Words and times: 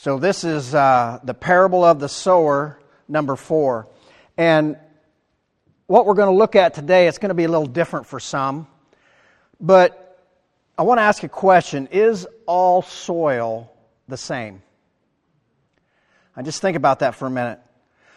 So, 0.00 0.16
this 0.16 0.44
is 0.44 0.76
uh, 0.76 1.18
the 1.24 1.34
parable 1.34 1.82
of 1.82 1.98
the 1.98 2.08
sower, 2.08 2.78
number 3.08 3.34
four. 3.34 3.88
And 4.36 4.76
what 5.88 6.06
we're 6.06 6.14
going 6.14 6.32
to 6.32 6.38
look 6.38 6.54
at 6.54 6.74
today, 6.74 7.08
it's 7.08 7.18
going 7.18 7.30
to 7.30 7.34
be 7.34 7.42
a 7.42 7.48
little 7.48 7.66
different 7.66 8.06
for 8.06 8.20
some. 8.20 8.68
But 9.60 10.24
I 10.78 10.82
want 10.82 10.98
to 10.98 11.02
ask 11.02 11.24
a 11.24 11.28
question 11.28 11.88
Is 11.90 12.28
all 12.46 12.82
soil 12.82 13.72
the 14.06 14.16
same? 14.16 14.62
I 16.36 16.42
just 16.42 16.62
think 16.62 16.76
about 16.76 17.00
that 17.00 17.16
for 17.16 17.26
a 17.26 17.30
minute. 17.30 17.58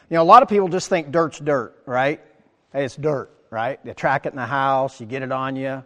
You 0.08 0.18
know, 0.18 0.22
a 0.22 0.24
lot 0.24 0.44
of 0.44 0.50
people 0.50 0.68
just 0.68 0.88
think 0.88 1.10
dirt's 1.10 1.40
dirt, 1.40 1.82
right? 1.88 2.22
Hey, 2.72 2.86
it's 2.86 2.96
dirt, 2.96 3.32
right? 3.50 3.80
You 3.84 3.96
track 3.96 4.28
it 4.28 4.34
in 4.34 4.36
the 4.36 4.46
house, 4.46 5.00
you 5.00 5.08
get 5.08 5.24
it 5.24 5.32
on 5.32 5.56
you, 5.56 5.84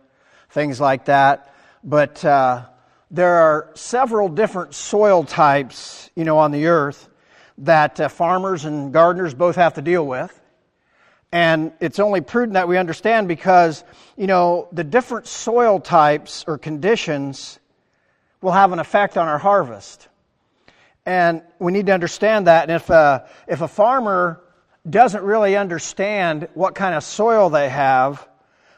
things 0.49 0.81
like 0.81 1.05
that. 1.05 1.55
But 1.85 2.25
uh, 2.25 2.65
there 3.11 3.35
are 3.35 3.69
several 3.75 4.29
different 4.29 4.73
soil 4.73 5.23
types, 5.23 6.09
you 6.15 6.23
know, 6.23 6.37
on 6.37 6.51
the 6.51 6.67
earth 6.67 7.07
that 7.59 7.99
uh, 7.99 8.09
farmers 8.09 8.65
and 8.65 8.91
gardeners 8.91 9.33
both 9.33 9.55
have 9.55 9.75
to 9.75 9.81
deal 9.81 10.05
with. 10.05 10.39
And 11.31 11.73
it's 11.79 11.99
only 11.99 12.21
prudent 12.21 12.53
that 12.53 12.67
we 12.67 12.77
understand 12.77 13.27
because, 13.27 13.83
you 14.15 14.27
know, 14.27 14.67
the 14.71 14.83
different 14.83 15.27
soil 15.27 15.79
types 15.79 16.45
or 16.47 16.57
conditions 16.57 17.59
will 18.41 18.51
have 18.51 18.71
an 18.71 18.79
effect 18.79 19.17
on 19.17 19.27
our 19.27 19.37
harvest. 19.37 20.07
And 21.05 21.41
we 21.59 21.71
need 21.71 21.85
to 21.87 21.93
understand 21.93 22.47
that. 22.47 22.69
And 22.69 22.71
if 22.71 22.89
a, 22.89 23.27
if 23.47 23.61
a 23.61 23.67
farmer 23.67 24.41
doesn't 24.89 25.23
really 25.23 25.55
understand 25.55 26.47
what 26.53 26.75
kind 26.75 26.95
of 26.95 27.03
soil 27.03 27.49
they 27.49 27.69
have, 27.69 28.27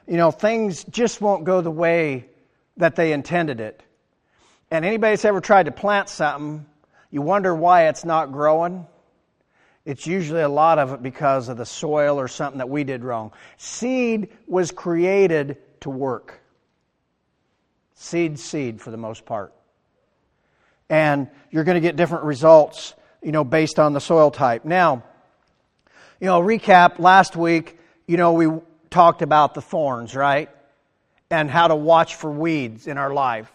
you 0.07 0.17
know, 0.17 0.31
things 0.31 0.83
just 0.85 1.21
won't 1.21 1.43
go 1.43 1.61
the 1.61 1.71
way 1.71 2.29
that 2.77 2.95
they 2.95 3.11
intended 3.13 3.59
it. 3.59 3.83
And 4.69 4.83
anybody 4.83 5.13
that's 5.13 5.25
ever 5.25 5.41
tried 5.41 5.67
to 5.67 5.71
plant 5.71 6.09
something, 6.09 6.65
you 7.09 7.21
wonder 7.21 7.55
why 7.55 7.87
it's 7.87 8.03
not 8.03 8.31
growing. 8.31 8.85
It's 9.85 10.05
usually 10.05 10.41
a 10.41 10.49
lot 10.49 10.79
of 10.79 10.91
it 10.91 11.01
because 11.01 11.47
of 11.47 11.55
the 11.55 11.65
soil 11.65 12.19
or 12.19 12.27
something 12.27 12.57
that 12.57 12.69
we 12.69 12.83
did 12.83 13.03
wrong. 13.03 13.31
Seed 13.55 14.29
was 14.45 14.71
created 14.71 15.57
to 15.81 15.89
work. 15.89 16.41
Seed, 17.93 18.37
seed 18.37 18.81
for 18.81 18.91
the 18.91 18.97
most 18.97 19.25
part. 19.25 19.53
And 20.89 21.29
you're 21.51 21.63
going 21.63 21.75
to 21.75 21.81
get 21.81 21.95
different 21.95 22.25
results, 22.25 22.93
you 23.23 23.31
know, 23.31 23.45
based 23.45 23.79
on 23.79 23.93
the 23.93 24.01
soil 24.01 24.29
type. 24.29 24.65
Now, 24.65 25.03
you 26.19 26.27
know, 26.27 26.41
recap 26.41 26.99
last 26.99 27.37
week, 27.37 27.79
you 28.07 28.17
know, 28.17 28.33
we 28.33 28.47
talked 28.89 29.21
about 29.21 29.53
the 29.53 29.61
thorns, 29.61 30.15
right? 30.15 30.49
And 31.29 31.49
how 31.49 31.69
to 31.69 31.75
watch 31.75 32.15
for 32.15 32.29
weeds 32.29 32.87
in 32.87 32.97
our 32.97 33.13
life 33.13 33.51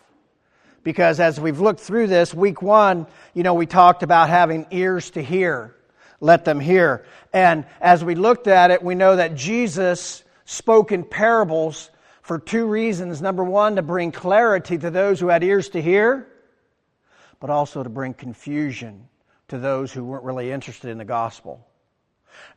because 0.83 1.21
as 1.21 1.41
we've 1.41 1.61
looked 1.61 1.81
through 1.81 2.09
this, 2.09 2.35
week 2.35 2.63
one, 2.63 3.07
you 3.35 3.43
know, 3.43 3.55
we 3.55 3.67
talked 3.67 4.03
about 4.03 4.29
having 4.29 4.67
ears 4.71 5.11
to 5.11 5.23
hear. 5.23 5.75
Let 6.21 6.45
them 6.45 6.61
hear. 6.61 7.05
And 7.33 7.65
as 7.81 8.05
we 8.05 8.15
looked 8.15 8.47
at 8.47 8.71
it, 8.71 8.83
we 8.83 8.95
know 8.95 9.17
that 9.17 9.35
Jesus 9.35 10.23
spoke 10.45 10.93
in 10.93 11.05
parables 11.05 11.91
for 12.23 12.39
two 12.39 12.67
reasons. 12.67 13.21
Number 13.21 13.45
one, 13.45 13.77
to 13.77 13.83
bring 13.83 14.13
clarity 14.13 14.79
to 14.79 14.91
those 14.91 15.19
who 15.19 15.29
had 15.29 15.43
ears 15.43 15.71
to 15.71 15.83
hear, 15.83 16.29
but 17.41 17.51
also 17.51 17.83
to 17.83 17.89
bring 17.89 18.15
confusion 18.15 19.09
to 19.49 19.59
those 19.59 19.93
who 19.93 20.05
weren't 20.05 20.25
really 20.25 20.51
interested 20.51 20.91
in 20.91 20.99
the 20.99 21.05
gospel. 21.05 21.67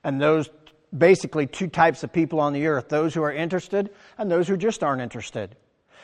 And 0.04 0.22
those 0.22 0.50
basically 0.96 1.48
two 1.48 1.68
types 1.68 2.04
of 2.04 2.14
people 2.14 2.40
on 2.40 2.54
the 2.54 2.68
earth 2.68 2.88
those 2.88 3.14
who 3.14 3.22
are 3.24 3.34
interested 3.34 3.90
and 4.18 4.32
those 4.32 4.48
who 4.48 4.56
just 4.58 4.84
aren't 4.84 5.02
interested. 5.02 5.56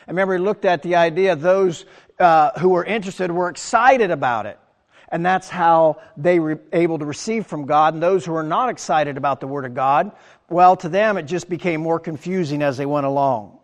And 0.06 0.16
remember, 0.16 0.34
we 0.34 0.40
looked 0.40 0.64
at 0.64 0.82
the 0.82 0.96
idea 0.96 1.36
those 1.36 1.84
uh, 2.18 2.58
who 2.58 2.70
were 2.70 2.84
interested 2.84 3.30
were 3.30 3.48
excited 3.48 4.10
about 4.10 4.46
it. 4.46 4.58
And 5.08 5.26
that's 5.26 5.48
how 5.48 6.00
they 6.16 6.40
were 6.40 6.60
able 6.72 6.98
to 6.98 7.04
receive 7.04 7.46
from 7.46 7.66
God. 7.66 7.94
And 7.94 8.02
those 8.02 8.24
who 8.24 8.32
were 8.32 8.42
not 8.42 8.70
excited 8.70 9.18
about 9.18 9.40
the 9.40 9.46
Word 9.46 9.66
of 9.66 9.74
God, 9.74 10.12
well, 10.48 10.76
to 10.76 10.88
them 10.88 11.18
it 11.18 11.24
just 11.24 11.48
became 11.48 11.82
more 11.82 12.00
confusing 12.00 12.62
as 12.62 12.78
they 12.78 12.86
went 12.86 13.04
along. 13.04 13.58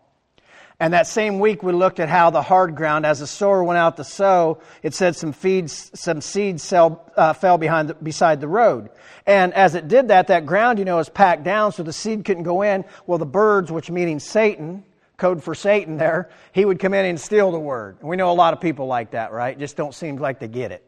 And 0.81 0.93
that 0.93 1.07
same 1.07 1.39
week 1.39 1.61
we 1.61 1.73
looked 1.73 1.99
at 1.99 2.07
how 2.07 2.29
the 2.29 2.41
hard 2.41 2.75
ground, 2.75 3.05
as 3.05 3.19
the 3.19 3.27
sower 3.27 3.61
went 3.63 3.77
out 3.77 3.97
to 3.97 4.05
sow, 4.05 4.59
it 4.81 4.93
said 4.93 5.15
some 5.15 5.33
feeds, 5.33 5.91
some 5.99 6.21
seeds 6.21 6.63
sell, 6.63 7.11
uh, 7.17 7.33
fell 7.33 7.57
behind 7.57 7.89
the, 7.89 7.95
beside 7.95 8.39
the 8.39 8.47
road. 8.47 8.89
And 9.25 9.53
as 9.53 9.75
it 9.75 9.89
did 9.89 10.07
that, 10.07 10.27
that 10.27 10.45
ground, 10.45 10.79
you 10.79 10.85
know, 10.85 10.99
is 10.99 11.09
packed 11.09 11.43
down 11.43 11.73
so 11.73 11.83
the 11.83 11.91
seed 11.91 12.23
couldn't 12.23 12.43
go 12.43 12.61
in. 12.61 12.85
Well, 13.07 13.17
the 13.17 13.25
birds, 13.25 13.71
which 13.71 13.91
meaning 13.91 14.19
Satan, 14.19 14.85
code 15.19 15.43
for 15.43 15.53
Satan 15.53 15.97
there, 15.97 16.29
he 16.53 16.65
would 16.65 16.79
come 16.79 16.93
in 16.93 17.05
and 17.05 17.19
steal 17.19 17.51
the 17.51 17.59
word. 17.59 17.97
We 18.01 18.15
know 18.15 18.31
a 18.31 18.33
lot 18.33 18.53
of 18.53 18.61
people 18.61 18.87
like 18.87 19.11
that, 19.11 19.31
right? 19.31 19.57
Just 19.57 19.77
don't 19.77 19.93
seem 19.93 20.17
like 20.17 20.39
they 20.39 20.47
get 20.47 20.71
it. 20.71 20.83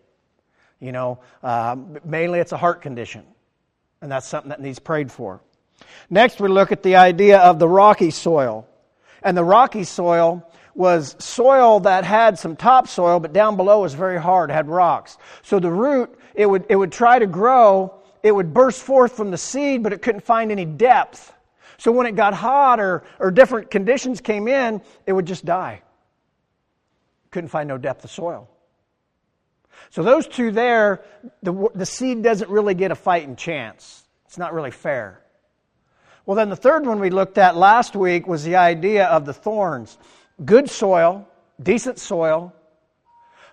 You 0.80 0.92
know, 0.92 1.20
uh, 1.44 1.76
mainly 2.04 2.40
it's 2.40 2.54
a 2.54 2.58
heart 2.58 2.82
condition, 2.82 3.24
and 4.02 4.12
that's 4.12 4.28
something 4.28 4.50
that 4.50 4.60
needs 4.60 4.80
prayed 4.80 5.12
for. 5.12 5.42
Next, 6.10 6.40
we 6.40 6.50
look 6.50 6.72
at 6.72 6.82
the 6.82 6.96
idea 6.96 7.40
of 7.40 7.60
the 7.60 7.68
rocky 7.68 8.12
soil. 8.12 8.68
And 9.24 9.38
the 9.38 9.44
rocky 9.44 9.84
soil 9.84 10.50
was 10.74 11.16
soil 11.20 11.82
that 11.82 12.06
had 12.06 12.40
some 12.40 12.56
topsoil, 12.56 13.20
but 13.20 13.34
down 13.34 13.58
below 13.58 13.82
was 13.82 13.94
very 13.94 14.20
hard, 14.20 14.50
had 14.50 14.68
rocks. 14.68 15.18
So 15.44 15.60
the 15.60 15.70
root, 15.70 16.18
it 16.34 16.46
would, 16.46 16.66
it 16.70 16.76
would 16.76 16.92
try 16.92 17.20
to 17.20 17.28
grow, 17.28 17.94
it 18.24 18.32
would 18.32 18.54
burst 18.54 18.82
forth 18.82 19.12
from 19.14 19.32
the 19.32 19.38
seed, 19.38 19.84
but 19.84 19.94
it 19.94 20.02
couldn't 20.02 20.24
find 20.24 20.52
any 20.52 20.66
depth. 20.66 21.34
So 21.82 21.92
when 21.92 22.06
it 22.06 22.16
got 22.16 22.36
hot 22.36 22.80
or, 22.80 23.02
or 23.18 23.32
different 23.32 23.72
conditions 23.72 24.22
came 24.22 24.48
in, 24.48 24.84
it 25.08 25.14
would 25.14 25.26
just 25.26 25.46
die. 25.46 25.82
Couldn't 27.32 27.48
find 27.48 27.68
no 27.68 27.80
depth 27.80 28.04
of 28.04 28.12
soil. 28.12 28.48
So 29.90 30.04
those 30.04 30.28
two 30.28 30.52
there, 30.52 31.04
the, 31.42 31.70
the 31.74 31.88
seed 31.88 32.22
doesn't 32.22 32.52
really 32.52 32.76
get 32.76 32.92
a 32.92 32.96
fighting 32.96 33.36
chance. 33.36 34.04
It's 34.28 34.38
not 34.38 34.54
really 34.54 34.70
fair. 34.70 35.24
Well, 36.28 36.36
then 36.36 36.52
the 36.52 36.56
third 36.56 36.86
one 36.86 37.00
we 37.00 37.10
looked 37.10 37.40
at 37.40 37.58
last 37.58 37.96
week 37.96 38.28
was 38.28 38.44
the 38.44 38.58
idea 38.58 39.08
of 39.08 39.26
the 39.26 39.34
thorns. 39.34 39.98
Good 40.46 40.70
soil, 40.70 41.28
decent 41.64 41.98
soil, 41.98 42.54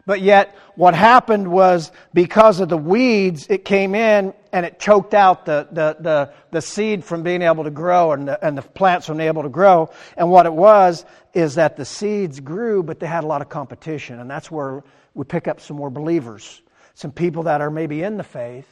but 0.04 0.20
yet, 0.20 0.54
what 0.74 0.94
happened 0.94 1.48
was 1.48 1.92
because 2.14 2.60
of 2.60 2.68
the 2.68 2.78
weeds, 2.78 3.46
it 3.48 3.64
came 3.64 3.94
in 3.94 4.32
and 4.52 4.64
it 4.66 4.78
choked 4.78 5.14
out 5.14 5.46
the, 5.46 5.68
the, 5.70 5.96
the, 6.00 6.32
the 6.50 6.62
seed 6.62 7.04
from 7.04 7.22
being 7.22 7.42
able 7.42 7.64
to 7.64 7.70
grow 7.70 8.12
and 8.12 8.28
the, 8.28 8.44
and 8.44 8.56
the 8.56 8.62
plants 8.62 9.06
from 9.06 9.18
being 9.18 9.28
able 9.28 9.42
to 9.42 9.48
grow. 9.48 9.90
And 10.16 10.30
what 10.30 10.46
it 10.46 10.52
was 10.52 11.04
is 11.34 11.56
that 11.56 11.76
the 11.76 11.84
seeds 11.84 12.40
grew, 12.40 12.82
but 12.82 13.00
they 13.00 13.06
had 13.06 13.24
a 13.24 13.26
lot 13.26 13.42
of 13.42 13.48
competition. 13.48 14.20
And 14.20 14.30
that's 14.30 14.50
where 14.50 14.82
we 15.14 15.24
pick 15.24 15.48
up 15.48 15.60
some 15.60 15.76
more 15.76 15.90
believers, 15.90 16.62
some 16.94 17.12
people 17.12 17.44
that 17.44 17.60
are 17.60 17.70
maybe 17.70 18.02
in 18.02 18.16
the 18.16 18.24
faith, 18.24 18.68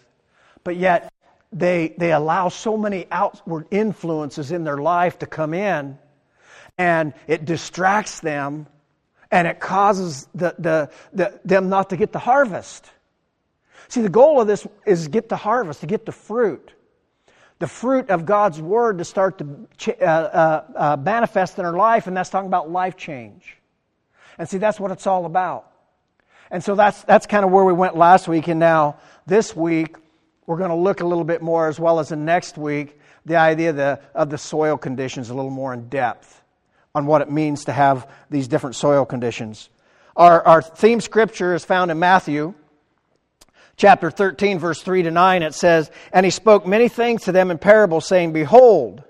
but 0.64 0.76
yet 0.76 1.12
they, 1.52 1.94
they 1.98 2.12
allow 2.12 2.48
so 2.48 2.76
many 2.76 3.06
outward 3.10 3.66
influences 3.70 4.52
in 4.52 4.64
their 4.64 4.78
life 4.78 5.18
to 5.20 5.26
come 5.26 5.54
in, 5.54 5.98
and 6.78 7.14
it 7.26 7.44
distracts 7.44 8.20
them 8.20 8.66
and 9.30 9.48
it 9.48 9.60
causes 9.60 10.28
the, 10.34 10.54
the, 10.58 10.90
the, 11.12 11.40
them 11.44 11.68
not 11.68 11.90
to 11.90 11.96
get 11.96 12.12
the 12.12 12.18
harvest. 12.18 12.88
See, 13.88 14.00
the 14.00 14.08
goal 14.08 14.40
of 14.40 14.46
this 14.46 14.66
is 14.84 15.08
get 15.08 15.28
to 15.28 15.36
harvest, 15.36 15.80
to 15.80 15.86
get 15.86 16.06
the 16.06 16.12
fruit. 16.12 16.72
The 17.58 17.66
fruit 17.66 18.10
of 18.10 18.26
God's 18.26 18.60
Word 18.60 18.98
to 18.98 19.04
start 19.04 19.38
to 19.38 19.66
uh, 20.00 20.04
uh, 20.04 20.64
uh, 20.76 20.96
manifest 20.96 21.58
in 21.58 21.64
our 21.64 21.76
life, 21.76 22.06
and 22.06 22.16
that's 22.16 22.28
talking 22.28 22.48
about 22.48 22.70
life 22.70 22.96
change. 22.96 23.56
And 24.38 24.48
see, 24.48 24.58
that's 24.58 24.78
what 24.78 24.90
it's 24.90 25.06
all 25.06 25.24
about. 25.24 25.70
And 26.50 26.62
so 26.62 26.74
that's, 26.74 27.02
that's 27.04 27.26
kind 27.26 27.44
of 27.44 27.50
where 27.50 27.64
we 27.64 27.72
went 27.72 27.96
last 27.96 28.28
week, 28.28 28.48
and 28.48 28.60
now 28.60 28.98
this 29.26 29.56
week, 29.56 29.96
we're 30.46 30.58
going 30.58 30.70
to 30.70 30.76
look 30.76 31.00
a 31.00 31.06
little 31.06 31.24
bit 31.24 31.42
more, 31.42 31.66
as 31.66 31.80
well 31.80 31.98
as 31.98 32.12
in 32.12 32.24
next 32.24 32.56
week, 32.56 33.00
the 33.24 33.36
idea 33.36 33.70
of 33.70 33.76
the, 33.76 34.00
of 34.14 34.30
the 34.30 34.38
soil 34.38 34.76
conditions 34.76 35.30
a 35.30 35.34
little 35.34 35.50
more 35.50 35.72
in 35.72 35.88
depth 35.88 36.42
on 36.94 37.06
what 37.06 37.20
it 37.20 37.30
means 37.30 37.64
to 37.64 37.72
have 37.72 38.08
these 38.30 38.48
different 38.48 38.76
soil 38.76 39.04
conditions. 39.04 39.68
Our, 40.14 40.46
our 40.46 40.62
theme 40.62 41.00
scripture 41.00 41.54
is 41.54 41.64
found 41.64 41.90
in 41.90 41.98
Matthew 41.98 42.54
chapter 43.76 44.10
13, 44.10 44.58
verse 44.58 44.82
3 44.82 45.02
to 45.04 45.10
9. 45.10 45.42
It 45.42 45.54
says, 45.54 45.90
And 46.12 46.24
he 46.24 46.30
spoke 46.30 46.66
many 46.66 46.88
things 46.88 47.24
to 47.24 47.32
them 47.32 47.50
in 47.50 47.58
parables, 47.58 48.06
saying, 48.06 48.32
Behold, 48.32 49.02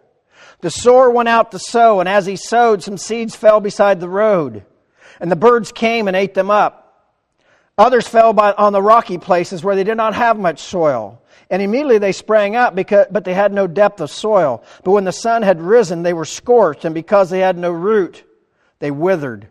the 0.60 0.70
sower 0.70 1.10
went 1.10 1.28
out 1.28 1.50
to 1.52 1.58
sow, 1.58 2.00
and 2.00 2.08
as 2.08 2.26
he 2.26 2.36
sowed, 2.36 2.82
some 2.82 2.98
seeds 2.98 3.36
fell 3.36 3.60
beside 3.60 4.00
the 4.00 4.08
road, 4.08 4.64
and 5.20 5.30
the 5.30 5.36
birds 5.36 5.72
came 5.72 6.08
and 6.08 6.16
ate 6.16 6.34
them 6.34 6.50
up. 6.50 6.82
Others 7.78 8.08
fell 8.08 8.32
by, 8.32 8.52
on 8.52 8.72
the 8.72 8.82
rocky 8.82 9.18
places 9.18 9.62
where 9.62 9.76
they 9.76 9.84
did 9.84 9.98
not 9.98 10.14
have 10.14 10.38
much 10.38 10.60
soil. 10.60 11.22
And 11.50 11.60
immediately 11.60 11.98
they 11.98 12.12
sprang 12.12 12.56
up, 12.56 12.74
because, 12.74 13.06
but 13.10 13.24
they 13.24 13.34
had 13.34 13.52
no 13.52 13.66
depth 13.66 14.00
of 14.00 14.10
soil. 14.10 14.64
But 14.82 14.92
when 14.92 15.04
the 15.04 15.12
sun 15.12 15.42
had 15.42 15.60
risen, 15.60 16.02
they 16.02 16.14
were 16.14 16.24
scorched, 16.24 16.84
and 16.84 16.94
because 16.94 17.28
they 17.28 17.40
had 17.40 17.58
no 17.58 17.70
root, 17.70 18.24
they 18.78 18.90
withered 18.90 19.48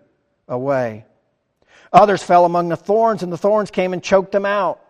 away. 0.48 1.06
Others 1.94 2.24
fell 2.24 2.46
among 2.46 2.70
the 2.70 2.76
thorns, 2.76 3.22
and 3.22 3.32
the 3.32 3.38
thorns 3.38 3.70
came 3.72 3.94
and 3.94 4.04
choked 4.04 4.32
them 4.32 4.46
out. 4.46 4.82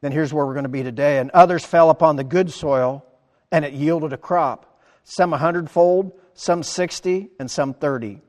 Then 0.00 0.12
here's 0.12 0.32
where 0.32 0.46
we're 0.46 0.54
going 0.54 0.64
to 0.64 0.68
be 0.68 0.82
today. 0.82 1.18
And 1.18 1.30
others 1.32 1.64
fell 1.64 1.90
upon 1.90 2.16
the 2.16 2.24
good 2.24 2.52
soil, 2.52 3.04
and 3.50 3.64
it 3.64 3.72
yielded 3.72 4.12
a 4.12 4.16
crop, 4.16 4.80
some 5.04 5.32
a 5.32 5.38
hundredfold, 5.38 6.12
some 6.34 6.62
sixty, 6.62 7.30
and 7.38 7.50
some 7.50 7.74
thirty. 7.74 8.20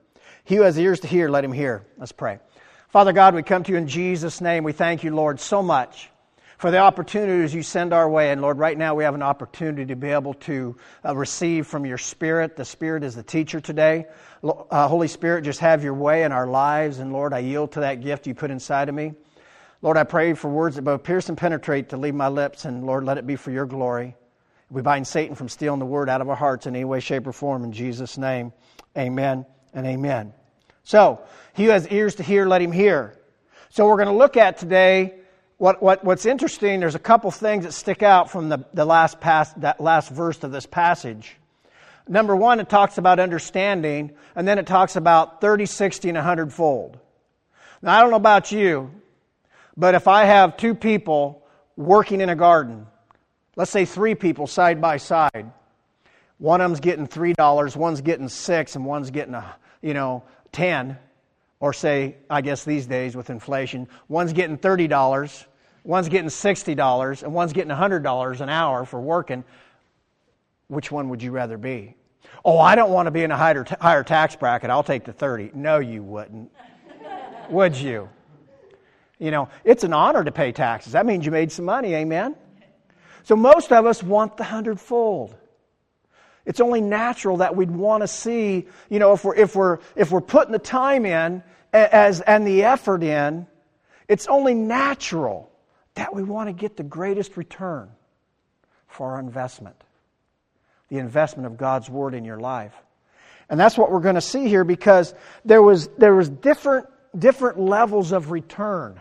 He 0.44 0.56
who 0.56 0.64
has 0.64 0.80
ears 0.80 1.02
to 1.02 1.08
hear, 1.08 1.30
let 1.30 1.44
him 1.44 1.54
hear. 1.54 1.86
Let's 1.98 2.12
pray. 2.12 2.40
Father 2.88 3.14
God, 3.14 3.36
we 3.36 3.44
come 3.44 3.64
to 3.64 3.72
you 3.72 3.78
in 3.78 3.88
Jesus' 3.88 4.42
name. 4.42 4.64
We 4.64 4.74
thank 4.74 5.04
you, 5.04 5.14
Lord, 5.14 5.40
so 5.40 5.62
much 5.62 6.10
for 6.58 6.72
the 6.72 6.80
opportunities 6.80 7.54
you 7.54 7.62
send 7.62 7.94
our 7.94 8.10
way. 8.10 8.32
And 8.32 8.42
Lord, 8.42 8.58
right 8.58 8.78
now 8.78 8.96
we 8.96 9.04
have 9.04 9.14
an 9.14 9.22
opportunity 9.22 9.86
to 9.86 9.96
be 9.96 10.10
able 10.10 10.34
to 10.34 10.76
uh, 11.06 11.16
receive 11.16 11.68
from 11.68 11.86
your 11.86 12.00
Spirit. 12.00 12.56
The 12.56 12.66
Spirit 12.66 13.04
is 13.04 13.16
the 13.16 13.24
teacher 13.24 13.62
today. 13.62 14.08
Uh, 14.44 14.88
Holy 14.88 15.08
Spirit, 15.08 15.44
just 15.44 15.60
have 15.60 15.84
your 15.84 15.94
way 15.94 16.24
in 16.24 16.32
our 16.32 16.48
lives. 16.48 16.98
And 17.00 17.14
Lord, 17.14 17.32
I 17.32 17.40
yield 17.40 17.74
to 17.74 17.82
that 17.82 18.02
gift 18.02 18.26
you 18.26 18.34
put 18.34 18.50
inside 18.50 18.90
of 18.90 18.96
me. 18.96 19.14
Lord, 19.82 19.96
I 19.96 20.04
pray 20.04 20.34
for 20.34 20.50
words 20.50 20.76
that 20.76 20.82
both 20.82 21.04
pierce 21.04 21.30
and 21.30 21.38
penetrate 21.38 21.90
to 21.90 21.98
leave 21.98 22.16
my 22.16 22.28
lips. 22.28 22.66
And 22.66 22.86
Lord, 22.86 23.06
let 23.06 23.18
it 23.18 23.26
be 23.26 23.38
for 23.38 23.52
your 23.52 23.66
glory. 23.66 24.16
We 24.70 24.82
bind 24.82 25.08
Satan 25.08 25.36
from 25.36 25.48
stealing 25.48 25.80
the 25.80 25.86
word 25.86 26.10
out 26.10 26.22
of 26.22 26.30
our 26.30 26.36
hearts 26.36 26.68
in 26.68 26.76
any 26.76 26.86
way, 26.86 27.00
shape, 27.00 27.26
or 27.26 27.32
form. 27.32 27.64
In 27.64 27.72
Jesus' 27.72 28.18
name, 28.18 28.52
amen 28.98 29.46
and 29.74 29.88
amen. 29.88 30.34
So, 30.84 31.22
he 31.54 31.66
who 31.66 31.72
has 31.72 31.88
ears 31.88 32.16
to 32.16 32.24
hear, 32.24 32.46
let 32.46 32.62
him 32.62 32.72
hear. 32.72 33.18
So, 33.70 33.88
we're 33.88 33.96
going 33.96 34.10
to 34.10 34.14
look 34.14 34.38
at 34.38 34.58
today 34.58 35.16
what, 35.58 35.82
what, 35.82 36.04
what's 36.04 36.26
interesting. 36.26 36.82
There's 36.82 36.96
a 36.96 37.00
couple 37.00 37.32
things 37.32 37.66
that 37.66 37.72
stick 37.72 38.04
out 38.04 38.30
from 38.30 38.50
the, 38.50 38.66
the 38.74 38.86
last, 38.86 39.20
pass, 39.20 39.54
that 39.54 39.80
last 39.80 40.10
verse 40.10 40.44
of 40.44 40.52
this 40.52 40.66
passage. 40.66 41.36
Number 42.08 42.36
one, 42.36 42.60
it 42.60 42.70
talks 42.70 42.98
about 42.98 43.20
understanding, 43.20 44.12
and 44.36 44.48
then 44.48 44.60
it 44.60 44.68
talks 44.68 44.96
about 44.96 45.42
30, 45.42 45.66
60, 45.68 46.10
and 46.10 46.18
100 46.18 46.54
fold. 46.54 46.98
Now, 47.82 47.98
I 47.98 48.02
don't 48.02 48.10
know 48.10 48.18
about 48.18 48.52
you, 48.52 48.92
but 49.80 49.96
if 49.96 50.10
I 50.10 50.26
have 50.26 50.58
two 50.58 50.76
people 50.76 51.48
working 51.78 52.20
in 52.20 52.28
a 52.28 52.36
garden, 52.36 52.86
let's 53.56 53.72
say 53.72 53.86
three 53.86 54.14
people 54.14 54.46
side 54.46 54.82
by 54.82 54.98
side, 54.98 55.54
one 56.38 56.60
of 56.60 56.70
them's 56.70 56.82
getting 56.82 57.08
$3, 57.08 57.76
one's 57.78 58.02
getting 58.02 58.28
6 58.28 58.76
and 58.76 58.86
one's 58.86 59.10
getting, 59.10 59.36
a, 59.36 59.56
you 59.82 59.94
know, 59.94 60.24
10 60.52 60.98
or 61.62 61.72
say, 61.72 62.18
I 62.30 62.42
guess 62.42 62.66
these 62.66 62.88
days 62.88 63.16
with 63.16 63.30
inflation, 63.30 63.88
one's 64.10 64.34
getting 64.34 64.58
$30, 64.58 65.46
one's 65.86 66.10
getting 66.10 66.30
$60, 66.30 67.24
and 67.24 67.34
one's 67.34 67.54
getting 67.54 67.72
$100 67.72 68.42
an 68.42 68.50
hour 68.50 68.84
for 68.86 69.00
working, 69.00 69.46
which 70.68 70.92
one 70.92 71.08
would 71.08 71.24
you 71.24 71.32
rather 71.32 71.58
be? 71.58 71.96
Oh, 72.44 72.60
I 72.60 72.76
don't 72.76 72.92
want 72.92 73.08
to 73.08 73.12
be 73.12 73.24
in 73.24 73.32
a 73.32 73.38
higher, 73.38 73.66
higher 73.80 74.04
tax 74.04 74.36
bracket. 74.36 74.70
I'll 74.70 74.84
take 74.84 75.06
the 75.06 75.14
30. 75.14 75.52
No, 75.54 75.80
you 75.80 76.04
wouldn't. 76.04 76.52
would 77.50 77.78
you? 77.78 78.10
You 79.20 79.32
know, 79.32 79.50
it's 79.66 79.84
an 79.84 79.94
honor 79.94 80.24
to 80.24 80.32
pay 80.32 80.54
taxes. 80.54 80.94
That 80.94 81.06
means 81.06 81.26
you 81.26 81.32
made 81.32 81.52
some 81.52 81.66
money, 81.66 81.94
amen? 81.94 82.36
So 83.24 83.36
most 83.36 83.72
of 83.72 83.86
us 83.86 84.02
want 84.02 84.38
the 84.38 84.46
hundredfold. 84.46 85.36
It's 86.46 86.62
only 86.62 86.82
natural 86.82 87.38
that 87.38 87.56
we'd 87.56 87.70
want 87.70 88.02
to 88.02 88.08
see, 88.08 88.66
you 88.90 88.98
know, 88.98 89.14
if 89.14 89.24
we're, 89.24 89.36
if 89.36 89.56
we're, 89.56 89.80
if 89.96 90.10
we're 90.10 90.22
putting 90.22 90.54
the 90.54 90.58
time 90.58 91.06
in 91.06 91.44
as, 91.74 92.22
and 92.22 92.48
the 92.48 92.64
effort 92.64 93.04
in, 93.04 93.46
it's 94.08 94.26
only 94.28 94.56
natural 94.56 95.52
that 95.96 96.16
we 96.16 96.24
want 96.24 96.48
to 96.48 96.54
get 96.54 96.78
the 96.78 96.84
greatest 96.84 97.36
return 97.36 97.90
for 98.88 99.12
our 99.14 99.20
investment. 99.20 99.76
The 100.88 100.98
investment 100.98 101.46
of 101.46 101.58
God's 101.58 101.90
Word 101.90 102.14
in 102.14 102.24
your 102.24 102.40
life. 102.40 102.74
And 103.50 103.60
that's 103.60 103.78
what 103.78 103.92
we're 103.92 104.00
going 104.00 104.16
to 104.16 104.22
see 104.22 104.48
here 104.48 104.64
because 104.64 105.14
there 105.44 105.62
was, 105.62 105.88
there 105.90 106.16
was 106.16 106.30
different, 106.30 106.88
different 107.18 107.60
levels 107.60 108.12
of 108.12 108.32
return 108.32 109.00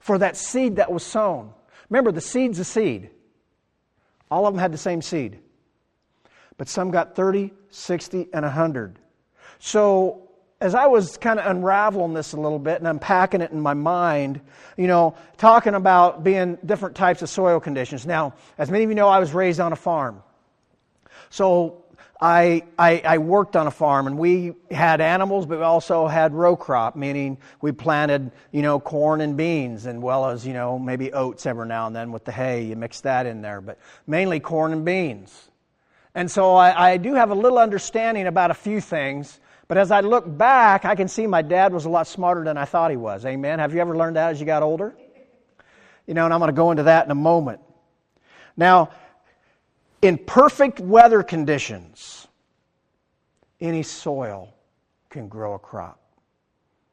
for 0.00 0.18
that 0.18 0.36
seed 0.36 0.76
that 0.76 0.90
was 0.90 1.04
sown. 1.04 1.52
Remember, 1.88 2.10
the 2.10 2.20
seed's 2.20 2.58
a 2.58 2.64
seed. 2.64 3.10
All 4.30 4.46
of 4.46 4.54
them 4.54 4.60
had 4.60 4.72
the 4.72 4.78
same 4.78 5.00
seed 5.00 5.38
but 6.60 6.68
some 6.68 6.90
got 6.90 7.16
30, 7.16 7.54
60, 7.70 8.28
and 8.34 8.44
100. 8.44 8.98
So 9.60 10.28
as 10.60 10.74
I 10.74 10.88
was 10.88 11.16
kind 11.16 11.40
of 11.40 11.46
unraveling 11.46 12.12
this 12.12 12.34
a 12.34 12.36
little 12.36 12.58
bit 12.58 12.80
and 12.80 12.86
unpacking 12.86 13.40
it 13.40 13.50
in 13.50 13.62
my 13.62 13.72
mind, 13.72 14.42
you 14.76 14.86
know, 14.86 15.14
talking 15.38 15.72
about 15.72 16.22
being 16.22 16.58
different 16.66 16.96
types 16.96 17.22
of 17.22 17.30
soil 17.30 17.60
conditions. 17.60 18.04
Now, 18.04 18.34
as 18.58 18.70
many 18.70 18.84
of 18.84 18.90
you 18.90 18.94
know, 18.94 19.08
I 19.08 19.20
was 19.20 19.32
raised 19.32 19.58
on 19.58 19.72
a 19.72 19.76
farm. 19.76 20.22
So 21.30 21.82
I, 22.20 22.64
I, 22.78 22.98
I, 22.98 23.18
worked 23.18 23.56
on 23.56 23.66
a 23.66 23.70
farm 23.70 24.06
and 24.06 24.18
we 24.18 24.52
had 24.70 25.00
animals, 25.00 25.46
but 25.46 25.58
we 25.58 25.64
also 25.64 26.06
had 26.06 26.34
row 26.34 26.54
crop, 26.54 26.94
meaning 26.94 27.38
we 27.62 27.72
planted, 27.72 28.30
you 28.52 28.60
know, 28.60 28.78
corn 28.78 29.22
and 29.22 29.38
beans, 29.38 29.86
and 29.86 30.02
well 30.02 30.26
as, 30.26 30.46
you 30.46 30.52
know, 30.52 30.78
maybe 30.78 31.14
oats 31.14 31.46
every 31.46 31.66
now 31.66 31.86
and 31.86 31.96
then 31.96 32.12
with 32.12 32.26
the 32.26 32.32
hay. 32.32 32.64
You 32.64 32.76
mix 32.76 33.00
that 33.02 33.24
in 33.24 33.40
there, 33.40 33.62
but 33.62 33.78
mainly 34.06 34.38
corn 34.38 34.72
and 34.72 34.84
beans. 34.84 35.48
And 36.14 36.30
so 36.30 36.56
I, 36.56 36.92
I, 36.92 36.96
do 36.98 37.14
have 37.14 37.30
a 37.30 37.34
little 37.34 37.58
understanding 37.58 38.26
about 38.26 38.50
a 38.50 38.54
few 38.54 38.82
things. 38.82 39.40
But 39.66 39.78
as 39.78 39.90
I 39.90 40.00
look 40.00 40.24
back, 40.36 40.84
I 40.84 40.96
can 40.96 41.08
see 41.08 41.26
my 41.26 41.42
dad 41.42 41.72
was 41.72 41.86
a 41.86 41.88
lot 41.88 42.06
smarter 42.06 42.44
than 42.44 42.58
I 42.58 42.66
thought 42.66 42.90
he 42.90 42.96
was. 42.98 43.24
Amen. 43.24 43.60
Have 43.60 43.72
you 43.72 43.80
ever 43.80 43.96
learned 43.96 44.16
that 44.16 44.30
as 44.30 44.40
you 44.40 44.46
got 44.46 44.62
older? 44.62 44.94
You 46.06 46.14
know, 46.14 46.24
and 46.24 46.34
I'm 46.34 46.40
going 46.40 46.48
to 46.50 46.56
go 46.56 46.70
into 46.72 46.82
that 46.82 47.04
in 47.04 47.10
a 47.12 47.14
moment. 47.14 47.60
Now, 48.56 48.90
in 50.02 50.18
perfect 50.18 50.80
weather 50.80 51.22
conditions, 51.22 52.28
any 53.60 53.82
soil 53.82 54.54
can 55.10 55.28
grow 55.28 55.54
a 55.54 55.58
crop. 55.58 56.00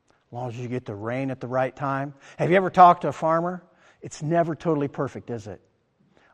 As 0.10 0.34
long 0.34 0.50
as 0.50 0.58
you 0.58 0.68
get 0.68 0.86
the 0.86 0.96
rain 0.96 1.32
at 1.32 1.40
the 1.40 1.48
right 1.48 1.74
time. 1.76 2.14
Have 2.38 2.50
you 2.50 2.58
ever 2.58 2.70
talked 2.70 3.02
to 3.04 3.08
a 3.08 3.14
farmer? 3.14 3.64
It's 4.02 4.22
never 4.22 4.56
totally 4.56 4.88
perfect, 4.90 5.30
is 5.30 5.48
it? 5.48 5.62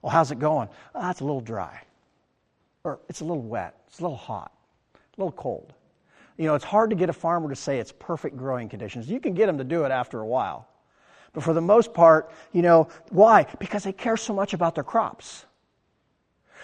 Well, 0.02 0.12
how's 0.12 0.31
it 0.31 0.40
going? 0.40 0.70
Oh, 0.96 1.10
it's 1.10 1.20
a 1.20 1.24
little 1.24 1.42
dry 1.42 1.81
or 2.84 3.00
it's 3.08 3.22
a 3.22 3.24
little 3.24 3.42
wet, 3.42 3.75
it's 3.88 4.00
a 4.00 4.04
little 4.04 4.18
hot, 4.18 4.52
a 4.96 5.22
little 5.22 5.31
cold. 5.31 5.74
You 6.38 6.46
know, 6.48 6.56
it's 6.56 6.66
hard 6.66 6.90
to 6.90 6.96
get 6.96 7.10
a 7.10 7.14
farmer 7.14 7.50
to 7.50 7.56
say 7.56 7.80
it's 7.80 7.92
perfect 7.92 8.36
growing 8.36 8.68
conditions. 8.68 9.08
You 9.08 9.20
can 9.20 9.34
get 9.34 9.46
them 9.46 9.58
to 9.60 9.64
do 9.64 9.86
it 9.86 9.92
after 9.92 10.20
a 10.20 10.25
while. 10.25 10.68
But 11.31 11.44
for 11.44 11.54
the 11.54 11.62
most 11.62 11.94
part, 11.94 12.31
you 12.52 12.62
know, 12.62 12.90
why? 13.10 13.46
Because 13.60 13.84
they 13.84 13.94
care 13.94 14.18
so 14.18 14.34
much 14.34 14.54
about 14.54 14.75
their 14.75 14.84
crops. 14.84 15.46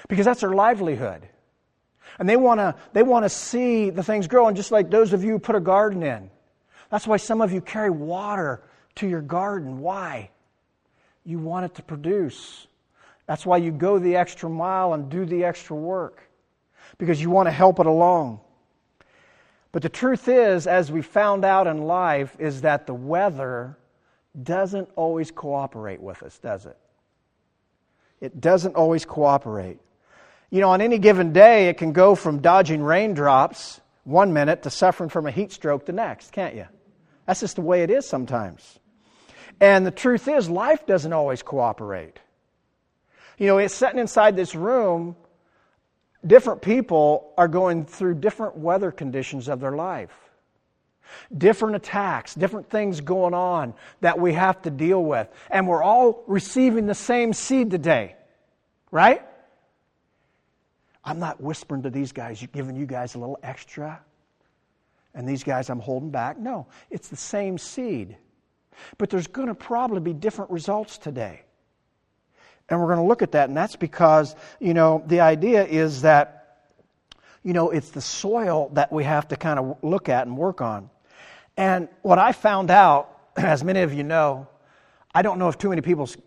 Because 0.08 0.26
that's 0.26 0.42
their 0.42 0.54
livelihood. 0.54 1.28
And 2.18 2.28
they 2.28 2.38
want 2.38 2.60
to 2.60 2.76
they 2.94 3.04
want 3.04 3.26
to 3.26 3.30
see 3.30 3.90
the 3.90 4.04
things 4.04 4.28
grow 4.28 4.48
and 4.48 4.58
just 4.58 4.72
like 4.72 4.90
those 4.90 5.14
of 5.14 5.24
you 5.24 5.32
who 5.32 5.40
put 5.40 5.56
a 5.56 5.60
garden 5.60 6.04
in. 6.04 6.30
That's 6.90 7.06
why 7.06 7.18
some 7.18 7.42
of 7.42 7.52
you 7.52 7.62
carry 7.62 7.90
water 7.90 8.64
to 8.96 9.08
your 9.08 9.22
garden. 9.22 9.80
Why? 9.80 10.32
You 11.24 11.40
want 11.40 11.66
it 11.66 11.76
to 11.76 11.84
produce. 11.84 12.68
That's 13.28 13.46
why 13.46 13.58
you 13.58 13.72
go 13.72 14.00
the 14.00 14.16
extra 14.16 14.50
mile 14.50 14.94
and 14.94 15.10
do 15.10 15.24
the 15.24 15.46
extra 15.46 15.76
work, 15.76 16.24
because 16.98 17.22
you 17.22 17.30
want 17.30 17.46
to 17.46 17.52
help 17.52 17.80
it 17.80 17.86
along. 17.86 18.40
But 19.72 19.84
the 19.84 19.90
truth 19.90 20.28
is, 20.28 20.66
as 20.66 20.92
we 20.92 21.04
found 21.04 21.46
out 21.46 21.68
in 21.68 21.84
life, 21.84 22.36
is 22.40 22.62
that 22.62 22.88
the 22.88 22.94
weather 22.96 23.78
doesn't 24.42 24.90
always 24.96 25.30
cooperate 25.30 26.02
with 26.02 26.24
us, 26.24 26.40
does 26.40 26.66
it? 26.66 26.78
It 28.20 28.42
doesn't 28.42 28.76
always 28.76 29.06
cooperate. 29.06 29.80
You 30.50 30.62
know, 30.62 30.70
on 30.70 30.82
any 30.82 30.98
given 30.98 31.32
day, 31.32 31.70
it 31.70 31.78
can 31.78 31.94
go 31.94 32.16
from 32.16 32.40
dodging 32.40 32.82
raindrops 32.82 33.82
one 34.04 34.34
minute 34.34 34.64
to 34.64 34.70
suffering 34.70 35.10
from 35.10 35.28
a 35.28 35.32
heat 35.32 35.52
stroke 35.52 35.86
the 35.86 35.92
next, 35.92 36.32
can't 36.32 36.56
you? 36.56 36.66
That's 37.28 37.42
just 37.42 37.56
the 37.56 37.62
way 37.62 37.84
it 37.84 37.92
is 37.92 38.08
sometimes. 38.08 38.80
And 39.62 39.86
the 39.86 39.92
truth 39.92 40.28
is, 40.28 40.50
life 40.50 40.88
doesn't 40.88 41.14
always 41.14 41.44
cooperate. 41.44 42.20
You 43.38 43.48
know, 43.48 43.60
it's 43.60 43.76
sitting 43.76 44.00
inside 44.00 44.36
this 44.36 44.56
room, 44.56 45.16
different 46.26 46.62
people 46.62 47.34
are 47.38 47.48
going 47.48 47.86
through 47.86 48.16
different 48.16 48.58
weather 48.58 48.92
conditions 48.92 49.48
of 49.48 49.60
their 49.60 49.76
life. 49.76 50.12
Different 51.36 51.76
attacks, 51.76 52.34
different 52.34 52.70
things 52.70 53.02
going 53.02 53.34
on 53.34 53.74
that 54.02 54.20
we 54.20 54.34
have 54.34 54.62
to 54.64 54.72
deal 54.72 55.04
with. 55.04 55.28
And 55.50 55.68
we're 55.68 55.84
all 55.84 56.24
receiving 56.28 56.88
the 56.88 56.96
same 56.96 57.34
seed 57.34 57.70
today, 57.70 58.16
right? 58.92 59.22
I'm 61.10 61.18
not 61.18 61.42
whispering 61.42 61.82
to 61.82 61.90
these 61.90 62.12
guys, 62.12 62.46
giving 62.54 62.76
you 62.76 62.86
guys 62.86 63.16
a 63.16 63.18
little 63.18 63.40
extra, 63.42 64.00
and 65.16 65.28
these 65.28 65.44
guys 65.44 65.72
I'm 65.72 65.80
holding 65.80 66.12
back. 66.12 66.38
No, 66.38 66.68
it's 66.92 67.08
the 67.08 67.16
same 67.16 67.58
seed. 67.58 68.16
But 69.00 69.10
there's 69.10 69.26
going 69.26 69.48
to 69.48 69.56
probably 69.56 70.02
be 70.02 70.14
different 70.14 70.52
results 70.52 71.00
today. 71.00 71.42
And 72.70 72.80
we're 72.80 72.86
going 72.86 73.00
to 73.00 73.06
look 73.06 73.24
at 73.24 73.32
that, 73.32 73.50
and 73.50 73.58
that's 73.58 73.76
because, 73.76 74.36
you 74.60 74.76
know, 74.76 75.04
the 75.08 75.22
idea 75.22 75.66
is 75.66 76.04
that, 76.04 76.68
you 77.42 77.54
know, 77.54 77.72
it's 77.72 77.90
the 77.90 78.02
soil 78.02 78.70
that 78.74 78.92
we 78.92 79.04
have 79.04 79.30
to 79.30 79.36
kind 79.36 79.58
of 79.58 79.78
look 79.82 80.10
at 80.10 80.28
and 80.28 80.38
work 80.38 80.62
on. 80.62 80.92
And 81.58 81.90
what 82.04 82.20
I 82.20 82.34
found 82.34 82.70
out, 82.70 83.18
as 83.36 83.64
many 83.64 83.80
of 83.82 83.96
you 83.96 84.04
know, 84.04 84.48
I 85.16 85.24
don't 85.24 85.40
know 85.40 85.50
if 85.50 85.58
too 85.58 85.70
many 85.70 85.82
people's 85.82 86.18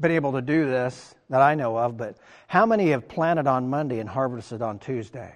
been 0.00 0.12
able 0.12 0.32
to 0.32 0.42
do 0.42 0.66
this 0.66 1.14
that 1.28 1.40
I 1.40 1.54
know 1.54 1.76
of, 1.76 1.96
but 1.96 2.16
how 2.46 2.66
many 2.66 2.90
have 2.90 3.08
planted 3.08 3.46
on 3.46 3.68
Monday 3.68 3.98
and 3.98 4.08
harvested 4.08 4.62
on 4.62 4.78
Tuesday? 4.78 5.32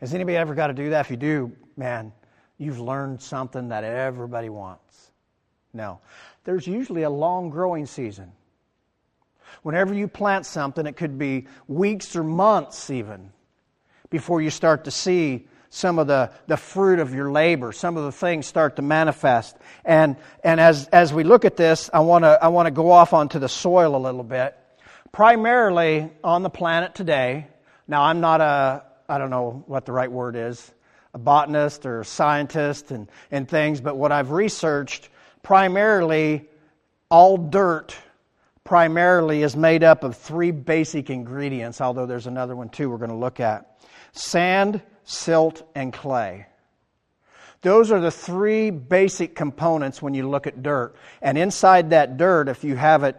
Has 0.00 0.14
anybody 0.14 0.36
ever 0.36 0.54
got 0.54 0.68
to 0.68 0.74
do 0.74 0.90
that? 0.90 1.00
If 1.06 1.10
you 1.10 1.16
do, 1.16 1.52
man, 1.76 2.12
you've 2.56 2.80
learned 2.80 3.20
something 3.20 3.68
that 3.68 3.84
everybody 3.84 4.48
wants. 4.48 5.10
No. 5.72 6.00
There's 6.44 6.66
usually 6.66 7.02
a 7.02 7.10
long 7.10 7.50
growing 7.50 7.86
season. 7.86 8.32
Whenever 9.62 9.92
you 9.94 10.08
plant 10.08 10.46
something, 10.46 10.86
it 10.86 10.96
could 10.96 11.18
be 11.18 11.46
weeks 11.66 12.14
or 12.14 12.22
months 12.22 12.90
even 12.90 13.30
before 14.10 14.40
you 14.40 14.50
start 14.50 14.84
to 14.84 14.90
see 14.90 15.46
some 15.70 15.98
of 15.98 16.06
the, 16.06 16.30
the 16.46 16.56
fruit 16.56 16.98
of 16.98 17.14
your 17.14 17.30
labor. 17.30 17.72
Some 17.72 17.96
of 17.96 18.04
the 18.04 18.12
things 18.12 18.46
start 18.46 18.76
to 18.76 18.82
manifest. 18.82 19.56
And, 19.84 20.16
and 20.42 20.60
as, 20.60 20.88
as 20.88 21.12
we 21.12 21.24
look 21.24 21.44
at 21.44 21.56
this, 21.56 21.90
I 21.92 22.00
want 22.00 22.24
to 22.24 22.38
I 22.42 22.48
wanna 22.48 22.70
go 22.70 22.90
off 22.90 23.12
onto 23.12 23.38
the 23.38 23.48
soil 23.48 23.96
a 23.96 23.98
little 23.98 24.24
bit. 24.24 24.56
Primarily 25.12 26.10
on 26.22 26.42
the 26.42 26.50
planet 26.50 26.94
today, 26.94 27.48
now 27.86 28.02
I'm 28.02 28.20
not 28.20 28.40
a, 28.40 28.84
I 29.08 29.18
don't 29.18 29.30
know 29.30 29.64
what 29.66 29.86
the 29.86 29.92
right 29.92 30.10
word 30.10 30.36
is, 30.36 30.72
a 31.14 31.18
botanist 31.18 31.86
or 31.86 32.00
a 32.00 32.04
scientist 32.04 32.90
and, 32.90 33.10
and 33.30 33.48
things, 33.48 33.80
but 33.80 33.96
what 33.96 34.12
I've 34.12 34.30
researched, 34.30 35.08
primarily 35.42 36.48
all 37.10 37.38
dirt 37.38 37.96
primarily 38.64 39.42
is 39.42 39.56
made 39.56 39.82
up 39.82 40.04
of 40.04 40.14
three 40.14 40.50
basic 40.50 41.08
ingredients, 41.08 41.80
although 41.80 42.04
there's 42.04 42.26
another 42.26 42.54
one 42.54 42.68
too 42.68 42.90
we're 42.90 42.98
going 42.98 43.08
to 43.08 43.16
look 43.16 43.40
at 43.40 43.78
sand, 44.12 44.82
silt, 45.08 45.62
and 45.74 45.90
clay. 45.90 46.46
Those 47.62 47.90
are 47.90 48.00
the 48.00 48.10
three 48.10 48.70
basic 48.70 49.34
components 49.34 50.00
when 50.02 50.14
you 50.14 50.28
look 50.28 50.46
at 50.46 50.62
dirt. 50.62 50.94
And 51.22 51.38
inside 51.38 51.90
that 51.90 52.18
dirt, 52.18 52.48
if 52.48 52.62
you 52.62 52.76
have 52.76 53.02
it 53.04 53.16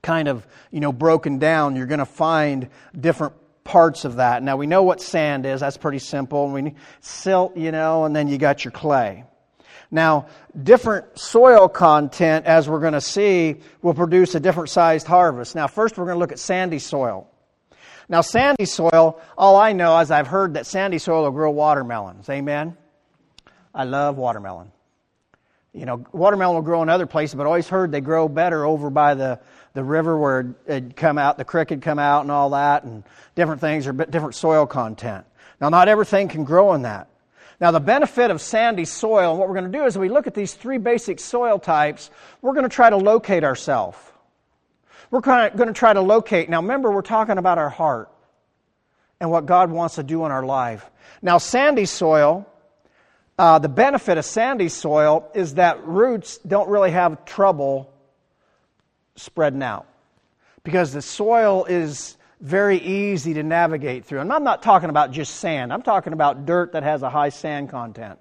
kind 0.00 0.28
of, 0.28 0.46
you 0.70 0.80
know, 0.80 0.92
broken 0.92 1.38
down, 1.38 1.76
you're 1.76 1.86
going 1.86 1.98
to 1.98 2.06
find 2.06 2.68
different 2.98 3.34
parts 3.64 4.04
of 4.04 4.16
that. 4.16 4.42
Now 4.42 4.56
we 4.56 4.66
know 4.66 4.84
what 4.84 5.00
sand 5.00 5.44
is, 5.44 5.60
that's 5.60 5.76
pretty 5.76 5.98
simple. 5.98 6.44
And 6.44 6.54
we 6.54 6.74
silt, 7.00 7.56
you 7.56 7.72
know, 7.72 8.04
and 8.04 8.14
then 8.14 8.28
you 8.28 8.38
got 8.38 8.64
your 8.64 8.72
clay. 8.72 9.24
Now, 9.90 10.28
different 10.60 11.18
soil 11.18 11.68
content, 11.68 12.46
as 12.46 12.68
we're 12.68 12.80
going 12.80 12.94
to 12.94 13.00
see, 13.00 13.60
will 13.82 13.92
produce 13.92 14.34
a 14.34 14.40
different 14.40 14.70
sized 14.70 15.06
harvest. 15.06 15.54
Now, 15.54 15.66
first 15.66 15.98
we're 15.98 16.06
going 16.06 16.16
to 16.16 16.20
look 16.20 16.32
at 16.32 16.38
sandy 16.38 16.78
soil. 16.78 17.28
Now, 18.08 18.20
sandy 18.20 18.64
soil, 18.64 19.20
all 19.36 19.56
I 19.56 19.72
know 19.72 19.98
is 19.98 20.10
I've 20.10 20.26
heard 20.26 20.54
that 20.54 20.66
sandy 20.66 20.98
soil 20.98 21.24
will 21.24 21.30
grow 21.30 21.50
watermelons. 21.50 22.28
Amen? 22.28 22.76
I 23.74 23.84
love 23.84 24.16
watermelon. 24.16 24.72
You 25.72 25.86
know, 25.86 26.04
watermelon 26.12 26.56
will 26.56 26.62
grow 26.62 26.82
in 26.82 26.90
other 26.90 27.06
places, 27.06 27.34
but 27.34 27.44
I 27.44 27.46
always 27.46 27.68
heard 27.68 27.92
they 27.92 28.02
grow 28.02 28.28
better 28.28 28.64
over 28.64 28.90
by 28.90 29.14
the, 29.14 29.40
the 29.72 29.82
river 29.82 30.18
where 30.18 30.54
it'd 30.66 30.96
come 30.96 31.16
out, 31.16 31.38
the 31.38 31.46
creek 31.46 31.70
had 31.70 31.80
come 31.80 31.98
out 31.98 32.22
and 32.22 32.30
all 32.30 32.50
that, 32.50 32.84
and 32.84 33.04
different 33.34 33.62
things 33.62 33.86
are 33.86 33.92
different 33.92 34.34
soil 34.34 34.66
content. 34.66 35.24
Now, 35.60 35.70
not 35.70 35.88
everything 35.88 36.28
can 36.28 36.44
grow 36.44 36.74
in 36.74 36.82
that. 36.82 37.08
Now, 37.58 37.70
the 37.70 37.80
benefit 37.80 38.30
of 38.30 38.40
sandy 38.40 38.84
soil, 38.84 39.30
and 39.30 39.38
what 39.38 39.48
we're 39.48 39.54
going 39.54 39.70
to 39.70 39.78
do 39.78 39.84
is 39.84 39.96
we 39.96 40.08
look 40.08 40.26
at 40.26 40.34
these 40.34 40.52
three 40.52 40.78
basic 40.78 41.20
soil 41.20 41.58
types, 41.58 42.10
we're 42.42 42.54
going 42.54 42.68
to 42.68 42.74
try 42.74 42.90
to 42.90 42.96
locate 42.96 43.44
ourselves. 43.44 43.96
We're 45.12 45.20
going 45.20 45.50
to 45.66 45.72
try 45.74 45.92
to 45.92 46.00
locate. 46.00 46.48
Now, 46.48 46.62
remember, 46.62 46.90
we're 46.90 47.02
talking 47.02 47.36
about 47.36 47.58
our 47.58 47.68
heart 47.68 48.10
and 49.20 49.30
what 49.30 49.44
God 49.44 49.70
wants 49.70 49.96
to 49.96 50.02
do 50.02 50.24
in 50.24 50.32
our 50.32 50.42
life. 50.42 50.90
Now, 51.20 51.36
sandy 51.36 51.84
soil, 51.84 52.46
uh, 53.38 53.58
the 53.58 53.68
benefit 53.68 54.16
of 54.16 54.24
sandy 54.24 54.70
soil 54.70 55.30
is 55.34 55.56
that 55.56 55.86
roots 55.86 56.38
don't 56.38 56.70
really 56.70 56.92
have 56.92 57.26
trouble 57.26 57.92
spreading 59.14 59.62
out 59.62 59.86
because 60.64 60.94
the 60.94 61.02
soil 61.02 61.66
is 61.66 62.16
very 62.40 62.78
easy 62.78 63.34
to 63.34 63.42
navigate 63.42 64.06
through. 64.06 64.20
And 64.20 64.32
I'm 64.32 64.44
not 64.44 64.62
talking 64.62 64.88
about 64.88 65.12
just 65.12 65.34
sand, 65.34 65.74
I'm 65.74 65.82
talking 65.82 66.14
about 66.14 66.46
dirt 66.46 66.72
that 66.72 66.84
has 66.84 67.02
a 67.02 67.10
high 67.10 67.28
sand 67.28 67.68
content. 67.68 68.18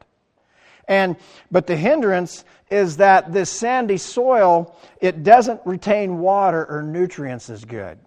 And, 0.87 1.15
but 1.49 1.67
the 1.67 1.75
hindrance 1.75 2.43
is 2.69 2.97
that 2.97 3.33
this 3.33 3.49
sandy 3.49 3.97
soil, 3.97 4.75
it 4.99 5.23
doesn't 5.23 5.61
retain 5.65 6.19
water 6.19 6.65
or 6.65 6.81
nutrients 6.81 7.49
as 7.49 7.65
good. 7.65 7.99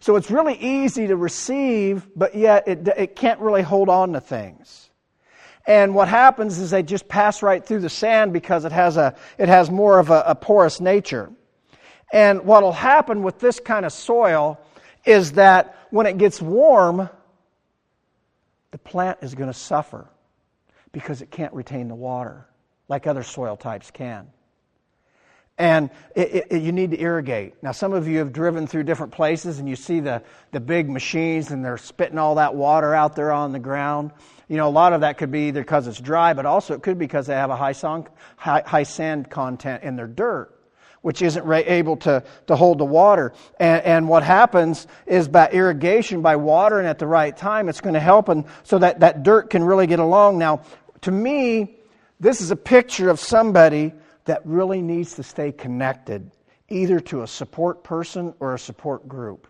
So 0.00 0.16
it's 0.16 0.30
really 0.30 0.54
easy 0.54 1.06
to 1.06 1.16
receive, 1.16 2.06
but 2.16 2.34
yet 2.34 2.66
it, 2.66 2.88
it 2.96 3.16
can't 3.16 3.40
really 3.40 3.62
hold 3.62 3.88
on 3.88 4.14
to 4.14 4.20
things. 4.20 4.90
And 5.66 5.94
what 5.94 6.08
happens 6.08 6.58
is 6.58 6.70
they 6.70 6.82
just 6.82 7.08
pass 7.08 7.42
right 7.42 7.64
through 7.64 7.80
the 7.80 7.88
sand 7.88 8.32
because 8.32 8.64
it 8.64 8.72
has, 8.72 8.96
a, 8.96 9.14
it 9.38 9.48
has 9.48 9.70
more 9.70 9.98
of 9.98 10.10
a, 10.10 10.22
a 10.26 10.34
porous 10.34 10.80
nature. 10.80 11.30
And 12.12 12.44
what 12.44 12.62
will 12.62 12.72
happen 12.72 13.22
with 13.22 13.38
this 13.38 13.60
kind 13.60 13.86
of 13.86 13.92
soil 13.92 14.60
is 15.04 15.32
that 15.32 15.76
when 15.90 16.06
it 16.06 16.18
gets 16.18 16.40
warm, 16.40 17.08
the 18.72 18.78
plant 18.78 19.18
is 19.22 19.34
going 19.34 19.50
to 19.50 19.58
suffer 19.58 20.06
because 20.94 21.20
it 21.20 21.30
can't 21.30 21.52
retain 21.52 21.88
the 21.88 21.94
water 21.94 22.46
like 22.88 23.06
other 23.06 23.22
soil 23.22 23.56
types 23.56 23.90
can. 23.90 24.28
And 25.56 25.90
it, 26.16 26.46
it, 26.50 26.62
you 26.62 26.72
need 26.72 26.90
to 26.90 27.00
irrigate. 27.00 27.62
Now, 27.62 27.72
some 27.72 27.92
of 27.92 28.08
you 28.08 28.18
have 28.18 28.32
driven 28.32 28.66
through 28.66 28.84
different 28.84 29.12
places 29.12 29.60
and 29.60 29.68
you 29.68 29.76
see 29.76 30.00
the, 30.00 30.22
the 30.50 30.58
big 30.58 30.90
machines 30.90 31.50
and 31.50 31.64
they're 31.64 31.78
spitting 31.78 32.18
all 32.18 32.36
that 32.36 32.54
water 32.54 32.92
out 32.92 33.14
there 33.14 33.30
on 33.30 33.52
the 33.52 33.60
ground. 33.60 34.10
You 34.48 34.56
know, 34.56 34.68
a 34.68 34.70
lot 34.70 34.92
of 34.92 35.02
that 35.02 35.18
could 35.18 35.30
be 35.30 35.48
either 35.48 35.60
because 35.60 35.86
it's 35.86 36.00
dry, 36.00 36.32
but 36.32 36.44
also 36.44 36.74
it 36.74 36.82
could 36.82 36.98
be 36.98 37.06
because 37.06 37.28
they 37.28 37.34
have 37.34 37.50
a 37.50 37.56
high, 37.56 37.72
song, 37.72 38.08
high, 38.36 38.62
high 38.66 38.82
sand 38.82 39.30
content 39.30 39.84
in 39.84 39.96
their 39.96 40.08
dirt 40.08 40.50
which 41.04 41.20
isn't 41.20 41.46
able 41.52 41.98
to, 41.98 42.24
to 42.46 42.56
hold 42.56 42.78
the 42.78 42.84
water. 42.84 43.34
And, 43.60 43.84
and 43.84 44.08
what 44.08 44.22
happens 44.22 44.86
is 45.04 45.28
by 45.28 45.50
irrigation, 45.50 46.22
by 46.22 46.36
watering 46.36 46.86
at 46.86 46.98
the 46.98 47.06
right 47.06 47.36
time, 47.36 47.68
it's 47.68 47.82
going 47.82 47.92
to 47.92 48.00
help 48.00 48.30
and 48.30 48.46
so 48.62 48.78
that, 48.78 49.00
that 49.00 49.22
dirt 49.22 49.50
can 49.50 49.62
really 49.64 49.86
get 49.86 49.98
along. 49.98 50.38
Now, 50.38 50.62
to 51.04 51.10
me, 51.10 51.78
this 52.20 52.40
is 52.40 52.50
a 52.50 52.56
picture 52.56 53.08
of 53.08 53.18
somebody 53.18 53.94
that 54.26 54.42
really 54.44 54.82
needs 54.82 55.14
to 55.14 55.22
stay 55.22 55.52
connected, 55.52 56.30
either 56.68 57.00
to 57.00 57.22
a 57.22 57.26
support 57.26 57.84
person 57.84 58.34
or 58.40 58.54
a 58.54 58.58
support 58.58 59.08
group. 59.08 59.46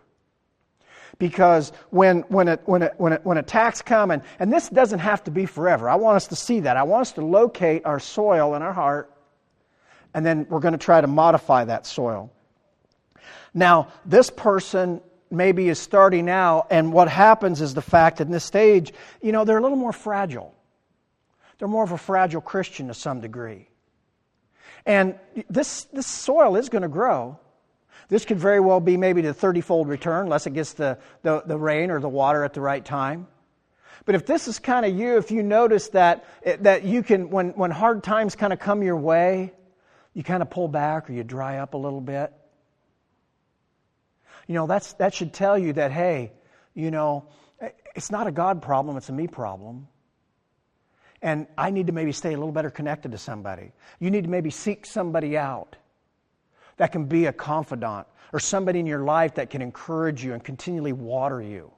Because 1.17 1.71
when, 1.89 2.21
when, 2.27 2.47
it, 2.47 2.61
when, 2.65 2.81
it, 2.81 2.93
when, 2.97 3.13
it, 3.13 3.21
when 3.25 3.37
attacks 3.37 3.81
come, 3.81 4.11
and, 4.11 4.21
and 4.37 4.51
this 4.51 4.69
doesn't 4.69 4.99
have 4.99 5.23
to 5.25 5.31
be 5.31 5.45
forever, 5.45 5.89
I 5.89 5.95
want 5.95 6.17
us 6.17 6.27
to 6.27 6.35
see 6.35 6.61
that. 6.61 6.77
I 6.77 6.83
want 6.83 7.01
us 7.01 7.11
to 7.13 7.25
locate 7.25 7.85
our 7.85 7.99
soil 7.99 8.55
in 8.55 8.61
our 8.61 8.73
heart 8.73 9.11
and 10.15 10.25
then 10.25 10.47
we're 10.49 10.61
going 10.61 10.71
to 10.71 10.77
try 10.77 11.01
to 11.01 11.07
modify 11.07 11.65
that 11.65 11.85
soil. 11.85 12.31
Now, 13.53 13.89
this 14.05 14.29
person 14.29 15.01
maybe 15.29 15.67
is 15.67 15.77
starting 15.77 16.29
out, 16.29 16.67
and 16.71 16.93
what 16.93 17.09
happens 17.09 17.59
is 17.59 17.73
the 17.73 17.81
fact 17.81 18.17
that 18.17 18.27
in 18.27 18.31
this 18.31 18.45
stage, 18.45 18.93
you 19.21 19.33
know, 19.33 19.43
they're 19.43 19.57
a 19.57 19.61
little 19.61 19.77
more 19.77 19.91
fragile. 19.91 20.55
They're 21.57 21.67
more 21.67 21.83
of 21.83 21.91
a 21.91 21.97
fragile 21.97 22.41
Christian 22.41 22.87
to 22.87 22.93
some 22.93 23.21
degree. 23.21 23.69
And 24.85 25.15
this, 25.49 25.85
this 25.85 26.05
soil 26.05 26.55
is 26.55 26.69
going 26.69 26.83
to 26.83 26.87
grow. 26.87 27.39
This 28.07 28.25
could 28.25 28.37
very 28.37 28.59
well 28.59 28.79
be 28.79 28.97
maybe 28.97 29.21
the 29.21 29.33
30 29.33 29.61
fold 29.61 29.87
return, 29.87 30.25
unless 30.25 30.45
it 30.45 30.53
gets 30.53 30.73
the, 30.73 30.99
the, 31.23 31.41
the, 31.45 31.57
rain 31.57 31.89
or 31.89 31.99
the 31.99 32.09
water 32.09 32.43
at 32.43 32.53
the 32.53 32.61
right 32.61 32.83
time. 32.83 33.27
But 34.05 34.13
if 34.13 34.27
this 34.27 34.47
is 34.47 34.59
kind 34.59 34.85
of 34.85 34.95
you, 34.95 35.17
if 35.17 35.31
you 35.31 35.41
notice 35.41 35.89
that, 35.89 36.25
that 36.61 36.83
you 36.83 37.01
can, 37.01 37.31
when, 37.31 37.49
when 37.51 37.71
hard 37.71 38.03
times 38.03 38.35
kind 38.35 38.53
of 38.53 38.59
come 38.59 38.83
your 38.83 38.97
way, 38.97 39.53
you 40.13 40.23
kind 40.23 40.43
of 40.43 40.49
pull 40.51 40.67
back 40.67 41.09
or 41.09 41.13
you 41.13 41.23
dry 41.23 41.57
up 41.57 41.73
a 41.73 41.77
little 41.77 42.01
bit. 42.01 42.31
You 44.47 44.53
know, 44.53 44.67
that's, 44.67 44.93
that 44.93 45.15
should 45.15 45.33
tell 45.33 45.57
you 45.57 45.73
that, 45.73 45.91
hey, 45.91 46.33
you 46.75 46.91
know, 46.91 47.25
it's 47.95 48.11
not 48.11 48.27
a 48.27 48.31
God 48.31 48.61
problem, 48.61 48.97
it's 48.97 49.09
a 49.09 49.13
me 49.13 49.27
problem. 49.27 49.87
And 51.25 51.47
I 51.57 51.71
need 51.71 51.87
to 51.87 51.91
maybe 51.91 52.11
stay 52.11 52.33
a 52.33 52.37
little 52.37 52.51
better 52.51 52.69
connected 52.69 53.11
to 53.13 53.17
somebody. 53.17 53.71
You 53.99 54.11
need 54.11 54.25
to 54.25 54.29
maybe 54.29 54.51
seek 54.51 54.85
somebody 54.85 55.35
out 55.35 55.75
that 56.77 56.91
can 56.91 57.05
be 57.05 57.25
a 57.25 57.33
confidant 57.33 58.05
or 58.31 58.39
somebody 58.39 58.79
in 58.79 58.85
your 58.85 59.03
life 59.03 59.33
that 59.33 59.49
can 59.49 59.63
encourage 59.63 60.23
you 60.23 60.33
and 60.33 60.43
continually 60.43 60.93
water 60.93 61.41
you 61.41 61.71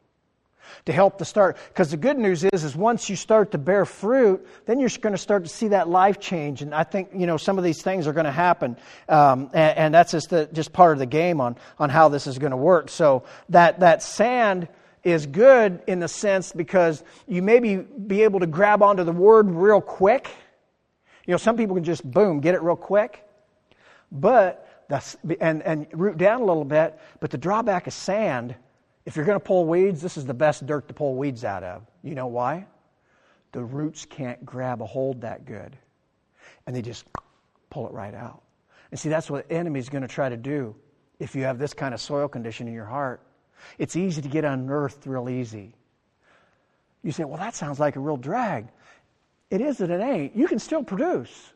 to 0.86 0.92
help 0.92 1.18
to 1.20 1.24
start. 1.24 1.56
Because 1.70 1.92
the 1.92 1.98
good 1.98 2.18
news 2.18 2.44
is, 2.44 2.66
is 2.66 2.76
once 2.76 3.10
you 3.10 3.16
start 3.16 3.52
to 3.52 3.58
bear 3.58 3.86
fruit, 3.86 4.46
then 4.66 4.82
you're 4.82 4.90
going 5.00 5.14
to 5.14 5.18
start 5.18 5.46
to 5.46 5.50
see 5.50 5.70
that 5.70 5.88
life 5.88 6.20
change. 6.20 6.62
And 6.62 6.76
I 6.76 6.84
think 6.84 7.12
you 7.16 7.26
know 7.26 7.38
some 7.38 7.58
of 7.58 7.64
these 7.64 7.82
things 7.82 8.06
are 8.06 8.12
going 8.14 8.26
to 8.26 8.32
happen, 8.34 8.76
um, 9.08 9.50
and, 9.54 9.78
and, 9.78 9.94
that's 9.94 10.12
just 10.12 10.30
the, 10.30 10.50
just 10.52 10.74
part 10.74 10.92
of 10.92 11.00
the 11.00 11.06
game 11.06 11.40
on 11.40 11.56
on 11.80 11.90
how 11.90 12.10
this 12.10 12.28
is 12.28 12.38
going 12.38 12.52
to 12.52 12.58
work. 12.58 12.90
So 12.90 13.24
that 13.48 13.80
that 13.80 14.04
sand 14.04 14.68
is 15.08 15.26
good 15.26 15.82
in 15.88 16.00
the 16.00 16.08
sense 16.08 16.52
because 16.52 17.04
you 17.28 17.42
maybe 17.42 17.78
be 17.78 18.24
able 18.24 18.40
to 18.40 18.48
grab 18.48 18.84
onto 18.84 19.04
the 19.04 19.12
word 19.12 19.50
real 19.50 19.82
quick. 19.82 20.30
You 21.26 21.32
know, 21.32 21.38
some 21.38 21.58
people 21.58 21.76
can 21.76 21.84
just 21.84 22.10
boom 22.10 22.40
get 22.40 22.56
it 22.56 22.62
real 22.62 22.76
quick, 22.76 23.24
but 24.12 24.64
and 25.42 25.62
and 25.64 25.88
root 25.94 26.18
down 26.18 26.42
a 26.42 26.46
little 26.46 26.66
bit. 26.66 27.00
But 27.20 27.32
the 27.32 27.38
drawback 27.38 27.88
is 27.88 27.94
sand 27.94 28.56
if 29.08 29.16
you're 29.16 29.24
going 29.24 29.40
to 29.40 29.44
pull 29.46 29.66
weeds, 29.66 30.02
this 30.02 30.18
is 30.18 30.26
the 30.26 30.34
best 30.34 30.66
dirt 30.66 30.90
to 30.90 30.94
pull 30.94 31.16
weeds 31.16 31.46
out 31.46 31.64
of. 31.64 31.82
You 32.04 32.14
know 32.14 32.28
why? 32.28 32.68
The 33.54 33.64
roots 33.64 34.06
can't 34.06 34.46
grab 34.46 34.82
a 34.82 34.86
hold 34.86 35.22
that 35.22 35.46
good. 35.46 35.78
And 36.68 36.76
they 36.76 36.82
just 36.82 37.06
pull 37.70 37.88
it 37.88 37.94
right 37.94 38.14
out. 38.14 38.44
And 38.92 39.00
see, 39.00 39.08
that's 39.08 39.32
what 39.32 39.48
the 39.48 39.56
enemy's 39.56 39.88
going 39.88 40.02
to 40.02 40.10
try 40.10 40.28
to 40.28 40.36
do 40.36 40.76
if 41.20 41.38
you 41.38 41.44
have 41.44 41.58
this 41.58 41.74
kind 41.74 41.94
of 41.94 42.02
soil 42.02 42.28
condition 42.28 42.68
in 42.68 42.74
your 42.74 42.86
heart. 42.86 43.22
It's 43.78 43.96
easy 43.96 44.22
to 44.22 44.28
get 44.28 44.46
unearthed 44.46 45.06
real 45.06 45.30
easy. 45.30 45.74
You 47.04 47.12
say, 47.12 47.24
well, 47.24 47.38
that 47.38 47.56
sounds 47.56 47.80
like 47.80 47.96
a 47.96 48.00
real 48.00 48.18
drag. 48.18 48.68
It 49.50 49.62
is 49.62 49.80
and 49.82 49.92
it 49.92 50.02
ain't. 50.02 50.36
You 50.36 50.48
can 50.48 50.60
still 50.60 50.84
produce. 50.84 51.54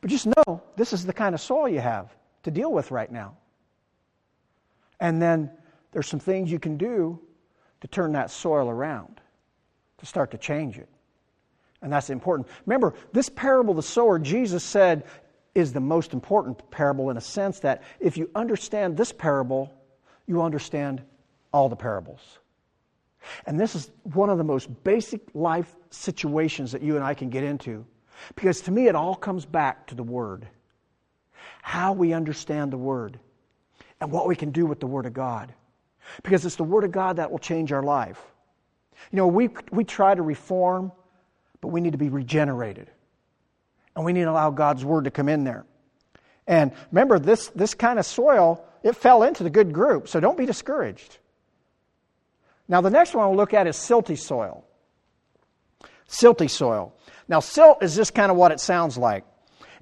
But 0.00 0.10
just 0.10 0.26
know 0.26 0.62
this 0.76 0.92
is 0.92 1.06
the 1.06 1.12
kind 1.12 1.34
of 1.34 1.40
soil 1.40 1.68
you 1.68 1.80
have 1.80 2.14
to 2.42 2.50
deal 2.50 2.72
with 2.72 2.90
right 2.90 3.10
now. 3.10 3.36
And 4.98 5.22
then 5.22 5.50
there's 5.92 6.08
some 6.08 6.20
things 6.20 6.50
you 6.50 6.58
can 6.58 6.76
do 6.76 7.20
to 7.80 7.88
turn 7.88 8.12
that 8.12 8.30
soil 8.30 8.68
around. 8.68 9.20
to 9.98 10.06
start 10.06 10.30
to 10.32 10.38
change 10.38 10.78
it. 10.78 10.88
And 11.82 11.92
that's 11.92 12.10
important. 12.10 12.48
Remember, 12.64 12.94
this 13.12 13.28
parable 13.28 13.74
the 13.74 13.82
sower, 13.82 14.18
Jesus 14.18 14.64
said, 14.64 15.04
is 15.54 15.72
the 15.72 15.80
most 15.80 16.12
important 16.12 16.70
parable 16.70 17.10
in 17.10 17.16
a 17.16 17.20
sense 17.20 17.60
that 17.60 17.82
if 18.00 18.16
you 18.16 18.30
understand 18.34 18.96
this 18.96 19.12
parable, 19.12 19.72
you 20.26 20.42
understand 20.42 21.02
all 21.52 21.68
the 21.68 21.76
parables. 21.76 22.20
And 23.46 23.58
this 23.58 23.74
is 23.74 23.90
one 24.02 24.30
of 24.30 24.38
the 24.38 24.44
most 24.44 24.84
basic 24.84 25.20
life 25.34 25.74
situations 25.90 26.72
that 26.72 26.82
you 26.82 26.96
and 26.96 27.04
I 27.04 27.14
can 27.14 27.30
get 27.30 27.44
into. 27.44 27.84
Because 28.34 28.62
to 28.62 28.70
me, 28.70 28.86
it 28.86 28.94
all 28.94 29.14
comes 29.14 29.44
back 29.44 29.88
to 29.88 29.94
the 29.94 30.02
Word. 30.02 30.46
How 31.62 31.92
we 31.92 32.12
understand 32.12 32.72
the 32.72 32.78
Word 32.78 33.18
and 34.00 34.10
what 34.10 34.26
we 34.26 34.36
can 34.36 34.50
do 34.50 34.66
with 34.66 34.80
the 34.80 34.86
Word 34.86 35.06
of 35.06 35.12
God. 35.12 35.52
Because 36.22 36.46
it's 36.46 36.56
the 36.56 36.64
Word 36.64 36.84
of 36.84 36.92
God 36.92 37.16
that 37.16 37.30
will 37.30 37.38
change 37.38 37.72
our 37.72 37.82
life. 37.82 38.20
You 39.10 39.16
know, 39.16 39.26
we, 39.26 39.50
we 39.70 39.84
try 39.84 40.14
to 40.14 40.22
reform, 40.22 40.92
but 41.60 41.68
we 41.68 41.80
need 41.80 41.92
to 41.92 41.98
be 41.98 42.08
regenerated. 42.08 42.90
And 43.94 44.04
we 44.04 44.12
need 44.12 44.24
to 44.24 44.30
allow 44.30 44.50
God's 44.50 44.84
Word 44.84 45.04
to 45.04 45.10
come 45.10 45.28
in 45.28 45.44
there. 45.44 45.64
And 46.46 46.72
remember, 46.92 47.18
this, 47.18 47.48
this 47.48 47.74
kind 47.74 47.98
of 47.98 48.06
soil, 48.06 48.64
it 48.86 48.96
fell 48.96 49.22
into 49.22 49.42
the 49.42 49.50
good 49.50 49.72
group, 49.72 50.08
so 50.08 50.20
don't 50.20 50.38
be 50.38 50.46
discouraged. 50.46 51.18
Now, 52.68 52.80
the 52.80 52.90
next 52.90 53.14
one 53.14 53.28
we'll 53.28 53.36
look 53.36 53.54
at 53.54 53.66
is 53.66 53.76
silty 53.76 54.18
soil. 54.18 54.64
Silty 56.08 56.48
soil. 56.48 56.94
Now, 57.28 57.40
silt 57.40 57.82
is 57.82 57.96
just 57.96 58.14
kind 58.14 58.30
of 58.30 58.36
what 58.36 58.52
it 58.52 58.60
sounds 58.60 58.96
like. 58.96 59.24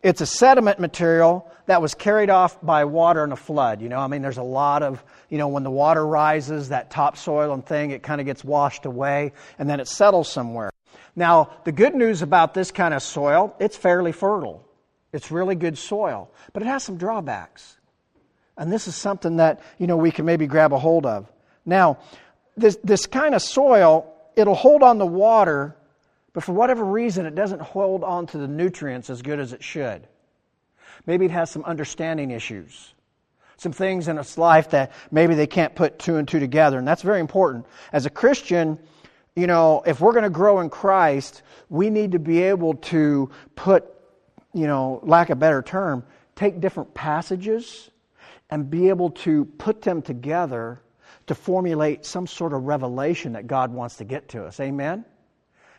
It's 0.02 0.20
a 0.20 0.26
sediment 0.26 0.80
material 0.80 1.50
that 1.66 1.80
was 1.80 1.94
carried 1.94 2.28
off 2.28 2.60
by 2.62 2.84
water 2.84 3.24
in 3.24 3.32
a 3.32 3.36
flood. 3.36 3.80
You 3.80 3.88
know, 3.88 3.98
I 3.98 4.06
mean, 4.06 4.22
there's 4.22 4.38
a 4.38 4.42
lot 4.42 4.82
of, 4.82 5.02
you 5.30 5.38
know, 5.38 5.48
when 5.48 5.62
the 5.62 5.70
water 5.70 6.06
rises, 6.06 6.68
that 6.70 6.90
topsoil 6.90 7.52
and 7.54 7.64
thing, 7.64 7.90
it 7.90 8.02
kind 8.02 8.20
of 8.20 8.26
gets 8.26 8.44
washed 8.44 8.84
away 8.84 9.32
and 9.58 9.68
then 9.68 9.80
it 9.80 9.88
settles 9.88 10.30
somewhere. 10.30 10.70
Now, 11.16 11.50
the 11.64 11.72
good 11.72 11.94
news 11.94 12.20
about 12.20 12.54
this 12.54 12.70
kind 12.70 12.92
of 12.92 13.02
soil, 13.02 13.54
it's 13.58 13.76
fairly 13.76 14.12
fertile. 14.12 14.66
It's 15.12 15.30
really 15.30 15.54
good 15.54 15.78
soil, 15.78 16.30
but 16.52 16.62
it 16.62 16.66
has 16.66 16.82
some 16.82 16.98
drawbacks. 16.98 17.78
And 18.56 18.72
this 18.72 18.86
is 18.86 18.94
something 18.94 19.36
that, 19.36 19.60
you 19.78 19.86
know, 19.86 19.96
we 19.96 20.10
can 20.10 20.24
maybe 20.24 20.46
grab 20.46 20.72
a 20.72 20.78
hold 20.78 21.06
of. 21.06 21.30
Now, 21.66 21.98
this, 22.56 22.78
this 22.84 23.06
kind 23.06 23.34
of 23.34 23.42
soil, 23.42 24.12
it'll 24.36 24.54
hold 24.54 24.82
on 24.82 24.98
the 24.98 25.06
water, 25.06 25.76
but 26.32 26.44
for 26.44 26.52
whatever 26.52 26.84
reason, 26.84 27.26
it 27.26 27.34
doesn't 27.34 27.62
hold 27.62 28.04
on 28.04 28.26
to 28.28 28.38
the 28.38 28.48
nutrients 28.48 29.10
as 29.10 29.22
good 29.22 29.40
as 29.40 29.52
it 29.52 29.62
should. 29.62 30.06
Maybe 31.06 31.26
it 31.26 31.32
has 31.32 31.50
some 31.50 31.64
understanding 31.64 32.30
issues, 32.30 32.94
some 33.56 33.72
things 33.72 34.06
in 34.08 34.18
its 34.18 34.38
life 34.38 34.70
that 34.70 34.92
maybe 35.10 35.34
they 35.34 35.46
can't 35.46 35.74
put 35.74 35.98
two 35.98 36.16
and 36.16 36.26
two 36.26 36.38
together, 36.38 36.78
and 36.78 36.86
that's 36.86 37.02
very 37.02 37.20
important. 37.20 37.66
As 37.92 38.06
a 38.06 38.10
Christian, 38.10 38.78
you 39.34 39.48
know, 39.48 39.82
if 39.84 40.00
we're 40.00 40.12
going 40.12 40.24
to 40.24 40.30
grow 40.30 40.60
in 40.60 40.70
Christ, 40.70 41.42
we 41.68 41.90
need 41.90 42.12
to 42.12 42.20
be 42.20 42.42
able 42.42 42.74
to 42.74 43.30
put, 43.56 43.84
you 44.52 44.68
know, 44.68 45.00
lack 45.02 45.30
a 45.30 45.36
better 45.36 45.60
term, 45.60 46.04
take 46.36 46.60
different 46.60 46.94
passages 46.94 47.90
and 48.54 48.70
be 48.70 48.88
able 48.88 49.10
to 49.10 49.46
put 49.58 49.82
them 49.82 50.00
together 50.00 50.80
to 51.26 51.34
formulate 51.34 52.06
some 52.06 52.24
sort 52.24 52.52
of 52.52 52.62
revelation 52.62 53.32
that 53.32 53.48
God 53.48 53.72
wants 53.72 53.96
to 53.96 54.04
get 54.04 54.28
to 54.28 54.44
us. 54.44 54.60
Amen? 54.60 55.04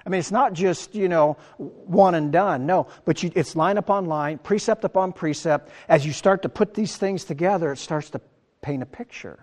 I 0.05 0.09
mean, 0.09 0.19
it's 0.19 0.29
not 0.29 0.51
just, 0.51 0.93
you 0.93 1.07
know, 1.07 1.37
one 1.55 2.15
and 2.15 2.33
done. 2.33 2.65
No, 2.65 2.87
but 3.05 3.23
you, 3.23 3.31
it's 3.33 3.55
line 3.55 3.77
upon 3.77 4.07
line, 4.07 4.39
precept 4.39 4.83
upon 4.83 5.13
precept. 5.13 5.69
As 5.87 6.05
you 6.05 6.11
start 6.11 6.41
to 6.41 6.49
put 6.49 6.73
these 6.73 6.97
things 6.97 7.23
together, 7.23 7.71
it 7.71 7.77
starts 7.77 8.09
to 8.09 8.19
paint 8.61 8.83
a 8.83 8.85
picture. 8.85 9.39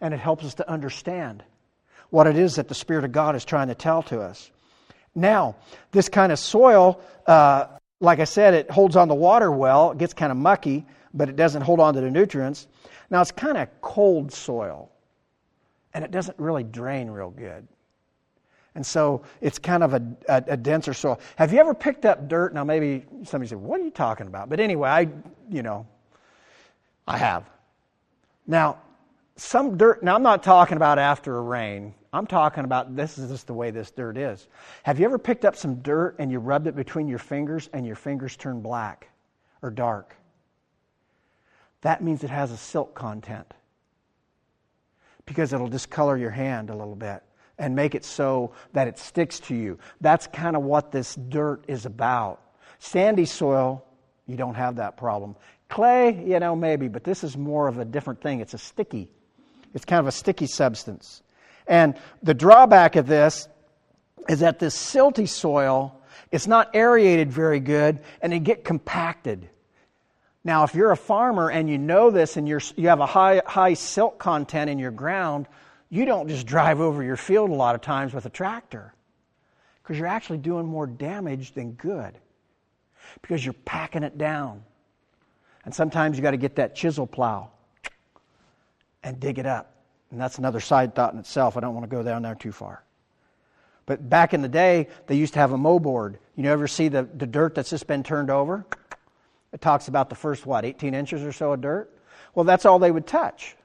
And 0.00 0.14
it 0.14 0.18
helps 0.18 0.46
us 0.46 0.54
to 0.54 0.70
understand 0.70 1.44
what 2.08 2.26
it 2.26 2.38
is 2.38 2.54
that 2.54 2.68
the 2.68 2.74
Spirit 2.74 3.04
of 3.04 3.12
God 3.12 3.36
is 3.36 3.44
trying 3.44 3.68
to 3.68 3.74
tell 3.74 4.02
to 4.04 4.22
us. 4.22 4.50
Now, 5.14 5.56
this 5.92 6.08
kind 6.08 6.32
of 6.32 6.38
soil, 6.38 7.02
uh, 7.26 7.66
like 8.00 8.18
I 8.18 8.24
said, 8.24 8.54
it 8.54 8.70
holds 8.70 8.96
on 8.96 9.08
the 9.08 9.14
water 9.14 9.52
well. 9.52 9.90
It 9.90 9.98
gets 9.98 10.14
kind 10.14 10.32
of 10.32 10.38
mucky, 10.38 10.86
but 11.14 11.28
it 11.28 11.36
doesn't 11.36 11.62
hold 11.62 11.80
on 11.80 11.94
to 11.94 12.00
the 12.00 12.10
nutrients. 12.10 12.66
Now, 13.08 13.22
it's 13.22 13.30
kind 13.30 13.56
of 13.56 13.68
cold 13.80 14.32
soil, 14.32 14.90
and 15.94 16.04
it 16.04 16.10
doesn't 16.10 16.38
really 16.38 16.64
drain 16.64 17.08
real 17.08 17.30
good. 17.30 17.66
And 18.74 18.84
so 18.84 19.22
it's 19.40 19.58
kind 19.58 19.84
of 19.84 19.94
a, 19.94 20.02
a, 20.28 20.44
a, 20.48 20.56
denser 20.56 20.94
soil. 20.94 21.20
Have 21.36 21.52
you 21.52 21.60
ever 21.60 21.74
picked 21.74 22.04
up 22.04 22.28
dirt? 22.28 22.52
Now, 22.52 22.64
maybe 22.64 23.04
somebody 23.22 23.48
said, 23.48 23.58
What 23.58 23.80
are 23.80 23.84
you 23.84 23.92
talking 23.92 24.26
about? 24.26 24.48
But 24.48 24.58
anyway, 24.58 24.88
I, 24.88 25.08
you 25.48 25.62
know, 25.62 25.86
I 27.06 27.16
have. 27.18 27.48
Now, 28.48 28.78
some 29.36 29.76
dirt, 29.76 30.02
now 30.02 30.16
I'm 30.16 30.24
not 30.24 30.42
talking 30.42 30.76
about 30.76 30.98
after 30.98 31.36
a 31.36 31.40
rain. 31.40 31.94
I'm 32.12 32.26
talking 32.26 32.64
about 32.64 32.94
this 32.94 33.18
is 33.18 33.30
just 33.30 33.46
the 33.46 33.54
way 33.54 33.70
this 33.70 33.90
dirt 33.90 34.16
is. 34.16 34.48
Have 34.84 34.98
you 34.98 35.04
ever 35.04 35.18
picked 35.18 35.44
up 35.44 35.56
some 35.56 35.76
dirt 35.76 36.16
and 36.18 36.30
you 36.30 36.38
rubbed 36.38 36.66
it 36.66 36.76
between 36.76 37.08
your 37.08 37.18
fingers 37.18 37.68
and 37.72 37.86
your 37.86 37.96
fingers 37.96 38.36
turned 38.36 38.62
black 38.62 39.08
or 39.62 39.70
dark? 39.70 40.16
That 41.84 42.02
means 42.02 42.24
it 42.24 42.30
has 42.30 42.50
a 42.50 42.56
silt 42.56 42.94
content 42.94 43.52
because 45.26 45.52
it'll 45.52 45.68
discolor 45.68 46.16
your 46.16 46.30
hand 46.30 46.70
a 46.70 46.74
little 46.74 46.96
bit 46.96 47.22
and 47.58 47.76
make 47.76 47.94
it 47.94 48.06
so 48.06 48.52
that 48.72 48.88
it 48.88 48.98
sticks 48.98 49.38
to 49.38 49.54
you. 49.54 49.78
That's 50.00 50.26
kind 50.26 50.56
of 50.56 50.62
what 50.62 50.92
this 50.92 51.14
dirt 51.14 51.66
is 51.68 51.84
about. 51.84 52.40
Sandy 52.78 53.26
soil, 53.26 53.84
you 54.26 54.36
don't 54.36 54.54
have 54.54 54.76
that 54.76 54.96
problem. 54.96 55.36
Clay, 55.68 56.24
you 56.24 56.40
know, 56.40 56.56
maybe, 56.56 56.88
but 56.88 57.04
this 57.04 57.22
is 57.22 57.36
more 57.36 57.68
of 57.68 57.78
a 57.78 57.84
different 57.84 58.22
thing. 58.22 58.40
It's 58.40 58.54
a 58.54 58.58
sticky, 58.58 59.10
it's 59.74 59.84
kind 59.84 60.00
of 60.00 60.06
a 60.06 60.12
sticky 60.12 60.46
substance. 60.46 61.22
And 61.66 61.96
the 62.22 62.34
drawback 62.34 62.96
of 62.96 63.06
this 63.06 63.46
is 64.26 64.40
that 64.40 64.58
this 64.58 64.74
silty 64.74 65.28
soil, 65.28 66.00
it's 66.32 66.46
not 66.46 66.74
aerated 66.74 67.30
very 67.30 67.60
good 67.60 68.00
and 68.22 68.32
it 68.32 68.40
get 68.40 68.64
compacted. 68.64 69.50
Now, 70.44 70.64
if 70.64 70.74
you're 70.74 70.92
a 70.92 70.96
farmer 70.96 71.50
and 71.50 71.70
you 71.70 71.78
know 71.78 72.10
this 72.10 72.36
and 72.36 72.46
you're, 72.46 72.60
you 72.76 72.88
have 72.88 73.00
a 73.00 73.06
high, 73.06 73.40
high 73.46 73.74
silt 73.74 74.18
content 74.18 74.68
in 74.68 74.78
your 74.78 74.90
ground, 74.90 75.48
you 75.88 76.04
don't 76.04 76.28
just 76.28 76.46
drive 76.46 76.80
over 76.80 77.02
your 77.02 77.16
field 77.16 77.50
a 77.50 77.54
lot 77.54 77.74
of 77.74 77.80
times 77.80 78.12
with 78.12 78.26
a 78.26 78.30
tractor 78.30 78.94
because 79.82 79.98
you're 79.98 80.06
actually 80.06 80.38
doing 80.38 80.66
more 80.66 80.86
damage 80.86 81.52
than 81.52 81.72
good 81.72 82.18
because 83.22 83.44
you're 83.44 83.54
packing 83.54 84.02
it 84.02 84.18
down. 84.18 84.62
And 85.64 85.74
sometimes 85.74 86.16
you 86.16 86.22
got 86.22 86.32
to 86.32 86.36
get 86.36 86.56
that 86.56 86.74
chisel 86.74 87.06
plow 87.06 87.50
and 89.02 89.18
dig 89.18 89.38
it 89.38 89.46
up. 89.46 89.74
And 90.10 90.20
that's 90.20 90.38
another 90.38 90.60
side 90.60 90.94
thought 90.94 91.14
in 91.14 91.18
itself. 91.18 91.56
I 91.56 91.60
don't 91.60 91.74
want 91.74 91.84
to 91.84 91.96
go 91.96 92.02
down 92.02 92.22
there 92.22 92.34
too 92.34 92.52
far. 92.52 92.84
But 93.86 94.08
back 94.08 94.34
in 94.34 94.42
the 94.42 94.48
day, 94.48 94.88
they 95.06 95.16
used 95.16 95.34
to 95.34 95.38
have 95.40 95.52
a 95.52 95.58
moldboard. 95.58 96.16
You 96.36 96.44
ever 96.50 96.66
see 96.66 96.88
the, 96.88 97.02
the 97.02 97.26
dirt 97.26 97.54
that's 97.54 97.70
just 97.70 97.86
been 97.86 98.02
turned 98.02 98.30
over? 98.30 98.66
It 99.54 99.60
talks 99.60 99.86
about 99.86 100.10
the 100.10 100.16
first, 100.16 100.44
what, 100.44 100.64
18 100.64 100.94
inches 100.94 101.22
or 101.22 101.32
so 101.32 101.52
of 101.52 101.60
dirt? 101.60 101.96
Well, 102.34 102.44
that's 102.44 102.66
all 102.66 102.80
they 102.80 102.90
would 102.90 103.06
touch. 103.06 103.56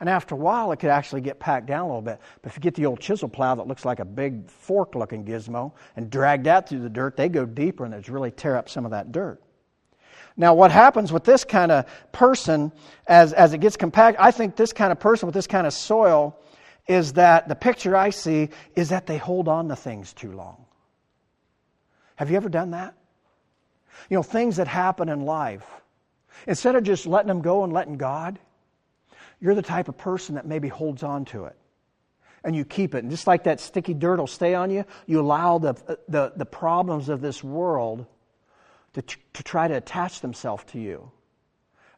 And 0.00 0.08
after 0.08 0.34
a 0.34 0.38
while, 0.38 0.70
it 0.70 0.76
could 0.76 0.90
actually 0.90 1.22
get 1.22 1.40
packed 1.40 1.66
down 1.66 1.84
a 1.84 1.86
little 1.86 2.02
bit. 2.02 2.20
But 2.42 2.52
if 2.52 2.56
you 2.56 2.60
get 2.60 2.74
the 2.74 2.84
old 2.86 3.00
chisel 3.00 3.28
plow 3.28 3.54
that 3.54 3.66
looks 3.66 3.86
like 3.86 4.00
a 4.00 4.04
big 4.04 4.48
fork 4.48 4.94
looking 4.94 5.24
gizmo 5.24 5.72
and 5.96 6.10
drag 6.10 6.44
that 6.44 6.68
through 6.68 6.80
the 6.80 6.90
dirt, 6.90 7.16
they 7.16 7.30
go 7.30 7.46
deeper 7.46 7.86
and 7.86 7.94
it's 7.94 8.10
really 8.10 8.30
tear 8.30 8.54
up 8.54 8.68
some 8.68 8.84
of 8.84 8.90
that 8.90 9.10
dirt. 9.10 9.42
Now, 10.36 10.54
what 10.54 10.70
happens 10.70 11.10
with 11.10 11.24
this 11.24 11.42
kind 11.42 11.72
of 11.72 11.86
person 12.12 12.70
as, 13.06 13.32
as 13.32 13.54
it 13.54 13.58
gets 13.58 13.78
compacted, 13.78 14.22
I 14.22 14.30
think 14.30 14.54
this 14.54 14.74
kind 14.74 14.92
of 14.92 15.00
person 15.00 15.26
with 15.26 15.34
this 15.34 15.48
kind 15.48 15.66
of 15.66 15.72
soil 15.72 16.38
is 16.86 17.14
that 17.14 17.48
the 17.48 17.56
picture 17.56 17.96
I 17.96 18.10
see 18.10 18.50
is 18.76 18.90
that 18.90 19.06
they 19.06 19.16
hold 19.16 19.48
on 19.48 19.68
to 19.68 19.74
things 19.74 20.12
too 20.12 20.32
long. 20.32 20.66
Have 22.16 22.30
you 22.30 22.36
ever 22.36 22.50
done 22.50 22.72
that? 22.72 22.94
You 24.08 24.16
know, 24.16 24.22
things 24.22 24.56
that 24.56 24.68
happen 24.68 25.08
in 25.08 25.24
life. 25.24 25.66
Instead 26.46 26.76
of 26.76 26.84
just 26.84 27.06
letting 27.06 27.28
them 27.28 27.42
go 27.42 27.64
and 27.64 27.72
letting 27.72 27.96
God, 27.96 28.38
you're 29.40 29.54
the 29.54 29.62
type 29.62 29.88
of 29.88 29.96
person 29.96 30.34
that 30.36 30.46
maybe 30.46 30.68
holds 30.68 31.02
on 31.02 31.24
to 31.26 31.44
it. 31.44 31.56
And 32.44 32.54
you 32.54 32.64
keep 32.64 32.94
it. 32.94 33.02
And 33.02 33.10
just 33.10 33.26
like 33.26 33.44
that 33.44 33.60
sticky 33.60 33.94
dirt 33.94 34.18
will 34.18 34.26
stay 34.26 34.54
on 34.54 34.70
you, 34.70 34.84
you 35.06 35.20
allow 35.20 35.58
the, 35.58 35.74
the, 36.08 36.32
the 36.36 36.46
problems 36.46 37.08
of 37.08 37.20
this 37.20 37.42
world 37.42 38.06
to, 38.94 39.02
to 39.02 39.42
try 39.42 39.68
to 39.68 39.74
attach 39.74 40.20
themselves 40.20 40.64
to 40.72 40.78
you. 40.78 41.10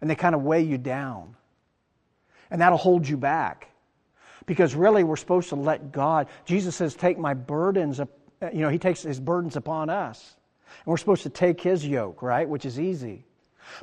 And 0.00 0.08
they 0.08 0.14
kind 0.14 0.34
of 0.34 0.42
weigh 0.42 0.62
you 0.62 0.78
down. 0.78 1.36
And 2.50 2.60
that'll 2.60 2.78
hold 2.78 3.06
you 3.06 3.16
back. 3.16 3.68
Because 4.46 4.74
really, 4.74 5.04
we're 5.04 5.16
supposed 5.16 5.50
to 5.50 5.56
let 5.56 5.92
God. 5.92 6.28
Jesus 6.46 6.74
says, 6.74 6.94
Take 6.94 7.18
my 7.18 7.34
burdens. 7.34 7.98
You 7.98 8.60
know, 8.60 8.68
He 8.70 8.78
takes 8.78 9.02
His 9.02 9.20
burdens 9.20 9.56
upon 9.56 9.90
us. 9.90 10.36
And 10.78 10.86
we're 10.86 10.96
supposed 10.96 11.22
to 11.24 11.30
take 11.30 11.60
his 11.60 11.86
yoke, 11.86 12.22
right? 12.22 12.48
Which 12.48 12.64
is 12.64 12.78
easy. 12.78 13.24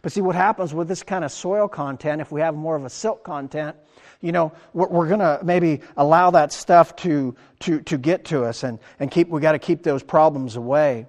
But 0.01 0.11
see, 0.11 0.21
what 0.21 0.35
happens 0.35 0.73
with 0.73 0.87
this 0.87 1.03
kind 1.03 1.23
of 1.23 1.31
soil 1.31 1.67
content, 1.67 2.21
if 2.21 2.31
we 2.31 2.41
have 2.41 2.55
more 2.55 2.75
of 2.75 2.83
a 2.83 2.89
silt 2.89 3.23
content, 3.23 3.77
you 4.19 4.31
know, 4.31 4.51
we're, 4.73 5.07
going 5.07 5.19
to 5.19 5.39
maybe 5.43 5.81
allow 5.95 6.31
that 6.31 6.51
stuff 6.51 6.95
to, 6.97 7.35
to, 7.61 7.81
to 7.81 7.97
get 7.97 8.25
to 8.25 8.43
us 8.43 8.63
and, 8.63 8.79
and 8.99 9.11
keep, 9.11 9.29
we 9.29 9.39
got 9.41 9.51
to 9.53 9.59
keep 9.59 9.83
those 9.83 10.03
problems 10.03 10.55
away. 10.55 11.05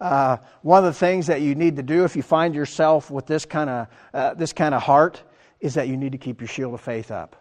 Uh, 0.00 0.38
one 0.62 0.78
of 0.78 0.84
the 0.84 0.98
things 0.98 1.26
that 1.26 1.40
you 1.40 1.54
need 1.54 1.76
to 1.76 1.82
do 1.82 2.04
if 2.04 2.16
you 2.16 2.22
find 2.22 2.54
yourself 2.54 3.10
with 3.10 3.26
this 3.26 3.44
kind 3.44 3.70
of, 3.70 3.86
uh, 4.12 4.34
this 4.34 4.52
kind 4.52 4.74
of 4.74 4.82
heart 4.82 5.22
is 5.60 5.74
that 5.74 5.88
you 5.88 5.96
need 5.96 6.12
to 6.12 6.18
keep 6.18 6.40
your 6.40 6.48
shield 6.48 6.74
of 6.74 6.80
faith 6.80 7.10
up, 7.10 7.36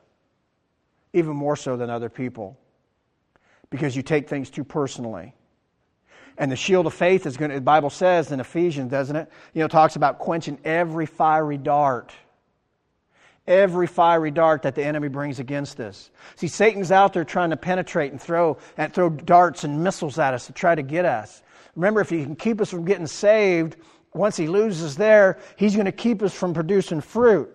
even 1.14 1.36
more 1.36 1.56
so 1.56 1.78
than 1.78 1.90
other 1.90 2.10
people. 2.10 2.58
because 3.74 3.96
you 3.96 4.04
take 4.04 4.30
things 4.30 4.52
too 4.52 4.64
personally. 4.64 5.34
And 6.38 6.52
the 6.52 6.56
shield 6.56 6.88
of 6.88 6.94
faith 6.94 7.26
is 7.26 7.38
going 7.38 7.52
to, 7.52 7.56
the 7.56 7.62
Bible 7.62 7.90
says 7.90 8.32
in 8.32 8.40
Ephesians, 8.40 8.92
doesn't 8.92 9.16
it? 9.16 9.30
You 9.54 9.62
know, 9.62 9.68
talks 9.68 9.96
about 9.96 10.20
quenching 10.20 10.58
every 10.64 11.06
fiery 11.06 11.58
dart. 11.58 12.12
Every 13.46 13.88
fiery 13.88 14.32
dart 14.32 14.62
that 14.64 14.74
the 14.74 14.84
enemy 14.84 15.10
brings 15.10 15.40
against 15.40 15.80
us. 15.80 16.10
See, 16.36 16.48
Satan's 16.48 16.92
out 16.92 17.14
there 17.14 17.26
trying 17.26 17.50
to 17.50 17.58
penetrate 17.58 18.12
and 18.12 18.22
throw, 18.22 18.58
and 18.78 18.94
throw 18.94 19.10
darts 19.10 19.64
and 19.64 19.84
missiles 19.84 20.18
at 20.18 20.34
us 20.34 20.48
to 20.48 20.54
try 20.54 20.74
to 20.76 20.82
get 20.82 21.06
us. 21.06 21.44
Remember, 21.76 22.02
if 22.02 22.10
he 22.10 22.24
can 22.24 22.36
keep 22.36 22.62
us 22.62 22.70
from 22.70 22.86
getting 22.86 23.08
saved, 23.08 23.76
once 24.14 24.38
he 24.38 24.48
loses 24.48 24.96
there, 24.96 25.40
he's 25.58 25.76
going 25.76 25.86
to 25.86 25.92
keep 25.92 26.22
us 26.22 26.34
from 26.34 26.54
producing 26.54 27.02
fruit. 27.02 27.50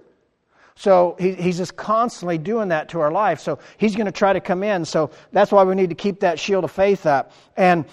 So 0.75 1.17
he, 1.19 1.33
he's 1.33 1.57
just 1.57 1.77
constantly 1.77 2.38
doing 2.38 2.69
that 2.69 2.91
to 2.91 3.01
our 3.01 3.11
life. 3.11 3.41
So 3.41 3.59
he's 3.79 3.97
going 3.97 4.07
to 4.07 4.12
try 4.12 4.33
to 4.33 4.41
come 4.41 4.62
in. 4.62 4.85
So 4.85 5.11
that's 5.33 5.51
why 5.51 5.64
we 5.64 5.75
need 5.75 5.88
to 5.88 5.97
keep 5.97 6.21
that 6.21 6.38
shield 6.38 6.64
of 6.64 6.71
faith 6.71 7.07
up. 7.07 7.33
And 7.57 7.85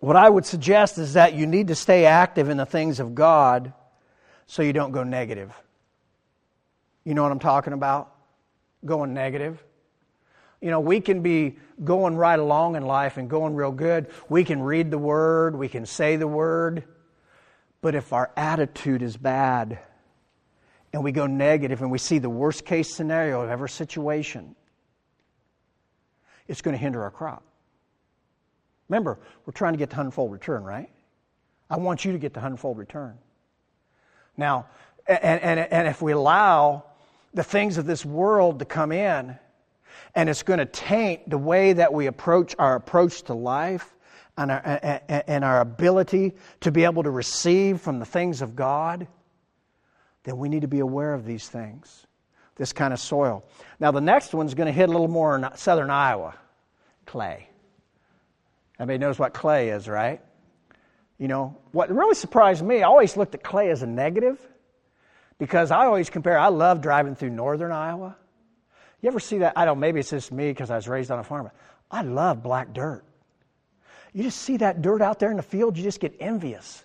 what 0.00 0.16
I 0.16 0.28
would 0.28 0.46
suggest 0.46 0.98
is 0.98 1.14
that 1.14 1.34
you 1.34 1.46
need 1.46 1.68
to 1.68 1.74
stay 1.74 2.04
active 2.04 2.48
in 2.48 2.56
the 2.56 2.66
things 2.66 3.00
of 3.00 3.14
God 3.14 3.72
so 4.46 4.62
you 4.62 4.72
don't 4.72 4.92
go 4.92 5.02
negative. 5.02 5.52
You 7.04 7.14
know 7.14 7.22
what 7.22 7.32
I'm 7.32 7.38
talking 7.38 7.72
about? 7.72 8.14
Going 8.84 9.14
negative. 9.14 9.62
You 10.60 10.70
know, 10.70 10.80
we 10.80 11.00
can 11.00 11.22
be 11.22 11.56
going 11.82 12.16
right 12.16 12.38
along 12.38 12.76
in 12.76 12.84
life 12.84 13.16
and 13.16 13.30
going 13.30 13.54
real 13.54 13.70
good. 13.70 14.08
We 14.28 14.44
can 14.44 14.60
read 14.60 14.90
the 14.90 14.98
Word, 14.98 15.56
we 15.56 15.68
can 15.68 15.86
say 15.86 16.16
the 16.16 16.26
Word, 16.26 16.84
but 17.80 17.94
if 17.94 18.12
our 18.12 18.30
attitude 18.36 19.02
is 19.02 19.16
bad 19.16 19.78
and 20.92 21.04
we 21.04 21.12
go 21.12 21.26
negative 21.26 21.80
and 21.80 21.90
we 21.90 21.98
see 21.98 22.18
the 22.18 22.30
worst 22.30 22.64
case 22.64 22.92
scenario 22.94 23.42
of 23.42 23.50
every 23.50 23.68
situation, 23.68 24.56
it's 26.48 26.62
going 26.62 26.74
to 26.74 26.78
hinder 26.78 27.02
our 27.02 27.10
crop. 27.10 27.44
Remember, 28.88 29.18
we're 29.44 29.52
trying 29.52 29.74
to 29.74 29.78
get 29.78 29.90
the 29.90 29.96
hundredfold 29.96 30.32
return, 30.32 30.64
right? 30.64 30.90
I 31.70 31.76
want 31.76 32.04
you 32.04 32.12
to 32.12 32.18
get 32.18 32.32
the 32.32 32.40
hundredfold 32.40 32.78
return. 32.78 33.18
Now, 34.36 34.66
and, 35.06 35.40
and, 35.40 35.60
and 35.60 35.88
if 35.88 36.00
we 36.00 36.12
allow 36.12 36.84
the 37.34 37.42
things 37.42 37.78
of 37.78 37.86
this 37.86 38.04
world 38.04 38.60
to 38.60 38.64
come 38.64 38.92
in, 38.92 39.38
and 40.14 40.28
it's 40.28 40.42
going 40.42 40.58
to 40.58 40.66
taint 40.66 41.28
the 41.28 41.38
way 41.38 41.72
that 41.72 41.92
we 41.92 42.06
approach 42.06 42.54
our 42.58 42.74
approach 42.74 43.22
to 43.22 43.34
life 43.34 43.94
and 44.36 44.50
our, 44.50 45.00
and 45.26 45.44
our 45.44 45.60
ability 45.60 46.32
to 46.60 46.70
be 46.70 46.84
able 46.84 47.02
to 47.02 47.10
receive 47.10 47.80
from 47.80 47.98
the 47.98 48.04
things 48.04 48.40
of 48.40 48.56
God, 48.56 49.06
then 50.24 50.38
we 50.38 50.48
need 50.48 50.62
to 50.62 50.68
be 50.68 50.80
aware 50.80 51.12
of 51.12 51.24
these 51.24 51.48
things, 51.48 52.06
this 52.56 52.72
kind 52.72 52.92
of 52.92 53.00
soil. 53.00 53.44
Now, 53.80 53.90
the 53.90 54.00
next 54.00 54.34
one's 54.34 54.54
going 54.54 54.66
to 54.66 54.72
hit 54.72 54.88
a 54.88 54.92
little 54.92 55.08
more 55.08 55.36
in 55.36 55.46
southern 55.56 55.90
Iowa 55.90 56.34
clay. 57.06 57.48
Everybody 58.78 58.98
knows 58.98 59.18
what 59.18 59.34
clay 59.34 59.70
is, 59.70 59.88
right? 59.88 60.20
You 61.18 61.26
know, 61.26 61.56
what 61.72 61.90
really 61.90 62.14
surprised 62.14 62.64
me, 62.64 62.78
I 62.78 62.82
always 62.82 63.16
looked 63.16 63.34
at 63.34 63.42
clay 63.42 63.70
as 63.70 63.82
a 63.82 63.86
negative 63.86 64.40
because 65.38 65.70
I 65.70 65.86
always 65.86 66.10
compare, 66.10 66.38
I 66.38 66.48
love 66.48 66.80
driving 66.80 67.16
through 67.16 67.30
northern 67.30 67.72
Iowa. 67.72 68.16
You 69.00 69.08
ever 69.08 69.20
see 69.20 69.38
that? 69.38 69.54
I 69.56 69.64
don't 69.64 69.80
maybe 69.80 70.00
it's 70.00 70.10
just 70.10 70.30
me 70.30 70.50
because 70.50 70.70
I 70.70 70.76
was 70.76 70.86
raised 70.86 71.10
on 71.10 71.18
a 71.18 71.24
farm. 71.24 71.50
I 71.90 72.02
love 72.02 72.42
black 72.42 72.72
dirt. 72.72 73.04
You 74.12 74.22
just 74.22 74.40
see 74.42 74.56
that 74.58 74.80
dirt 74.80 75.02
out 75.02 75.18
there 75.18 75.30
in 75.30 75.36
the 75.36 75.42
field, 75.42 75.76
you 75.76 75.82
just 75.82 76.00
get 76.00 76.16
envious. 76.20 76.84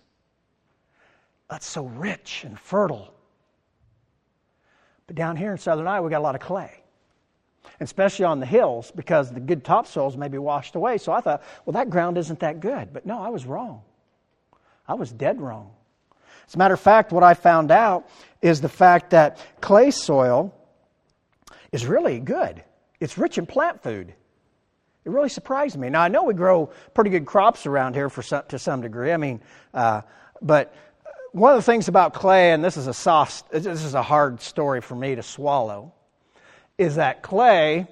That's 1.49 1.65
so 1.65 1.85
rich 1.85 2.43
and 2.43 2.59
fertile. 2.59 3.13
But 5.05 5.15
down 5.15 5.35
here 5.35 5.51
in 5.51 5.57
southern 5.57 5.87
Iowa, 5.87 6.03
we 6.03 6.09
got 6.09 6.19
a 6.19 6.21
lot 6.21 6.35
of 6.35 6.41
clay 6.41 6.82
especially 7.79 8.25
on 8.25 8.39
the 8.39 8.45
hills 8.45 8.91
because 8.95 9.31
the 9.31 9.39
good 9.39 9.63
topsoils 9.63 10.17
may 10.17 10.27
be 10.27 10.37
washed 10.37 10.75
away. 10.75 10.97
So 10.97 11.11
I 11.11 11.21
thought, 11.21 11.43
well, 11.65 11.73
that 11.73 11.89
ground 11.89 12.17
isn't 12.17 12.39
that 12.39 12.59
good. 12.59 12.93
But 12.93 13.05
no, 13.05 13.19
I 13.19 13.29
was 13.29 13.45
wrong. 13.45 13.81
I 14.87 14.95
was 14.95 15.11
dead 15.11 15.41
wrong. 15.41 15.71
As 16.47 16.55
a 16.55 16.57
matter 16.57 16.73
of 16.73 16.79
fact, 16.79 17.11
what 17.11 17.23
I 17.23 17.33
found 17.33 17.71
out 17.71 18.09
is 18.41 18.61
the 18.61 18.69
fact 18.69 19.11
that 19.11 19.39
clay 19.61 19.91
soil 19.91 20.53
is 21.71 21.85
really 21.85 22.19
good. 22.19 22.63
It's 22.99 23.17
rich 23.17 23.37
in 23.37 23.45
plant 23.45 23.81
food. 23.81 24.13
It 25.05 25.09
really 25.09 25.29
surprised 25.29 25.77
me. 25.77 25.89
Now 25.89 26.01
I 26.01 26.07
know 26.07 26.23
we 26.23 26.33
grow 26.33 26.69
pretty 26.93 27.09
good 27.09 27.25
crops 27.25 27.65
around 27.65 27.95
here 27.95 28.09
for 28.09 28.21
some, 28.21 28.43
to 28.49 28.59
some 28.59 28.81
degree. 28.81 29.11
I 29.11 29.17
mean, 29.17 29.41
uh, 29.73 30.01
but 30.41 30.73
one 31.31 31.51
of 31.51 31.57
the 31.57 31.63
things 31.63 31.87
about 31.87 32.13
clay, 32.13 32.51
and 32.51 32.63
this 32.63 32.77
is 32.77 32.87
a 32.87 32.93
soft, 32.93 33.51
this 33.51 33.65
is 33.65 33.95
a 33.95 34.03
hard 34.03 34.41
story 34.41 34.81
for 34.81 34.95
me 34.95 35.15
to 35.15 35.23
swallow 35.23 35.93
is 36.83 36.95
that 36.95 37.21
clay 37.21 37.87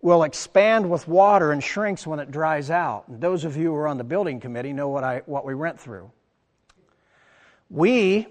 will 0.00 0.22
expand 0.22 0.88
with 0.88 1.08
water 1.08 1.52
and 1.52 1.62
shrinks 1.62 2.06
when 2.06 2.20
it 2.20 2.30
dries 2.30 2.70
out. 2.70 3.08
And 3.08 3.20
those 3.20 3.44
of 3.44 3.56
you 3.56 3.70
who 3.70 3.74
are 3.74 3.88
on 3.88 3.98
the 3.98 4.04
building 4.04 4.40
committee 4.40 4.72
know 4.72 4.88
what, 4.88 5.04
I, 5.04 5.22
what 5.26 5.44
we 5.44 5.54
went 5.54 5.80
through. 5.80 6.10
We, 7.68 8.26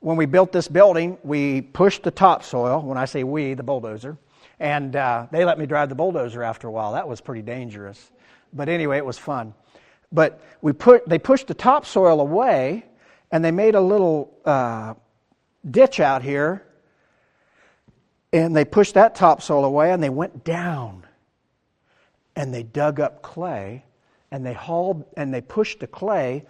when 0.00 0.16
we 0.16 0.26
built 0.26 0.52
this 0.52 0.68
building, 0.68 1.18
we 1.24 1.62
pushed 1.62 2.02
the 2.02 2.10
topsoil. 2.10 2.82
When 2.82 2.98
I 2.98 3.06
say 3.06 3.24
we, 3.24 3.54
the 3.54 3.62
bulldozer. 3.62 4.18
And 4.60 4.94
uh, 4.94 5.26
they 5.32 5.44
let 5.44 5.58
me 5.58 5.66
drive 5.66 5.88
the 5.88 5.94
bulldozer 5.94 6.42
after 6.42 6.68
a 6.68 6.70
while. 6.70 6.92
That 6.92 7.08
was 7.08 7.20
pretty 7.20 7.42
dangerous. 7.42 8.10
But 8.52 8.68
anyway, 8.68 8.98
it 8.98 9.06
was 9.06 9.18
fun. 9.18 9.54
But 10.12 10.40
we 10.60 10.72
put, 10.72 11.08
they 11.08 11.18
pushed 11.18 11.46
the 11.46 11.54
topsoil 11.54 12.20
away 12.20 12.84
and 13.30 13.42
they 13.42 13.50
made 13.50 13.74
a 13.74 13.80
little 13.80 14.36
uh, 14.44 14.94
ditch 15.68 16.00
out 16.00 16.22
here 16.22 16.62
and 18.32 18.56
they 18.56 18.64
pushed 18.64 18.94
that 18.94 19.14
topsoil 19.14 19.64
away 19.64 19.92
and 19.92 20.02
they 20.02 20.10
went 20.10 20.44
down 20.44 21.06
and 22.34 22.52
they 22.52 22.62
dug 22.62 23.00
up 23.00 23.22
clay 23.22 23.84
and 24.30 24.44
they 24.44 24.54
hauled 24.54 25.04
and 25.16 25.32
they 25.32 25.40
pushed 25.40 25.80
the 25.80 25.86
clay 25.86 26.44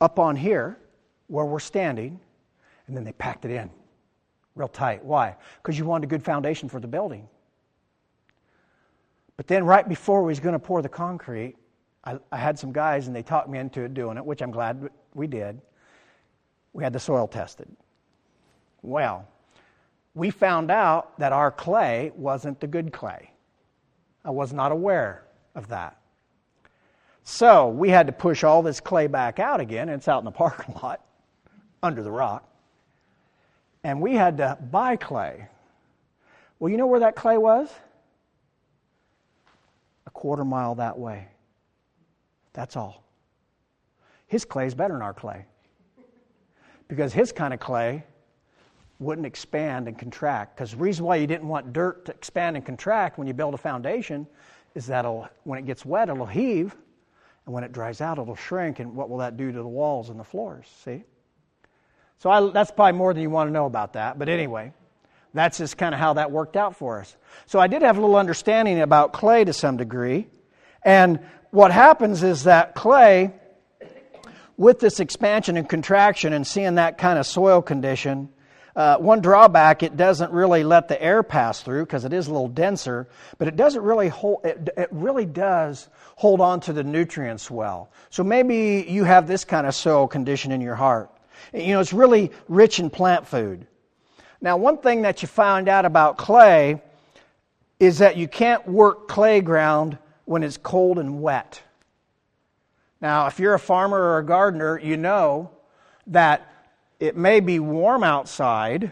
up 0.00 0.18
on 0.18 0.36
here 0.36 0.78
where 1.26 1.44
we're 1.44 1.58
standing 1.58 2.20
and 2.86 2.96
then 2.96 3.04
they 3.04 3.12
packed 3.12 3.44
it 3.44 3.50
in 3.50 3.70
real 4.54 4.68
tight. 4.68 5.04
Why? 5.04 5.36
Because 5.62 5.78
you 5.78 5.84
wanted 5.84 6.04
a 6.04 6.08
good 6.08 6.22
foundation 6.22 6.68
for 6.68 6.80
the 6.80 6.86
building. 6.86 7.28
But 9.36 9.48
then, 9.48 9.64
right 9.64 9.88
before 9.88 10.22
we 10.22 10.28
was 10.28 10.38
going 10.38 10.52
to 10.52 10.60
pour 10.60 10.80
the 10.80 10.88
concrete, 10.88 11.56
I, 12.04 12.18
I, 12.30 12.36
had 12.36 12.56
some 12.56 12.72
guys 12.72 13.08
and 13.08 13.16
they 13.16 13.22
talked 13.22 13.48
me 13.48 13.58
into 13.58 13.88
doing 13.88 14.16
it, 14.16 14.24
which 14.24 14.42
I'm 14.42 14.52
glad 14.52 14.88
we 15.14 15.26
did. 15.26 15.60
We 16.72 16.84
had 16.84 16.92
the 16.92 17.00
soil 17.00 17.26
tested. 17.26 17.68
Well, 18.82 19.26
we 20.14 20.30
found 20.30 20.70
out 20.70 21.18
that 21.18 21.32
our 21.32 21.50
clay 21.50 22.12
wasn't 22.14 22.60
the 22.60 22.66
good 22.66 22.92
clay. 22.92 23.30
I 24.24 24.30
was 24.30 24.52
not 24.52 24.72
aware 24.72 25.24
of 25.54 25.68
that. 25.68 25.98
So 27.24 27.68
we 27.68 27.88
had 27.88 28.06
to 28.06 28.12
push 28.12 28.44
all 28.44 28.62
this 28.62 28.80
clay 28.80 29.06
back 29.06 29.38
out 29.38 29.60
again. 29.60 29.88
It's 29.88 30.08
out 30.08 30.18
in 30.20 30.24
the 30.24 30.30
parking 30.30 30.74
lot 30.82 31.04
under 31.82 32.02
the 32.02 32.10
rock. 32.10 32.48
And 33.82 34.00
we 34.00 34.14
had 34.14 34.38
to 34.38 34.58
buy 34.70 34.96
clay. 34.96 35.48
Well, 36.58 36.70
you 36.70 36.76
know 36.76 36.86
where 36.86 37.00
that 37.00 37.16
clay 37.16 37.36
was? 37.36 37.68
A 40.06 40.10
quarter 40.10 40.44
mile 40.44 40.76
that 40.76 40.98
way. 40.98 41.28
That's 42.52 42.76
all. 42.76 43.04
His 44.26 44.44
clay 44.44 44.66
is 44.66 44.74
better 44.74 44.94
than 44.94 45.02
our 45.02 45.12
clay. 45.12 45.44
Because 46.88 47.12
his 47.12 47.32
kind 47.32 47.52
of 47.52 47.60
clay 47.60 48.04
wouldn't 48.98 49.26
expand 49.26 49.88
and 49.88 49.98
contract. 49.98 50.56
Because 50.56 50.72
the 50.72 50.76
reason 50.76 51.04
why 51.04 51.16
you 51.16 51.26
didn't 51.26 51.48
want 51.48 51.72
dirt 51.72 52.06
to 52.06 52.12
expand 52.12 52.56
and 52.56 52.64
contract 52.64 53.18
when 53.18 53.26
you 53.26 53.34
build 53.34 53.54
a 53.54 53.58
foundation 53.58 54.26
is 54.74 54.86
that 54.86 55.04
when 55.44 55.58
it 55.58 55.66
gets 55.66 55.84
wet, 55.84 56.08
it'll 56.08 56.26
heave, 56.26 56.74
and 57.46 57.54
when 57.54 57.64
it 57.64 57.72
dries 57.72 58.00
out, 58.00 58.18
it'll 58.18 58.36
shrink. 58.36 58.80
And 58.80 58.94
what 58.94 59.10
will 59.10 59.18
that 59.18 59.36
do 59.36 59.52
to 59.52 59.58
the 59.58 59.66
walls 59.66 60.10
and 60.10 60.18
the 60.18 60.24
floors? 60.24 60.66
See? 60.84 61.04
So 62.18 62.30
I, 62.30 62.50
that's 62.50 62.70
probably 62.70 62.98
more 62.98 63.12
than 63.12 63.22
you 63.22 63.30
want 63.30 63.48
to 63.48 63.52
know 63.52 63.66
about 63.66 63.94
that. 63.94 64.18
But 64.18 64.28
anyway, 64.28 64.72
that's 65.34 65.58
just 65.58 65.76
kind 65.76 65.94
of 65.94 66.00
how 66.00 66.14
that 66.14 66.30
worked 66.30 66.56
out 66.56 66.76
for 66.76 67.00
us. 67.00 67.16
So 67.46 67.58
I 67.58 67.66
did 67.66 67.82
have 67.82 67.98
a 67.98 68.00
little 68.00 68.16
understanding 68.16 68.80
about 68.80 69.12
clay 69.12 69.44
to 69.44 69.52
some 69.52 69.76
degree. 69.76 70.28
And 70.82 71.20
what 71.50 71.70
happens 71.70 72.22
is 72.22 72.44
that 72.44 72.74
clay, 72.74 73.32
with 74.56 74.78
this 74.78 75.00
expansion 75.00 75.56
and 75.56 75.68
contraction 75.68 76.32
and 76.32 76.46
seeing 76.46 76.76
that 76.76 76.98
kind 76.98 77.18
of 77.18 77.26
soil 77.26 77.60
condition, 77.60 78.28
uh, 78.76 78.96
one 78.98 79.20
drawback, 79.20 79.82
it 79.82 79.96
doesn't 79.96 80.32
really 80.32 80.64
let 80.64 80.88
the 80.88 81.00
air 81.00 81.22
pass 81.22 81.62
through 81.62 81.84
because 81.84 82.04
it 82.04 82.12
is 82.12 82.26
a 82.26 82.32
little 82.32 82.48
denser, 82.48 83.06
but 83.38 83.46
it 83.46 83.56
doesn't 83.56 83.82
really 83.82 84.08
hold, 84.08 84.44
it, 84.44 84.68
it 84.76 84.88
really 84.90 85.26
does 85.26 85.88
hold 86.16 86.40
on 86.40 86.60
to 86.60 86.72
the 86.72 86.82
nutrients 86.82 87.50
well. 87.50 87.90
So 88.10 88.24
maybe 88.24 88.84
you 88.88 89.04
have 89.04 89.28
this 89.28 89.44
kind 89.44 89.66
of 89.66 89.74
soil 89.74 90.08
condition 90.08 90.50
in 90.50 90.60
your 90.60 90.74
heart. 90.74 91.10
You 91.52 91.74
know, 91.74 91.80
it's 91.80 91.92
really 91.92 92.32
rich 92.48 92.80
in 92.80 92.90
plant 92.90 93.26
food. 93.26 93.66
Now, 94.40 94.56
one 94.56 94.78
thing 94.78 95.02
that 95.02 95.22
you 95.22 95.28
find 95.28 95.68
out 95.68 95.84
about 95.84 96.18
clay 96.18 96.82
is 97.78 97.98
that 97.98 98.16
you 98.16 98.28
can't 98.28 98.66
work 98.66 99.08
clay 99.08 99.40
ground 99.40 99.98
when 100.24 100.42
it's 100.42 100.56
cold 100.56 100.98
and 100.98 101.22
wet. 101.22 101.62
Now, 103.00 103.26
if 103.26 103.38
you're 103.38 103.54
a 103.54 103.58
farmer 103.58 103.98
or 103.98 104.18
a 104.18 104.24
gardener, 104.24 104.78
you 104.78 104.96
know 104.96 105.50
that 106.08 106.53
it 107.04 107.16
may 107.18 107.40
be 107.40 107.60
warm 107.60 108.02
outside, 108.02 108.90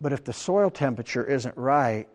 but 0.00 0.14
if 0.14 0.24
the 0.24 0.32
soil 0.32 0.70
temperature 0.70 1.22
isn't 1.22 1.54
right, 1.56 2.08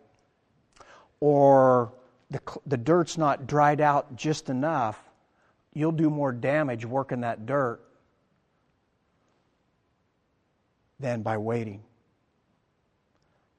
or 1.20 1.92
the, 2.28 2.40
the 2.66 2.76
dirt's 2.76 3.16
not 3.16 3.46
dried 3.46 3.80
out 3.80 4.16
just 4.16 4.50
enough, 4.50 5.00
you'll 5.72 5.92
do 5.92 6.10
more 6.10 6.32
damage 6.32 6.84
working 6.84 7.20
that 7.20 7.46
dirt 7.46 7.80
than 10.98 11.22
by 11.22 11.38
waiting. 11.38 11.84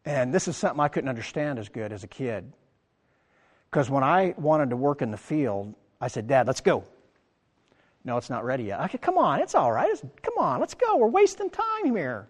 And 0.03 0.33
this 0.33 0.49
is 0.49 0.57
something 0.57 0.81
I 0.81 0.89
couldn't 0.89 1.09
understand 1.09 1.59
as 1.59 1.69
good 1.69 1.93
as 1.93 2.03
a 2.03 2.07
kid. 2.07 2.51
Because 3.71 3.89
when 3.89 4.03
I 4.03 4.35
wanted 4.37 4.71
to 4.71 4.75
work 4.75 5.01
in 5.01 5.11
the 5.11 5.17
field, 5.17 5.75
I 6.01 6.09
said, 6.09 6.27
Dad, 6.27 6.45
let's 6.45 6.59
go. 6.59 6.83
No, 8.05 8.17
it's 8.17 8.29
not 8.29 8.43
ready 8.43 8.65
yet. 8.65 8.91
Said, 8.91 9.01
come 9.01 9.17
on, 9.17 9.39
it's 9.39 9.55
all 9.55 9.71
right. 9.71 9.89
It's, 9.89 10.01
come 10.01 10.37
on, 10.37 10.59
let's 10.59 10.73
go. 10.73 10.97
We're 10.97 11.07
wasting 11.07 11.49
time 11.49 11.95
here. 11.95 12.27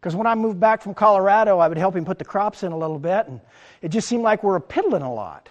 Because 0.00 0.16
when 0.16 0.26
I 0.26 0.34
moved 0.34 0.58
back 0.58 0.82
from 0.82 0.94
Colorado, 0.94 1.58
I 1.58 1.68
would 1.68 1.78
help 1.78 1.94
him 1.94 2.04
put 2.04 2.18
the 2.18 2.24
crops 2.24 2.64
in 2.64 2.72
a 2.72 2.76
little 2.76 2.98
bit, 2.98 3.28
and 3.28 3.40
it 3.80 3.90
just 3.90 4.08
seemed 4.08 4.24
like 4.24 4.42
we 4.42 4.48
were 4.48 4.58
piddling 4.58 5.02
a 5.02 5.12
lot. 5.12 5.48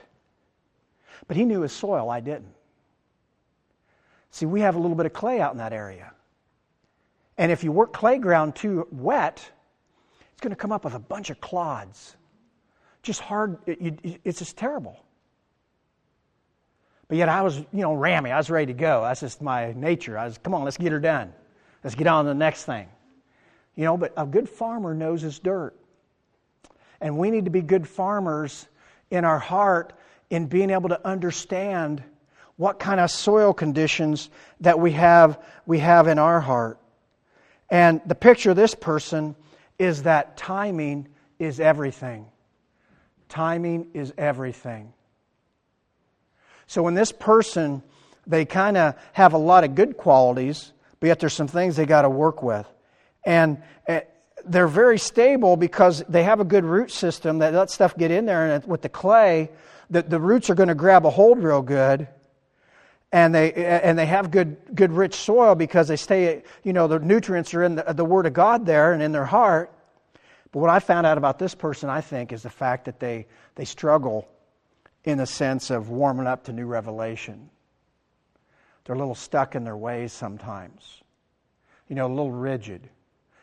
But 1.28 1.38
he 1.38 1.46
knew 1.46 1.62
his 1.62 1.72
soil, 1.72 2.10
I 2.10 2.20
didn't. 2.20 2.54
See, 4.32 4.46
we 4.46 4.62
have 4.62 4.76
a 4.76 4.80
little 4.80 4.98
bit 4.98 5.06
of 5.06 5.14
clay 5.14 5.40
out 5.40 5.54
in 5.54 5.60
that 5.60 5.72
area. 5.72 6.12
And 7.38 7.52
if 7.52 7.64
you 7.64 7.72
work 7.72 7.94
clay 7.94 8.18
ground 8.18 8.56
too 8.56 8.88
wet, 8.92 9.42
it's 10.32 10.42
going 10.42 10.52
to 10.52 10.58
come 10.58 10.74
up 10.74 10.84
with 10.84 10.96
a 10.96 11.00
bunch 11.00 11.30
of 11.30 11.40
clods. 11.40 12.18
Just 13.04 13.22
hard, 13.22 13.58
it, 13.66 14.20
it's 14.26 14.40
just 14.40 14.58
terrible. 14.58 15.04
But 17.12 17.18
yet 17.18 17.28
I 17.28 17.42
was, 17.42 17.58
you 17.58 17.82
know, 17.82 17.94
rammy. 17.94 18.32
I 18.32 18.38
was 18.38 18.50
ready 18.50 18.68
to 18.68 18.74
go. 18.74 19.02
That's 19.02 19.20
just 19.20 19.42
my 19.42 19.74
nature. 19.74 20.18
I 20.18 20.24
was, 20.24 20.38
come 20.38 20.54
on, 20.54 20.64
let's 20.64 20.78
get 20.78 20.94
her 20.94 21.00
done. 21.02 21.34
Let's 21.84 21.94
get 21.94 22.08
on 22.08 22.24
to 22.24 22.30
the 22.30 22.36
next 22.36 22.64
thing. 22.64 22.88
You 23.76 23.84
know, 23.84 23.98
but 23.98 24.14
a 24.16 24.26
good 24.26 24.48
farmer 24.48 24.94
knows 24.94 25.22
his 25.22 25.38
dirt. 25.38 25.76
And 27.02 27.18
we 27.18 27.30
need 27.30 27.44
to 27.44 27.52
be 27.52 27.60
good 27.60 27.86
farmers 27.86 28.66
in 29.10 29.26
our 29.26 29.40
heart 29.40 29.92
in 30.30 30.46
being 30.46 30.70
able 30.70 30.88
to 30.88 31.06
understand 31.06 32.02
what 32.56 32.80
kind 32.80 33.02
of 33.02 33.12
soil 33.12 33.54
conditions 33.54 34.30
that 34.62 34.80
we 34.80 34.94
have 34.94 35.38
we 35.66 35.80
have 35.80 36.08
in 36.08 36.18
our 36.18 36.40
heart. 36.40 36.80
And 37.70 38.00
the 38.06 38.16
picture 38.16 38.52
of 38.52 38.56
this 38.56 38.74
person 38.74 39.36
is 39.78 40.04
that 40.04 40.38
timing 40.38 41.10
is 41.40 41.60
everything. 41.60 42.28
Timing 43.28 43.88
is 43.94 44.14
everything. 44.18 44.94
So 46.72 46.82
when 46.82 46.94
this 46.94 47.12
person 47.12 47.84
they 48.26 48.46
kind 48.46 48.78
of 48.78 48.96
have 49.12 49.34
a 49.34 49.38
lot 49.38 49.66
of 49.66 49.76
good 49.76 49.98
qualities, 49.98 50.72
but 51.02 51.08
yet 51.08 51.20
there's 51.20 51.34
some 51.34 51.50
things 51.50 51.76
they 51.76 51.86
got 51.86 52.04
to 52.04 52.10
work 52.10 52.42
with. 52.42 52.66
And 53.26 53.62
eh, 53.88 54.02
they're 54.46 54.70
very 54.70 54.98
stable 54.98 55.58
because 55.58 56.02
they 56.08 56.24
have 56.24 56.40
a 56.40 56.46
good 56.46 56.64
root 56.64 56.90
system 56.90 57.40
that 57.40 57.54
let 57.54 57.72
stuff 57.72 57.98
get 57.98 58.10
in 58.10 58.26
there. 58.26 58.56
And 58.56 58.66
with 58.66 58.84
the 58.84 58.90
clay, 58.90 59.50
the, 59.90 60.04
the 60.04 60.18
roots 60.18 60.50
are 60.50 60.56
going 60.56 60.70
to 60.70 60.76
grab 60.76 61.06
a 61.06 61.10
hold 61.10 61.44
real 61.44 61.62
good. 61.62 62.08
And 63.12 63.36
they, 63.36 63.52
eh, 63.52 63.80
and 63.84 64.00
they 64.00 64.06
have 64.06 64.32
good, 64.32 64.56
good 64.74 64.94
rich 64.94 65.16
soil 65.16 65.56
because 65.56 65.90
they 65.90 65.98
stay, 65.98 66.44
you 66.64 66.72
know, 66.72 66.88
the 66.88 67.00
nutrients 67.00 67.54
are 67.54 67.64
in 67.64 67.76
the, 67.76 67.84
the 67.94 68.06
Word 68.06 68.26
of 68.28 68.34
God 68.34 68.66
there 68.66 68.94
and 68.94 69.04
in 69.04 69.12
their 69.12 69.26
heart. 69.26 69.74
But 70.54 70.60
what 70.60 70.70
I 70.70 70.80
found 70.80 71.06
out 71.06 71.18
about 71.18 71.38
this 71.38 71.54
person, 71.54 71.90
I 71.90 72.00
think, 72.00 72.32
is 72.32 72.44
the 72.44 72.50
fact 72.50 72.86
that 72.86 73.02
they, 73.02 73.28
they 73.56 73.66
struggle 73.66 74.28
in 75.04 75.18
the 75.18 75.26
sense 75.26 75.70
of 75.70 75.90
warming 75.90 76.28
up 76.28 76.44
to 76.46 76.54
new 76.54 76.66
revelation. 76.66 77.50
They're 78.84 78.96
a 78.96 79.00
little 79.00 79.16
stuck 79.16 79.56
in 79.56 79.64
their 79.64 79.78
ways 79.78 80.12
sometimes, 80.12 81.02
you 81.88 81.96
know, 81.96 82.08
a 82.08 82.10
little 82.10 82.32
rigid 82.32 82.90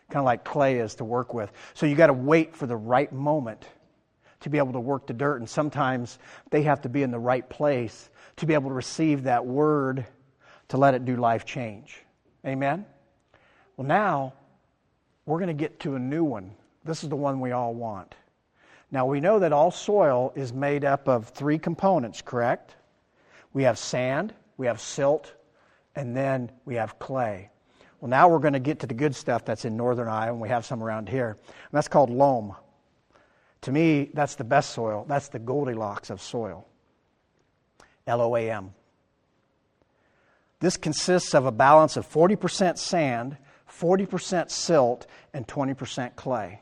kind 0.09 0.21
of 0.21 0.25
like 0.25 0.45
clay 0.45 0.79
is 0.79 0.95
to 0.97 1.05
work 1.05 1.35
with. 1.35 1.53
So 1.75 1.87
you 1.87 1.95
got 1.95 2.07
to 2.07 2.13
wait 2.13 2.57
for 2.57 2.67
the 2.67 2.77
right 2.77 3.13
moment 3.13 3.67
to 4.41 4.51
be 4.51 4.59
able 4.59 4.73
to 4.73 4.81
work 4.81 5.07
the 5.07 5.13
dirt. 5.13 5.41
And 5.41 5.49
sometimes 5.49 6.19
they 6.51 6.63
have 6.63 6.81
to 6.83 6.89
be 6.89 7.03
in 7.03 7.11
the 7.11 7.19
right 7.19 7.49
place 7.49 8.09
to 8.37 8.47
be 8.47 8.55
able 8.55 8.71
to 8.71 8.75
receive 8.75 9.25
that 9.25 9.45
word 9.45 10.07
to 10.69 10.77
let 10.77 10.95
it 10.95 11.05
do 11.05 11.17
life 11.17 11.45
change. 11.45 12.03
Amen? 12.47 12.87
Well, 13.77 13.87
now 13.87 14.33
we're 15.27 15.39
going 15.39 15.49
to 15.49 15.55
get 15.55 15.81
to 15.81 15.97
a 15.97 15.99
new 15.99 16.25
one. 16.25 16.53
This 16.85 17.03
is 17.03 17.11
the 17.11 17.17
one 17.17 17.41
we 17.41 17.53
all 17.53 17.75
want. 17.75 18.15
Now, 18.91 19.07
we 19.07 19.21
know 19.21 19.39
that 19.41 19.53
all 19.53 19.71
soil 19.71 20.33
is 20.35 20.53
made 20.53 20.85
up 20.85 21.09
of 21.09 21.29
three 21.29 21.59
components, 21.59 22.23
correct? 22.23 22.77
We 23.53 23.65
have 23.65 23.79
sand, 23.79 24.35
we 24.57 24.67
have 24.67 24.81
silt, 24.81 25.35
and 25.95 26.17
then 26.17 26.51
we 26.65 26.77
have 26.77 26.99
clay. 26.99 27.51
Well, 28.01 28.09
now 28.09 28.29
we're 28.29 28.39
going 28.39 28.53
to 28.53 28.61
get 28.61 28.81
to 28.81 28.87
the 28.87 28.95
good 28.95 29.15
stuff 29.15 29.45
that's 29.45 29.65
in 29.65 29.77
northern 29.77 30.09
Iowa, 30.09 30.33
and 30.33 30.41
we 30.41 30.49
have 30.49 30.65
some 30.65 30.83
around 30.83 31.09
here. 31.09 31.37
And 31.47 31.73
that's 31.73 31.89
called 31.89 32.11
loam. 32.11 32.55
To 33.63 33.73
me, 33.73 34.11
that's 34.15 34.37
the 34.37 34.45
best 34.45 34.71
soil. 34.71 35.05
That's 35.09 35.29
the 35.29 35.41
Goldilocks 35.41 36.11
of 36.11 36.23
soil. 36.23 36.67
L 38.07 38.23
O 38.23 38.37
A 38.37 38.51
M. 38.51 38.73
This 40.61 40.77
consists 40.77 41.35
of 41.35 41.45
a 41.45 41.53
balance 41.53 41.97
of 41.97 42.09
40% 42.09 42.79
sand, 42.79 43.37
40% 43.69 44.51
silt, 44.51 45.07
and 45.33 45.47
20% 45.47 46.17
clay. 46.17 46.61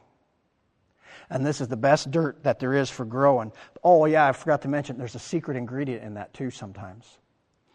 And 1.30 1.44
this 1.44 1.60
is 1.60 1.68
the 1.68 1.76
best 1.76 2.10
dirt 2.10 2.44
that 2.44 2.60
there 2.60 2.74
is 2.74 2.88
for 2.88 3.04
growing. 3.04 3.52
Oh, 3.82 4.04
yeah, 4.06 4.28
I 4.28 4.32
forgot 4.32 4.62
to 4.62 4.68
mention 4.68 4.98
there's 4.98 5.14
a 5.14 5.20
secret 5.20 5.56
ingredient 5.56 6.04
in 6.04 6.14
that 6.14 6.32
too 6.32 6.50
sometimes. 6.50 7.06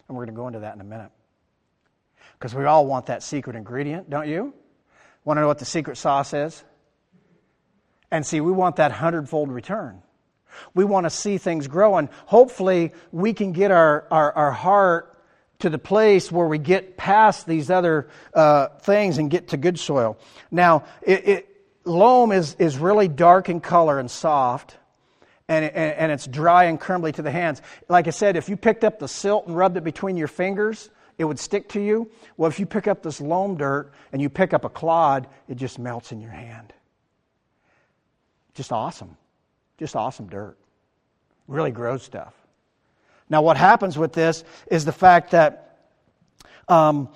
And 0.08 0.18
we're 0.18 0.26
going 0.26 0.36
to 0.36 0.40
go 0.40 0.48
into 0.48 0.60
that 0.60 0.76
in 0.76 0.82
a 0.82 0.86
minute. 0.86 1.12
Because 2.34 2.56
we 2.56 2.66
all 2.66 2.86
want 2.86 3.08
that 3.08 3.24
secret 3.24 3.56
ingredient, 3.56 4.10
don't 4.10 4.28
you? 4.28 4.54
Want 5.24 5.38
to 5.38 5.42
know 5.42 5.48
what 5.48 5.60
the 5.60 5.66
secret 5.66 5.98
sauce 5.98 6.34
is? 6.34 6.64
And 8.10 8.26
see, 8.26 8.42
we 8.42 8.52
want 8.52 8.78
that 8.78 8.92
hundredfold 8.92 9.52
return. 9.52 10.02
We 10.74 10.84
want 10.84 11.06
to 11.06 11.10
see 11.10 11.38
things 11.38 11.68
grow, 11.68 11.96
and 11.96 12.10
hopefully, 12.26 12.92
we 13.12 13.34
can 13.34 13.54
get 13.54 13.72
our, 13.72 14.06
our, 14.12 14.34
our 14.34 14.52
heart 14.52 15.18
to 15.60 15.70
the 15.70 15.78
place 15.78 16.32
where 16.32 16.48
we 16.48 16.58
get 16.58 16.98
past 16.98 17.46
these 17.48 17.70
other 17.70 18.10
uh, 18.34 18.68
things 18.80 19.18
and 19.18 19.32
get 19.32 19.50
to 19.50 19.58
good 19.58 19.80
soil. 19.80 20.18
Now, 20.50 20.84
it, 21.02 21.28
it, 21.28 21.51
loam 21.84 22.32
is, 22.32 22.56
is 22.60 22.78
really 22.78 23.08
dark 23.08 23.50
in 23.50 23.60
color 23.60 24.00
and 24.00 24.10
soft, 24.10 24.78
and, 25.48 25.66
and, 25.66 25.94
and 25.94 26.12
it's 26.12 26.28
dry 26.28 26.66
and 26.66 26.80
crumbly 26.80 27.12
to 27.14 27.22
the 27.22 27.32
hands. 27.32 27.62
Like 27.90 28.08
I 28.08 28.12
said, 28.12 28.36
if 28.36 28.50
you 28.50 28.58
picked 28.58 28.84
up 28.84 29.00
the 29.00 29.08
silt 29.08 29.48
and 29.48 29.56
rubbed 29.56 29.78
it 29.78 29.84
between 29.84 30.18
your 30.18 30.28
fingers, 30.28 30.90
it 31.18 31.26
would 31.26 31.40
stick 31.40 31.70
to 31.70 31.82
you. 31.82 32.10
Well, 32.38 32.50
if 32.50 32.60
you 32.60 32.66
pick 32.66 32.88
up 32.88 33.04
this 33.04 33.22
loam 33.22 33.58
dirt 33.58 33.92
and 34.12 34.22
you 34.22 34.30
pick 34.30 34.54
up 34.54 34.66
a 34.66 34.70
clod, 34.70 35.28
it 35.48 35.56
just 35.56 35.78
melts 35.78 36.12
in 36.12 36.22
your 36.22 36.32
hand. 36.32 36.74
Just 38.54 38.72
awesome. 38.72 39.18
Just 39.78 39.96
awesome 39.96 40.28
dirt. 40.28 40.58
Really 41.48 41.72
grows 41.72 42.04
stuff. 42.04 42.34
Now, 43.30 43.42
what 43.42 43.58
happens 43.58 43.98
with 43.98 44.14
this 44.14 44.44
is 44.68 44.86
the 44.86 44.92
fact 44.92 45.32
that 45.32 45.80
um, 46.68 47.10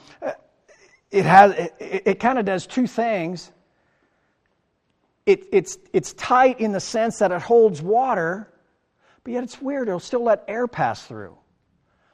it 1.11 1.25
has 1.25 1.51
it, 1.79 2.03
it 2.05 2.19
kind 2.19 2.39
of 2.39 2.45
does 2.45 2.67
two 2.67 2.87
things. 2.87 3.51
It, 5.25 5.47
it's, 5.51 5.77
it's 5.91 6.13
tight 6.13 6.59
in 6.59 6.71
the 6.71 6.79
sense 6.79 7.19
that 7.19 7.31
it 7.31 7.41
holds 7.41 7.81
water, 7.81 8.51
but 9.23 9.33
yet 9.33 9.43
it's 9.43 9.59
weird. 9.61 9.87
It'll 9.87 9.99
still 9.99 10.23
let 10.23 10.43
air 10.47 10.67
pass 10.67 11.03
through. 11.03 11.35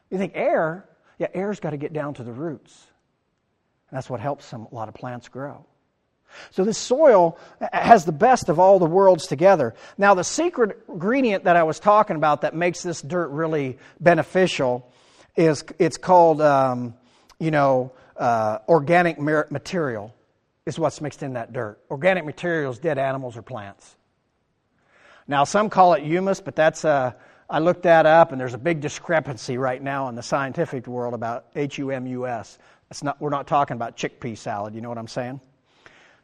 You 0.09 0.17
think 0.17 0.33
air? 0.35 0.87
Yeah, 1.17 1.27
air's 1.33 1.59
got 1.59 1.71
to 1.71 1.77
get 1.77 1.93
down 1.93 2.13
to 2.15 2.23
the 2.23 2.31
roots. 2.31 2.87
And 3.89 3.97
that's 3.97 4.09
what 4.09 4.19
helps 4.19 4.45
some, 4.45 4.67
a 4.71 4.75
lot 4.75 4.87
of 4.87 4.93
plants 4.93 5.27
grow. 5.27 5.65
So 6.51 6.63
this 6.63 6.77
soil 6.77 7.37
has 7.73 8.05
the 8.05 8.11
best 8.13 8.47
of 8.47 8.59
all 8.59 8.79
the 8.79 8.85
worlds 8.85 9.27
together. 9.27 9.75
Now, 9.97 10.13
the 10.13 10.23
secret 10.23 10.79
ingredient 10.87 11.43
that 11.43 11.57
I 11.57 11.63
was 11.63 11.79
talking 11.79 12.15
about 12.15 12.41
that 12.41 12.55
makes 12.55 12.81
this 12.83 13.01
dirt 13.01 13.29
really 13.29 13.77
beneficial 13.99 14.89
is 15.35 15.63
it's 15.79 15.97
called, 15.97 16.41
um, 16.41 16.95
you 17.39 17.51
know, 17.51 17.91
uh, 18.15 18.59
organic 18.69 19.19
material. 19.19 20.13
Is 20.65 20.77
what's 20.77 21.01
mixed 21.01 21.23
in 21.23 21.33
that 21.33 21.53
dirt. 21.53 21.79
Organic 21.89 22.23
materials, 22.23 22.77
dead 22.77 22.99
animals 22.99 23.35
or 23.35 23.41
plants. 23.41 23.95
Now, 25.27 25.43
some 25.43 25.69
call 25.69 25.93
it 25.93 26.03
humus, 26.03 26.39
but 26.39 26.55
that's 26.55 26.83
a 26.83 27.15
I 27.49 27.59
looked 27.59 27.83
that 27.83 28.05
up, 28.05 28.31
and 28.31 28.39
there's 28.39 28.53
a 28.53 28.57
big 28.57 28.79
discrepancy 28.79 29.57
right 29.57 29.81
now 29.81 30.07
in 30.07 30.15
the 30.15 30.23
scientific 30.23 30.87
world 30.87 31.13
about 31.13 31.47
H 31.53 31.79
U 31.79 31.91
M 31.91 32.07
U 32.07 32.25
S. 32.25 32.57
Not, 33.03 33.19
we're 33.19 33.29
not 33.29 33.47
talking 33.47 33.75
about 33.75 33.97
chickpea 33.97 34.37
salad, 34.37 34.73
you 34.73 34.81
know 34.81 34.89
what 34.89 34.97
I'm 34.97 35.07
saying? 35.07 35.41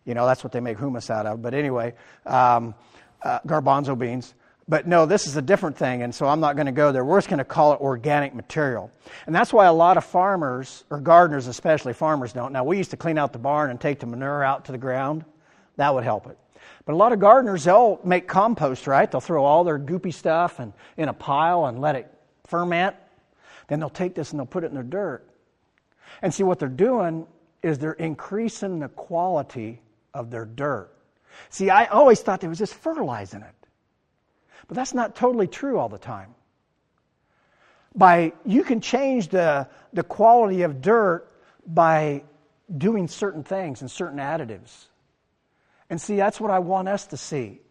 You 0.06 0.14
know, 0.14 0.26
that's 0.26 0.44
what 0.44 0.54
they 0.54 0.62
make 0.62 0.78
hummus 0.78 1.10
out 1.10 1.26
of. 1.26 1.42
But 1.42 1.54
anyway, 1.54 1.96
um, 2.26 2.76
uh, 3.24 3.40
garbanzo 3.46 3.98
beans. 3.98 4.36
But 4.70 4.86
no, 4.86 5.06
this 5.06 5.28
is 5.28 5.38
a 5.38 5.42
different 5.42 5.78
thing, 5.78 6.02
and 6.02 6.14
so 6.14 6.26
I'm 6.26 6.42
not 6.42 6.58
going 6.58 6.66
to 6.66 6.74
go 6.74 6.92
there. 6.92 7.06
We're 7.06 7.18
just 7.18 7.30
going 7.30 7.38
to 7.38 7.46
call 7.46 7.72
it 7.74 7.80
organic 7.80 8.36
material. 8.36 8.92
And 9.26 9.34
that's 9.34 9.54
why 9.54 9.66
a 9.66 9.74
lot 9.74 9.96
of 9.96 10.04
farmers, 10.04 10.84
or 10.90 11.00
gardeners 11.00 11.48
especially, 11.48 11.94
farmers 11.94 12.34
don't. 12.34 12.52
Now, 12.52 12.66
we 12.66 12.78
used 12.78 12.92
to 12.92 12.98
clean 12.98 13.18
out 13.18 13.32
the 13.32 13.40
barn 13.40 13.70
and 13.70 13.80
take 13.80 14.00
the 14.00 14.06
manure 14.06 14.44
out 14.44 14.66
to 14.66 14.74
the 14.74 14.78
ground. 14.78 15.24
That 15.78 15.94
would 15.94 16.04
help 16.04 16.28
it. 16.28 16.38
But 16.86 16.94
a 16.94 16.98
lot 16.98 17.14
of 17.14 17.20
gardeners, 17.20 17.64
they'll 17.64 18.00
make 18.04 18.28
compost, 18.28 18.88
right? 18.88 19.10
They'll 19.10 19.22
throw 19.22 19.46
all 19.46 19.64
their 19.64 19.80
goopy 19.80 20.14
stuff 20.14 20.60
and, 20.60 20.74
in 20.98 21.08
a 21.08 21.14
pile 21.14 21.68
and 21.68 21.80
let 21.80 21.96
it 21.96 22.12
ferment. 22.48 22.96
Then 23.70 23.80
they'll 23.80 23.90
take 23.90 24.16
this 24.16 24.32
and 24.32 24.40
they'll 24.40 24.46
put 24.46 24.66
it 24.66 24.68
in 24.68 24.74
their 24.74 24.84
dirt. 24.84 25.30
And 26.22 26.34
see, 26.34 26.44
what 26.44 26.60
they're 26.60 26.68
doing 26.68 27.26
is 27.64 27.78
they're 27.78 27.94
increasing 27.94 28.80
the 28.80 28.90
quality 28.90 29.82
of 30.14 30.30
their 30.30 30.46
dirt. 30.46 30.92
See, 31.50 31.70
I 31.70 31.86
always 31.86 32.22
thought 32.22 32.42
they 32.42 32.48
was 32.48 32.58
just 32.58 32.74
fertilizing 32.74 33.42
it. 33.42 33.54
But 34.68 34.76
that's 34.76 34.94
not 34.94 35.16
totally 35.16 35.48
true 35.48 35.80
all 35.80 35.90
the 35.90 35.98
time. 35.98 36.36
by 37.96 38.34
you 38.46 38.64
can 38.64 38.80
change 38.80 39.30
the, 39.30 39.68
the 39.94 40.04
quality 40.04 40.62
of 40.62 40.82
dirt 40.82 41.32
by 41.66 42.24
doing 42.76 43.08
certain 43.08 43.44
things 43.44 43.82
and 43.82 43.90
certain 43.90 44.20
additives. 44.20 44.86
And 45.90 46.00
see, 46.00 46.18
that's 46.18 46.40
what 46.40 46.52
I 46.52 46.60
want 46.60 46.88
us 46.88 47.08
to 47.08 47.18
see. 47.18 47.62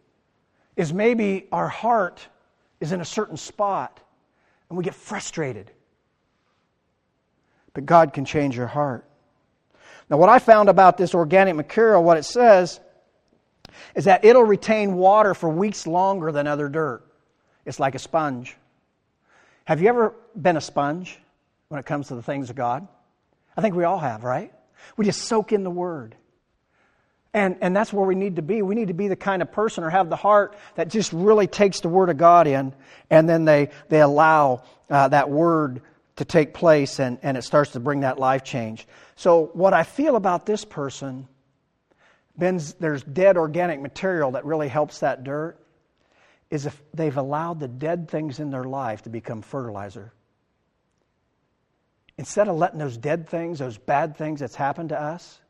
Is 0.74 0.92
maybe 0.92 1.46
our 1.52 1.68
heart 1.68 2.26
is 2.80 2.92
in 2.92 3.00
a 3.00 3.04
certain 3.04 3.36
spot 3.36 4.00
and 4.68 4.76
we 4.76 4.84
get 4.84 4.94
frustrated. 4.94 5.70
But 7.72 7.86
God 7.86 8.12
can 8.12 8.24
change 8.24 8.56
your 8.56 8.66
heart. 8.66 9.04
Now, 10.08 10.16
what 10.16 10.28
I 10.28 10.38
found 10.38 10.68
about 10.68 10.96
this 10.96 11.14
organic 11.14 11.56
material, 11.56 12.02
what 12.02 12.16
it 12.16 12.24
says, 12.24 12.80
is 13.94 14.04
that 14.04 14.24
it'll 14.24 14.44
retain 14.44 14.94
water 14.94 15.34
for 15.34 15.48
weeks 15.48 15.86
longer 15.86 16.32
than 16.32 16.46
other 16.46 16.68
dirt. 16.68 17.04
It's 17.64 17.80
like 17.80 17.94
a 17.94 17.98
sponge. 17.98 18.56
Have 19.64 19.82
you 19.82 19.88
ever 19.88 20.14
been 20.40 20.56
a 20.56 20.60
sponge 20.60 21.18
when 21.68 21.80
it 21.80 21.86
comes 21.86 22.08
to 22.08 22.14
the 22.14 22.22
things 22.22 22.50
of 22.50 22.56
God? 22.56 22.86
I 23.56 23.60
think 23.60 23.74
we 23.74 23.84
all 23.84 23.98
have, 23.98 24.22
right? 24.22 24.52
We 24.96 25.04
just 25.04 25.22
soak 25.22 25.52
in 25.52 25.64
the 25.64 25.70
Word. 25.70 26.14
And, 27.34 27.56
and 27.60 27.76
that's 27.76 27.92
where 27.92 28.06
we 28.06 28.14
need 28.14 28.36
to 28.36 28.42
be. 28.42 28.62
We 28.62 28.74
need 28.74 28.88
to 28.88 28.94
be 28.94 29.08
the 29.08 29.16
kind 29.16 29.42
of 29.42 29.52
person 29.52 29.84
or 29.84 29.90
have 29.90 30.08
the 30.08 30.16
heart 30.16 30.56
that 30.76 30.88
just 30.88 31.12
really 31.12 31.46
takes 31.46 31.80
the 31.80 31.88
Word 31.88 32.08
of 32.08 32.16
God 32.16 32.46
in, 32.46 32.72
and 33.10 33.28
then 33.28 33.44
they, 33.44 33.70
they 33.88 34.00
allow 34.00 34.62
uh, 34.88 35.08
that 35.08 35.28
Word 35.28 35.82
to 36.16 36.24
take 36.24 36.54
place, 36.54 36.98
and, 36.98 37.18
and 37.22 37.36
it 37.36 37.42
starts 37.42 37.72
to 37.72 37.80
bring 37.80 38.00
that 38.00 38.18
life 38.18 38.42
change. 38.42 38.86
So, 39.16 39.50
what 39.52 39.74
I 39.74 39.82
feel 39.82 40.16
about 40.16 40.46
this 40.46 40.64
person, 40.64 41.28
Ben's, 42.38 42.74
there's 42.74 43.02
dead 43.02 43.36
organic 43.36 43.80
material 43.80 44.32
that 44.32 44.44
really 44.44 44.68
helps 44.68 45.00
that 45.00 45.24
dirt, 45.24 45.58
is 46.50 46.66
if 46.66 46.80
they've 46.94 47.16
allowed 47.16 47.60
the 47.60 47.68
dead 47.68 48.08
things 48.08 48.38
in 48.38 48.50
their 48.50 48.64
life 48.64 49.02
to 49.02 49.10
become 49.10 49.42
fertilizer. 49.42 50.12
Instead 52.18 52.48
of 52.48 52.56
letting 52.56 52.78
those 52.78 52.96
dead 52.96 53.28
things, 53.28 53.58
those 53.58 53.78
bad 53.78 54.16
things 54.16 54.40
that's 54.40 54.54
happened 54.54 54.90
to 54.90 55.00
us, 55.00 55.40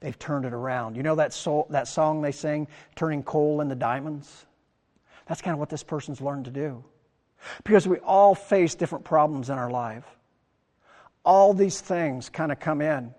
they've 0.00 0.18
turned 0.18 0.44
it 0.44 0.52
around. 0.52 0.96
You 0.96 1.02
know 1.02 1.16
that, 1.16 1.32
soul, 1.32 1.66
that 1.70 1.86
song 1.86 2.22
they 2.22 2.32
sing, 2.32 2.68
Turning 2.94 3.22
Coal 3.22 3.60
into 3.60 3.74
Diamonds? 3.74 4.46
That's 5.26 5.42
kind 5.42 5.52
of 5.52 5.58
what 5.58 5.68
this 5.68 5.82
person's 5.82 6.20
learned 6.20 6.46
to 6.46 6.50
do. 6.50 6.84
Because 7.64 7.86
we 7.86 7.98
all 7.98 8.34
face 8.34 8.74
different 8.74 9.04
problems 9.04 9.50
in 9.50 9.58
our 9.58 9.70
life. 9.70 10.04
All 11.24 11.52
these 11.52 11.80
things 11.80 12.28
kind 12.28 12.50
of 12.50 12.58
come 12.58 12.80
in. 12.80 13.12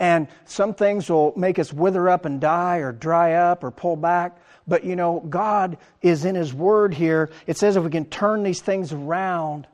And 0.00 0.28
some 0.46 0.72
things 0.72 1.10
will 1.10 1.34
make 1.36 1.58
us 1.58 1.74
wither 1.74 2.08
up 2.08 2.24
and 2.24 2.40
die 2.40 2.78
or 2.78 2.90
dry 2.90 3.34
up 3.34 3.62
or 3.62 3.70
pull 3.70 3.96
back. 3.96 4.38
But 4.66 4.82
you 4.82 4.96
know, 4.96 5.20
God 5.20 5.76
is 6.00 6.24
in 6.24 6.34
His 6.34 6.54
Word 6.54 6.94
here. 6.94 7.30
It 7.46 7.58
says 7.58 7.76
if 7.76 7.84
we 7.84 7.90
can 7.90 8.06
turn 8.06 8.42
these 8.42 8.62
things 8.62 8.94
around, 8.94 9.66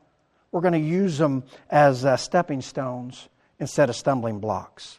we're 0.51 0.63
going 0.63 0.73
to 0.73 0.81
use 0.81 1.17
them 1.17 1.45
as 1.71 2.05
uh, 2.05 2.17
stepping 2.17 2.61
stones 2.61 3.29
instead 3.61 3.89
of 3.89 3.95
stumbling 3.95 4.41
blocks. 4.41 4.99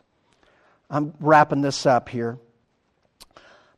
I'm 0.90 1.14
wrapping 1.20 1.62
this 1.62 1.86
up 1.86 2.08
here. 2.08 2.38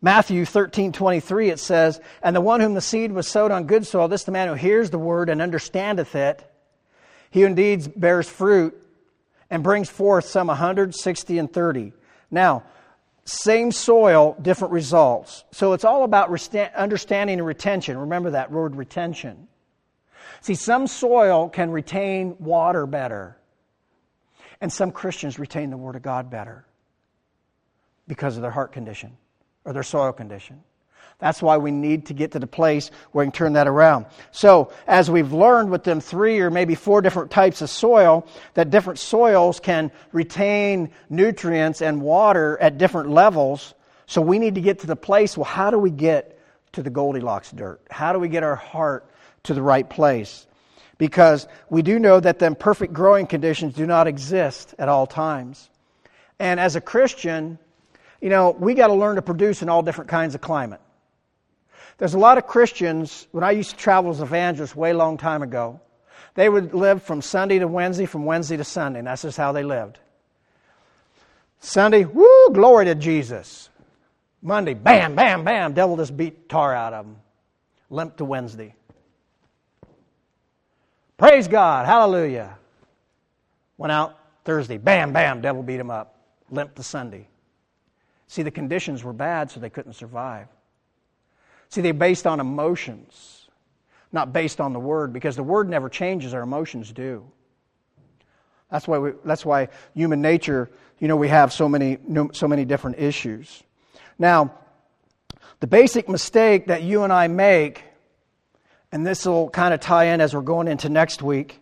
Matthew 0.02 0.46
13, 0.46 0.92
23, 0.92 1.50
it 1.50 1.60
says, 1.60 2.00
And 2.22 2.36
the 2.36 2.42
one 2.42 2.62
whom 2.62 2.76
the 2.76 2.82
seed 2.82 3.12
was 3.12 3.28
sowed 3.28 3.52
on 3.52 3.66
good 3.66 3.88
soil, 3.88 4.08
this 4.08 4.24
the 4.24 4.32
man 4.32 4.48
who 4.48 4.54
hears 4.54 4.92
the 4.92 5.00
word 5.00 5.30
and 5.30 5.42
understandeth 5.42 6.16
it, 6.16 6.46
he 7.32 7.44
indeed 7.44 8.00
bears 8.00 8.30
fruit 8.30 8.80
and 9.50 9.64
brings 9.64 9.90
forth 9.90 10.26
some 10.26 10.48
hundred, 10.48 10.96
sixty, 10.96 11.38
and 11.38 11.52
30. 11.52 11.94
Now, 12.32 12.64
same 13.26 13.72
soil, 13.72 14.36
different 14.42 14.74
results. 14.74 15.44
So 15.52 15.74
it's 15.74 15.84
all 15.84 16.04
about 16.04 16.30
understanding 16.76 17.38
and 17.38 17.46
retention. 17.46 17.98
Remember 17.98 18.32
that 18.32 18.52
word 18.52 18.76
retention. 18.76 19.48
See, 20.42 20.56
some 20.56 20.88
soil 20.88 21.50
can 21.50 21.72
retain 21.72 22.36
water 22.40 22.86
better, 22.86 23.38
and 24.62 24.72
some 24.72 24.92
Christians 24.92 25.38
retain 25.38 25.70
the 25.70 25.78
Word 25.78 25.96
of 25.96 26.02
God 26.02 26.30
better 26.30 26.66
because 28.08 28.36
of 28.36 28.42
their 28.42 28.52
heart 28.52 28.72
condition 28.72 29.18
or 29.66 29.74
their 29.74 29.84
soil 29.84 30.12
condition. 30.12 30.64
That's 31.20 31.42
why 31.42 31.58
we 31.58 31.72
need 31.72 32.06
to 32.08 32.14
get 32.14 32.32
to 32.32 32.40
the 32.40 32.48
place 32.48 32.92
where 33.12 33.26
we 33.26 33.28
can 33.28 33.34
turn 33.34 33.54
that 33.54 33.68
around. 33.68 34.06
So, 34.32 34.72
as 34.88 35.12
we've 35.12 35.34
learned 35.34 35.70
with 35.70 35.84
them 35.84 36.00
three 36.00 36.40
or 36.40 36.50
maybe 36.50 36.76
four 36.76 37.02
different 37.02 37.30
types 37.30 37.62
of 37.62 37.70
soil, 37.70 38.26
that 38.54 38.70
different 38.70 39.00
soils 39.00 39.60
can 39.60 39.92
retain 40.14 40.92
nutrients 41.10 41.82
and 41.82 42.02
water 42.02 42.58
at 42.62 42.78
different 42.78 43.10
levels. 43.10 43.74
So, 44.06 44.22
we 44.22 44.40
need 44.40 44.56
to 44.56 44.62
get 44.62 44.80
to 44.80 44.88
the 44.88 44.96
place 44.96 45.38
well, 45.38 45.44
how 45.44 45.70
do 45.72 45.78
we 45.78 45.92
get 45.92 46.40
to 46.72 46.82
the 46.82 46.90
Goldilocks 46.90 47.52
dirt? 47.52 47.82
How 47.92 48.14
do 48.14 48.20
we 48.20 48.30
get 48.30 48.44
our 48.44 48.56
heart 48.56 49.12
to 49.44 49.54
the 49.54 49.62
right 49.62 49.90
place? 49.90 50.48
Because 50.98 51.48
we 51.70 51.82
do 51.82 52.00
know 52.00 52.22
that 52.22 52.40
the 52.40 52.56
perfect 52.56 52.94
growing 52.94 53.28
conditions 53.28 53.74
do 53.74 53.86
not 53.86 54.08
exist 54.08 54.74
at 54.80 54.88
all 54.88 55.06
times. 55.06 55.70
And 56.40 56.62
as 56.62 56.78
a 56.78 56.82
Christian, 56.82 57.60
you 58.22 58.30
know, 58.30 58.52
we 58.52 58.74
got 58.74 58.88
to 58.88 58.94
learn 58.94 59.18
to 59.18 59.22
produce 59.22 59.62
in 59.62 59.68
all 59.68 59.82
different 59.82 60.10
kinds 60.10 60.34
of 60.34 60.40
climate. 60.42 60.80
There's 62.00 62.14
a 62.14 62.20
lot 62.20 62.38
of 62.38 62.48
Christians, 62.48 63.28
when 63.32 63.44
I 63.44 63.52
used 63.52 63.72
to 63.72 63.76
travel 63.76 64.10
as 64.10 64.22
evangelist 64.22 64.74
way 64.74 64.94
long 64.94 65.18
time 65.18 65.44
ago, 65.44 65.82
they 66.34 66.48
would 66.48 66.74
live 66.74 67.04
from 67.04 67.22
Sunday 67.22 67.60
to 67.60 67.68
Wednesday, 67.68 68.06
from 68.06 68.24
Wednesday 68.24 68.56
to 68.56 68.64
Sunday, 68.64 69.00
and 69.00 69.08
that's 69.08 69.24
just 69.24 69.38
how 69.38 69.52
they 69.52 69.64
lived. 69.64 70.00
Sunday, 71.60 72.06
woo, 72.06 72.50
glory 72.54 72.86
to 72.86 72.96
Jesus. 72.96 73.70
Monday, 74.42 74.74
bam, 74.74 75.14
bam, 75.14 75.44
bam, 75.44 75.74
devil 75.74 75.98
just 75.98 76.16
beat 76.16 76.48
tar 76.48 76.74
out 76.74 76.94
of 76.94 77.06
them. 77.06 77.18
Limp 77.90 78.16
to 78.16 78.24
Wednesday. 78.24 78.74
Praise 81.18 81.50
God, 81.50 81.86
hallelujah. 81.86 82.58
Went 83.78 83.92
out 83.92 84.18
Thursday, 84.46 84.78
bam, 84.78 85.12
bam, 85.12 85.42
devil 85.42 85.64
beat 85.64 85.82
him 85.82 85.92
up. 85.92 86.16
Limp 86.50 86.76
to 86.76 86.84
Sunday. 86.84 87.28
See, 88.28 88.44
the 88.44 88.52
conditions 88.52 89.04
were 89.04 89.12
bad, 89.12 89.52
so 89.52 89.60
they 89.60 89.70
couldn't 89.70 89.94
survive. 89.94 90.48
See, 91.70 91.82
they're 91.82 91.94
based 91.94 92.26
on 92.26 92.40
emotions, 92.40 93.48
not 94.12 94.34
based 94.34 94.60
on 94.60 94.74
the 94.74 94.80
Word, 94.80 95.14
because 95.14 95.36
the 95.36 95.44
Word 95.44 95.70
never 95.70 95.90
changes, 95.90 96.34
our 96.34 96.42
emotions 96.42 96.92
do. 96.92 97.32
That's 98.72 98.88
why, 98.88 98.98
we, 99.00 99.12
that's 99.24 99.46
why 99.46 99.70
human 99.94 100.22
nature, 100.22 100.70
you 101.00 101.08
know, 101.08 101.16
we 101.16 101.28
have 101.30 101.54
so 101.54 101.70
many, 101.70 101.98
so 102.34 102.48
many 102.48 102.66
different 102.66 103.00
issues. 103.00 103.64
Now, 104.18 104.54
the 105.60 105.68
basic 105.68 106.10
mistake 106.10 106.68
that 106.68 106.84
you 106.84 107.04
and 107.04 107.14
I 107.14 107.28
make, 107.28 107.84
and 108.92 109.06
this 109.06 109.26
will 109.26 109.50
kind 109.50 109.74
of 109.74 109.80
tie 109.80 110.06
in 110.06 110.22
as 110.22 110.34
we're 110.34 110.42
going 110.42 110.68
into 110.68 110.90
next 110.90 111.22
week, 111.22 111.60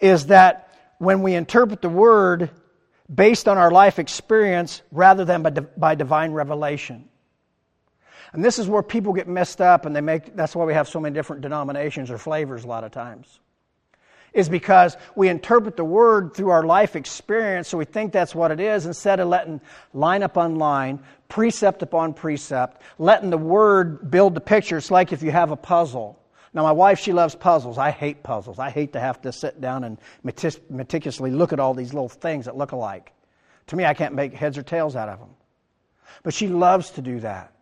is 0.00 0.26
that 0.26 0.68
when 0.98 1.22
we 1.22 1.34
interpret 1.34 1.82
the 1.82 1.88
Word, 1.88 2.50
based 3.12 3.48
on 3.48 3.58
our 3.58 3.70
life 3.70 3.98
experience 3.98 4.82
rather 4.90 5.24
than 5.24 5.42
by, 5.42 5.50
by 5.50 5.94
divine 5.94 6.32
revelation. 6.32 7.08
And 8.32 8.44
this 8.44 8.58
is 8.58 8.68
where 8.68 8.82
people 8.82 9.12
get 9.12 9.28
messed 9.28 9.60
up, 9.60 9.86
and 9.86 9.94
they 9.94 10.00
make 10.00 10.34
that's 10.36 10.54
why 10.56 10.64
we 10.64 10.74
have 10.74 10.88
so 10.88 11.00
many 11.00 11.14
different 11.14 11.42
denominations 11.42 12.10
or 12.10 12.18
flavors 12.18 12.64
a 12.64 12.66
lot 12.66 12.84
of 12.84 12.92
times. 12.92 13.40
Is 14.32 14.48
because 14.48 14.96
we 15.14 15.28
interpret 15.28 15.76
the 15.76 15.84
word 15.84 16.34
through 16.34 16.50
our 16.50 16.64
life 16.64 16.94
experience, 16.94 17.68
so 17.68 17.78
we 17.78 17.86
think 17.86 18.12
that's 18.12 18.34
what 18.34 18.50
it 18.50 18.60
is, 18.60 18.84
instead 18.84 19.18
of 19.18 19.28
letting 19.28 19.60
line 19.94 20.22
upon 20.22 20.56
line, 20.56 21.00
precept 21.28 21.82
upon 21.82 22.12
precept, 22.12 22.82
letting 22.98 23.30
the 23.30 23.38
word 23.38 24.10
build 24.10 24.34
the 24.34 24.40
picture. 24.40 24.76
It's 24.76 24.90
like 24.90 25.12
if 25.12 25.22
you 25.22 25.30
have 25.30 25.52
a 25.52 25.56
puzzle. 25.56 26.22
Now, 26.52 26.62
my 26.64 26.72
wife, 26.72 26.98
she 26.98 27.12
loves 27.12 27.34
puzzles. 27.34 27.78
I 27.78 27.90
hate 27.90 28.22
puzzles. 28.22 28.58
I 28.58 28.70
hate 28.70 28.92
to 28.94 29.00
have 29.00 29.20
to 29.22 29.32
sit 29.32 29.60
down 29.60 29.84
and 29.84 29.98
meticulously 30.22 31.30
look 31.30 31.52
at 31.52 31.60
all 31.60 31.74
these 31.74 31.94
little 31.94 32.08
things 32.08 32.44
that 32.46 32.56
look 32.56 32.72
alike. 32.72 33.12
To 33.68 33.76
me, 33.76 33.84
I 33.84 33.94
can't 33.94 34.14
make 34.14 34.34
heads 34.34 34.56
or 34.56 34.62
tails 34.62 34.96
out 34.96 35.08
of 35.08 35.18
them. 35.18 35.30
But 36.22 36.34
she 36.34 36.48
loves 36.48 36.90
to 36.92 37.02
do 37.02 37.20
that 37.20 37.52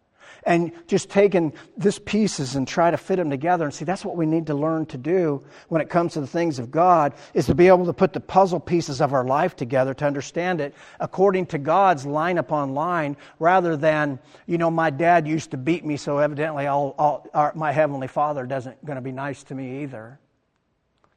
and 0.47 0.73
just 0.87 1.09
taking 1.09 1.53
this 1.77 1.99
pieces 1.99 2.55
and 2.55 2.69
try 2.69 2.91
to 2.91 2.97
fit 2.97 3.17
them 3.17 3.31
together. 3.31 3.65
And 3.65 3.73
see 3.73 3.85
that's 3.85 4.05
what 4.05 4.17
we 4.17 4.27
need 4.27 4.47
to 4.49 4.55
learn 4.55 4.87
to 4.87 4.99
do 4.99 5.45
when 5.69 5.81
it 5.81 5.89
comes 5.89 6.15
to 6.15 6.21
the 6.21 6.27
things 6.27 6.59
of 6.59 6.71
God 6.71 7.15
is 7.33 7.47
to 7.47 7.55
be 7.55 7.69
able 7.69 7.87
to 7.87 7.93
put 7.93 8.13
the 8.13 8.21
puzzle 8.21 8.61
pieces 8.61 9.01
of 9.01 9.13
our 9.13 9.25
life 9.25 9.57
together 9.57 9.95
to 9.95 10.07
understand 10.07 10.61
it 10.61 10.75
according 11.01 11.47
to 11.47 11.59
God's 11.59 12.05
line 12.05 12.39
upon 12.39 12.75
line 12.75 13.17
rather 13.39 13.77
than 13.77 14.19
you 14.47 14.59
know 14.59 14.71
my 14.71 14.91
dad 14.91 15.27
used 15.27 15.53
to 15.53 15.57
beat 15.57 15.85
me 15.85 15.97
so 15.97 16.19
evidently 16.19 16.67
our, 16.67 17.53
my 17.55 17.73
heavenly 17.73 18.09
father 18.09 18.47
doesn't 18.47 18.85
going 18.85 18.97
to 18.97 19.03
be 19.03 19.13
nice 19.13 19.43
to 19.45 19.55
me 19.55 19.83
either. 19.83 20.19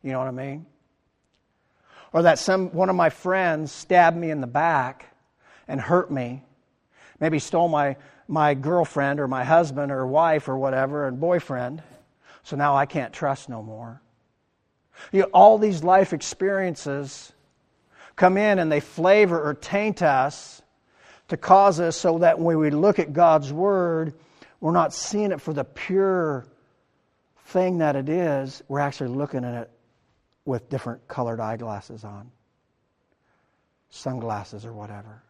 You 0.03 0.11
know 0.11 0.19
what 0.19 0.27
I 0.27 0.31
mean? 0.31 0.65
Or 2.13 2.21
that 2.23 2.39
some 2.39 2.69
one 2.69 2.89
of 2.89 2.95
my 2.95 3.09
friends 3.09 3.71
stabbed 3.71 4.15
me 4.15 4.31
in 4.31 4.41
the 4.41 4.47
back 4.47 5.13
and 5.67 5.81
hurt 5.81 6.09
me 6.09 6.43
maybe 7.19 7.39
stole 7.39 7.67
my 7.67 7.95
my 8.27 8.53
girlfriend 8.53 9.19
or 9.19 9.27
my 9.27 9.43
husband 9.43 9.91
or 9.91 10.05
wife 10.05 10.47
or 10.47 10.57
whatever 10.57 11.07
and 11.07 11.19
boyfriend. 11.19 11.81
So 12.43 12.55
now 12.55 12.75
I 12.75 12.85
can't 12.85 13.13
trust 13.13 13.49
no 13.49 13.61
more. 13.61 14.01
You 15.11 15.21
know, 15.21 15.29
all 15.33 15.57
these 15.57 15.83
life 15.83 16.13
experiences 16.13 17.31
come 18.15 18.37
in 18.37 18.59
and 18.59 18.71
they 18.71 18.79
flavor 18.79 19.41
or 19.41 19.53
taint 19.53 20.01
us 20.01 20.61
to 21.27 21.37
cause 21.37 21.79
us 21.79 21.95
so 21.95 22.19
that 22.19 22.39
when 22.39 22.57
we 22.57 22.69
look 22.69 22.99
at 22.99 23.13
God's 23.13 23.51
Word, 23.51 24.13
we're 24.59 24.71
not 24.71 24.93
seeing 24.93 25.31
it 25.31 25.41
for 25.41 25.53
the 25.53 25.63
pure 25.63 26.45
thing 27.47 27.77
that 27.77 27.95
it 27.95 28.09
is. 28.09 28.63
We're 28.67 28.79
actually 28.79 29.09
looking 29.09 29.43
at 29.43 29.53
it 29.53 29.71
with 30.45 30.69
different 30.69 31.07
colored 31.07 31.39
eyeglasses 31.39 32.03
on, 32.03 32.31
sunglasses 33.89 34.65
or 34.65 34.73
whatever. 34.73 35.21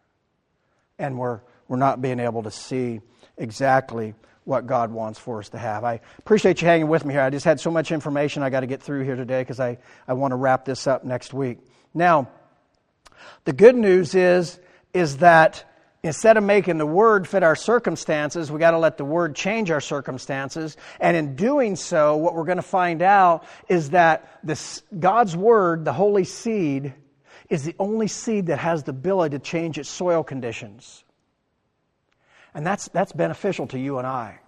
And 0.98 1.18
we're, 1.18 1.40
we're 1.68 1.76
not 1.76 2.02
being 2.02 2.18
able 2.18 2.42
to 2.42 2.50
see 2.50 3.00
exactly 3.36 4.14
what 4.44 4.66
God 4.66 4.90
wants 4.90 5.18
for 5.18 5.40
us 5.40 5.50
to 5.50 5.58
have. 5.58 5.84
I 5.84 6.00
appreciate 6.18 6.62
you 6.62 6.68
hanging 6.68 6.88
with 6.88 7.04
me 7.04 7.12
here. 7.12 7.20
I 7.20 7.28
just 7.28 7.44
had 7.44 7.60
so 7.60 7.70
much 7.70 7.92
information 7.92 8.42
I 8.42 8.48
got 8.48 8.60
to 8.60 8.66
get 8.66 8.82
through 8.82 9.04
here 9.04 9.14
today 9.14 9.42
because 9.42 9.60
I, 9.60 9.76
I 10.08 10.14
want 10.14 10.32
to 10.32 10.36
wrap 10.36 10.64
this 10.64 10.86
up 10.86 11.04
next 11.04 11.34
week. 11.34 11.58
Now, 11.92 12.30
the 13.44 13.52
good 13.52 13.76
news 13.76 14.14
is, 14.14 14.58
is 14.94 15.18
that 15.18 15.64
instead 16.02 16.38
of 16.38 16.44
making 16.44 16.78
the 16.78 16.86
word 16.86 17.28
fit 17.28 17.42
our 17.42 17.56
circumstances, 17.56 18.50
we 18.50 18.58
got 18.58 18.70
to 18.70 18.78
let 18.78 18.96
the 18.96 19.04
word 19.04 19.36
change 19.36 19.70
our 19.70 19.82
circumstances. 19.82 20.78
And 20.98 21.14
in 21.14 21.36
doing 21.36 21.76
so, 21.76 22.16
what 22.16 22.34
we're 22.34 22.44
going 22.44 22.56
to 22.56 22.62
find 22.62 23.02
out 23.02 23.44
is 23.68 23.90
that 23.90 24.38
this, 24.42 24.82
God's 24.98 25.36
word, 25.36 25.84
the 25.84 25.92
holy 25.92 26.24
seed, 26.24 26.94
is 27.50 27.64
the 27.64 27.74
only 27.78 28.08
seed 28.08 28.46
that 28.46 28.58
has 28.58 28.84
the 28.84 28.90
ability 28.90 29.36
to 29.36 29.42
change 29.42 29.78
its 29.78 29.88
soil 29.88 30.22
conditions. 30.22 31.04
And 32.54 32.66
that's, 32.66 32.88
that's 32.88 33.12
beneficial 33.12 33.66
to 33.68 33.78
you 33.78 33.98
and 33.98 34.06
I. 34.06 34.40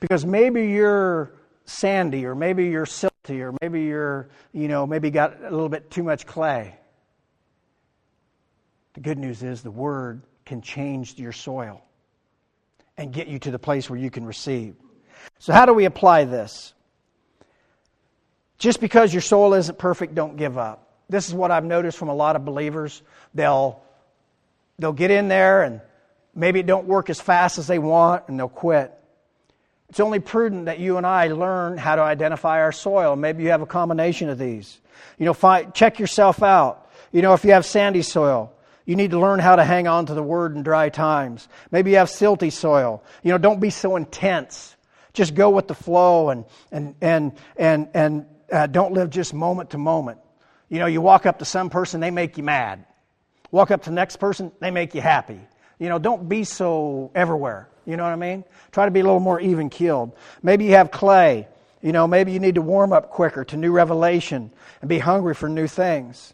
Because 0.00 0.24
maybe 0.24 0.68
you're 0.68 1.32
sandy, 1.66 2.26
or 2.26 2.34
maybe 2.34 2.66
you're 2.66 2.86
silty, 2.86 3.40
or 3.40 3.54
maybe 3.60 3.82
you're, 3.82 4.28
you 4.52 4.68
know, 4.68 4.86
maybe 4.86 5.10
got 5.10 5.40
a 5.40 5.50
little 5.50 5.68
bit 5.68 5.90
too 5.90 6.02
much 6.02 6.26
clay. 6.26 6.76
The 8.94 9.00
good 9.00 9.18
news 9.18 9.42
is 9.42 9.62
the 9.62 9.70
Word 9.70 10.22
can 10.44 10.62
change 10.62 11.18
your 11.18 11.32
soil 11.32 11.82
and 12.96 13.12
get 13.12 13.26
you 13.26 13.38
to 13.40 13.50
the 13.50 13.58
place 13.58 13.90
where 13.90 13.98
you 13.98 14.10
can 14.10 14.24
receive. 14.24 14.76
So, 15.38 15.52
how 15.52 15.66
do 15.66 15.74
we 15.74 15.84
apply 15.84 16.24
this? 16.24 16.74
Just 18.58 18.80
because 18.80 19.12
your 19.12 19.22
soil 19.22 19.54
isn't 19.54 19.78
perfect, 19.78 20.14
don't 20.14 20.36
give 20.36 20.58
up. 20.58 20.92
This 21.08 21.28
is 21.28 21.34
what 21.34 21.50
I've 21.50 21.64
noticed 21.64 21.98
from 21.98 22.08
a 22.08 22.14
lot 22.14 22.36
of 22.36 22.44
believers. 22.44 23.02
They'll, 23.34 23.82
they'll 24.78 24.92
get 24.92 25.10
in 25.10 25.28
there 25.28 25.62
and 25.62 25.80
maybe 26.34 26.60
it 26.60 26.66
don't 26.66 26.86
work 26.86 27.10
as 27.10 27.20
fast 27.20 27.58
as 27.58 27.66
they 27.66 27.78
want 27.78 28.24
and 28.28 28.38
they'll 28.38 28.48
quit. 28.48 28.92
It's 29.88 30.00
only 30.00 30.18
prudent 30.18 30.66
that 30.66 30.78
you 30.78 30.96
and 30.96 31.06
I 31.06 31.28
learn 31.28 31.78
how 31.78 31.96
to 31.96 32.02
identify 32.02 32.60
our 32.60 32.72
soil. 32.72 33.16
Maybe 33.16 33.44
you 33.44 33.50
have 33.50 33.62
a 33.62 33.66
combination 33.66 34.28
of 34.28 34.38
these. 34.38 34.80
You 35.18 35.26
know, 35.26 35.34
find, 35.34 35.72
check 35.74 35.98
yourself 35.98 36.42
out. 36.42 36.90
You 37.12 37.22
know, 37.22 37.34
if 37.34 37.44
you 37.44 37.52
have 37.52 37.64
sandy 37.64 38.02
soil, 38.02 38.52
you 38.86 38.96
need 38.96 39.12
to 39.12 39.20
learn 39.20 39.38
how 39.38 39.56
to 39.56 39.64
hang 39.64 39.86
on 39.86 40.06
to 40.06 40.14
the 40.14 40.22
word 40.22 40.56
in 40.56 40.62
dry 40.62 40.88
times. 40.88 41.48
Maybe 41.70 41.92
you 41.92 41.98
have 41.98 42.08
silty 42.08 42.52
soil. 42.52 43.02
You 43.22 43.30
know, 43.30 43.38
don't 43.38 43.60
be 43.60 43.70
so 43.70 43.96
intense. 43.96 44.74
Just 45.12 45.34
go 45.34 45.50
with 45.50 45.68
the 45.68 45.74
flow 45.74 46.30
and, 46.30 46.44
and, 46.72 46.94
and, 47.00 47.32
and, 47.56 47.88
and 47.94 48.26
uh, 48.50 48.66
don't 48.66 48.92
live 48.92 49.10
just 49.10 49.32
moment 49.32 49.70
to 49.70 49.78
moment. 49.78 50.18
You 50.68 50.80
know, 50.80 50.86
you 50.86 51.00
walk 51.00 51.24
up 51.24 51.38
to 51.38 51.44
some 51.44 51.70
person, 51.70 52.00
they 52.00 52.10
make 52.10 52.36
you 52.36 52.42
mad. 52.42 52.84
Walk 53.50 53.70
up 53.70 53.84
to 53.84 53.90
the 53.90 53.94
next 53.94 54.16
person, 54.16 54.50
they 54.60 54.72
make 54.72 54.94
you 54.94 55.00
happy. 55.00 55.40
You 55.78 55.88
know, 55.88 55.98
don't 55.98 56.28
be 56.28 56.44
so 56.44 57.10
everywhere. 57.14 57.68
You 57.86 57.96
know 57.96 58.04
what 58.04 58.12
I 58.12 58.16
mean? 58.16 58.44
Try 58.72 58.86
to 58.86 58.90
be 58.90 59.00
a 59.00 59.04
little 59.04 59.20
more 59.20 59.40
even 59.40 59.70
keeled. 59.70 60.12
Maybe 60.42 60.64
you 60.64 60.72
have 60.72 60.90
clay. 60.90 61.48
You 61.82 61.92
know, 61.92 62.06
maybe 62.06 62.32
you 62.32 62.40
need 62.40 62.54
to 62.54 62.62
warm 62.62 62.92
up 62.92 63.10
quicker 63.10 63.44
to 63.44 63.56
new 63.56 63.70
revelation 63.70 64.50
and 64.80 64.88
be 64.88 64.98
hungry 64.98 65.34
for 65.34 65.48
new 65.48 65.66
things. 65.66 66.32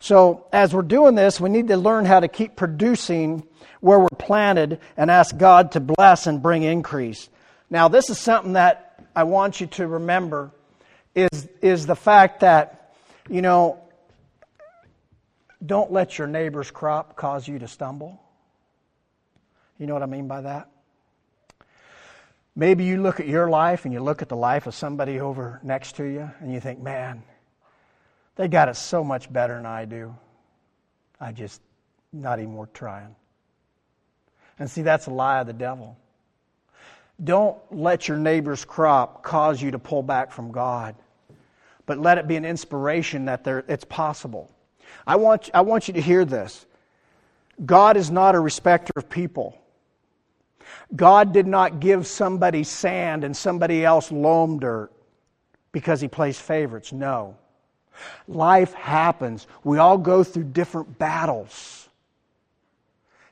So, 0.00 0.46
as 0.52 0.72
we're 0.72 0.82
doing 0.82 1.14
this, 1.14 1.40
we 1.40 1.50
need 1.50 1.68
to 1.68 1.76
learn 1.76 2.04
how 2.06 2.20
to 2.20 2.28
keep 2.28 2.56
producing 2.56 3.42
where 3.80 3.98
we're 3.98 4.08
planted 4.18 4.80
and 4.96 5.10
ask 5.10 5.36
God 5.36 5.72
to 5.72 5.80
bless 5.80 6.26
and 6.26 6.40
bring 6.40 6.62
increase. 6.62 7.28
Now, 7.68 7.88
this 7.88 8.08
is 8.08 8.18
something 8.18 8.54
that 8.54 9.04
I 9.14 9.24
want 9.24 9.60
you 9.60 9.66
to 9.66 9.86
remember 9.86 10.52
is, 11.14 11.48
is 11.60 11.84
the 11.84 11.96
fact 11.96 12.40
that, 12.40 12.94
you 13.28 13.42
know, 13.42 13.80
don't 15.64 15.92
let 15.92 16.16
your 16.16 16.28
neighbor's 16.28 16.70
crop 16.70 17.16
cause 17.16 17.46
you 17.46 17.58
to 17.58 17.68
stumble. 17.68 18.22
You 19.78 19.86
know 19.86 19.94
what 19.94 20.02
I 20.02 20.06
mean 20.06 20.28
by 20.28 20.42
that? 20.42 20.68
Maybe 22.56 22.84
you 22.84 23.00
look 23.00 23.20
at 23.20 23.28
your 23.28 23.48
life 23.48 23.84
and 23.84 23.94
you 23.94 24.00
look 24.00 24.20
at 24.20 24.28
the 24.28 24.36
life 24.36 24.66
of 24.66 24.74
somebody 24.74 25.20
over 25.20 25.60
next 25.62 25.96
to 25.96 26.04
you 26.04 26.28
and 26.40 26.52
you 26.52 26.58
think, 26.58 26.80
man, 26.80 27.22
they 28.34 28.48
got 28.48 28.68
it 28.68 28.76
so 28.76 29.04
much 29.04 29.32
better 29.32 29.54
than 29.54 29.66
I 29.66 29.84
do. 29.84 30.14
I 31.20 31.30
just 31.30 31.60
not 32.12 32.40
even 32.40 32.54
worth 32.54 32.72
trying. 32.72 33.14
And 34.58 34.68
see, 34.68 34.82
that's 34.82 35.06
a 35.06 35.10
lie 35.10 35.40
of 35.40 35.46
the 35.46 35.52
devil. 35.52 35.96
Don't 37.22 37.56
let 37.70 38.08
your 38.08 38.16
neighbor's 38.16 38.64
crop 38.64 39.22
cause 39.22 39.60
you 39.60 39.72
to 39.72 39.78
pull 39.78 40.02
back 40.02 40.32
from 40.32 40.52
God, 40.52 40.94
but 41.86 41.98
let 41.98 42.18
it 42.18 42.28
be 42.28 42.36
an 42.36 42.44
inspiration 42.44 43.26
that 43.26 43.44
there, 43.44 43.64
it's 43.68 43.84
possible. 43.84 44.50
I 45.06 45.16
want, 45.16 45.50
I 45.52 45.62
want 45.62 45.88
you 45.88 45.94
to 45.94 46.00
hear 46.00 46.24
this. 46.24 46.64
God 47.64 47.96
is 47.96 48.10
not 48.10 48.34
a 48.34 48.40
respecter 48.40 48.92
of 48.96 49.08
people. 49.08 49.58
God 50.94 51.32
did 51.32 51.46
not 51.46 51.80
give 51.80 52.06
somebody 52.06 52.64
sand 52.64 53.24
and 53.24 53.36
somebody 53.36 53.84
else 53.84 54.10
loam 54.10 54.58
dirt 54.58 54.90
because 55.72 56.00
he 56.00 56.08
plays 56.08 56.38
favorites. 56.38 56.92
No. 56.92 57.36
Life 58.26 58.72
happens. 58.74 59.46
We 59.64 59.78
all 59.78 59.98
go 59.98 60.24
through 60.24 60.44
different 60.44 60.98
battles. 60.98 61.88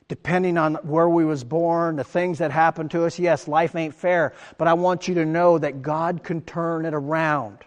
Depending 0.07 0.57
on 0.57 0.75
where 0.75 1.09
we 1.09 1.25
was 1.25 1.43
born, 1.43 1.97
the 1.97 2.03
things 2.03 2.37
that 2.37 2.51
happen 2.51 2.87
to 2.89 3.05
us, 3.05 3.19
yes, 3.19 3.47
life 3.47 3.75
ain't 3.75 3.93
fair, 3.93 4.33
but 4.57 4.67
I 4.67 4.73
want 4.73 5.07
you 5.07 5.15
to 5.15 5.25
know 5.25 5.57
that 5.57 5.81
God 5.81 6.23
can 6.23 6.41
turn 6.41 6.85
it 6.85 6.93
around. 6.93 7.57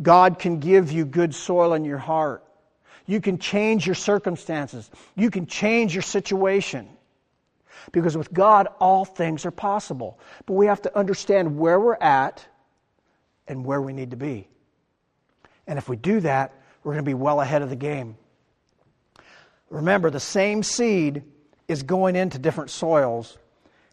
God 0.00 0.38
can 0.38 0.60
give 0.60 0.92
you 0.92 1.06
good 1.06 1.34
soil 1.34 1.72
in 1.72 1.84
your 1.84 1.98
heart. 1.98 2.44
You 3.06 3.20
can 3.20 3.38
change 3.38 3.86
your 3.86 3.94
circumstances. 3.94 4.90
You 5.16 5.30
can 5.30 5.46
change 5.46 5.94
your 5.94 6.02
situation. 6.02 6.88
Because 7.90 8.16
with 8.16 8.32
God, 8.32 8.68
all 8.78 9.04
things 9.04 9.44
are 9.44 9.50
possible. 9.50 10.20
But 10.46 10.54
we 10.54 10.66
have 10.66 10.82
to 10.82 10.96
understand 10.96 11.58
where 11.58 11.80
we're 11.80 11.94
at 11.94 12.46
and 13.48 13.64
where 13.64 13.80
we 13.80 13.92
need 13.92 14.12
to 14.12 14.16
be. 14.16 14.46
And 15.66 15.78
if 15.78 15.88
we 15.88 15.96
do 15.96 16.20
that, 16.20 16.52
we're 16.84 16.92
going 16.92 17.04
to 17.04 17.08
be 17.08 17.14
well 17.14 17.40
ahead 17.40 17.62
of 17.62 17.70
the 17.70 17.76
game. 17.76 18.16
Remember, 19.70 20.10
the 20.10 20.20
same 20.20 20.62
seed 20.62 21.22
is 21.68 21.82
going 21.82 22.16
into 22.16 22.38
different 22.38 22.70
soils, 22.70 23.38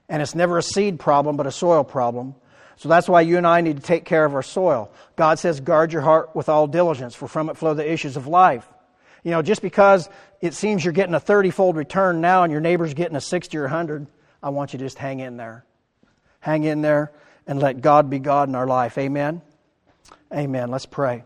and 0.09 0.21
it's 0.21 0.35
never 0.35 0.57
a 0.57 0.63
seed 0.63 0.99
problem, 0.99 1.37
but 1.37 1.47
a 1.47 1.51
soil 1.51 1.83
problem. 1.83 2.35
So 2.77 2.89
that's 2.89 3.09
why 3.09 3.21
you 3.21 3.37
and 3.37 3.45
I 3.45 3.61
need 3.61 3.77
to 3.77 3.83
take 3.83 4.05
care 4.05 4.25
of 4.25 4.33
our 4.33 4.43
soil. 4.43 4.91
God 5.15 5.39
says, 5.39 5.59
guard 5.59 5.93
your 5.93 6.01
heart 6.01 6.35
with 6.35 6.49
all 6.49 6.67
diligence, 6.67 7.15
for 7.15 7.27
from 7.27 7.49
it 7.49 7.57
flow 7.57 7.73
the 7.73 7.89
issues 7.89 8.17
of 8.17 8.27
life. 8.27 8.67
You 9.23 9.31
know, 9.31 9.41
just 9.41 9.61
because 9.61 10.09
it 10.41 10.53
seems 10.53 10.83
you're 10.83 10.93
getting 10.93 11.15
a 11.15 11.19
30 11.19 11.51
fold 11.51 11.75
return 11.75 12.21
now 12.21 12.43
and 12.43 12.51
your 12.51 12.61
neighbor's 12.61 12.93
getting 12.93 13.15
a 13.15 13.21
60 13.21 13.57
or 13.57 13.63
100, 13.63 14.07
I 14.41 14.49
want 14.49 14.73
you 14.73 14.79
to 14.79 14.85
just 14.85 14.97
hang 14.97 15.19
in 15.19 15.37
there. 15.37 15.65
Hang 16.39 16.63
in 16.63 16.81
there 16.81 17.11
and 17.45 17.59
let 17.59 17.81
God 17.81 18.09
be 18.09 18.19
God 18.19 18.47
in 18.47 18.55
our 18.55 18.67
life. 18.67 18.97
Amen. 18.97 19.41
Amen. 20.33 20.69
Let's 20.71 20.85
pray. 20.85 21.23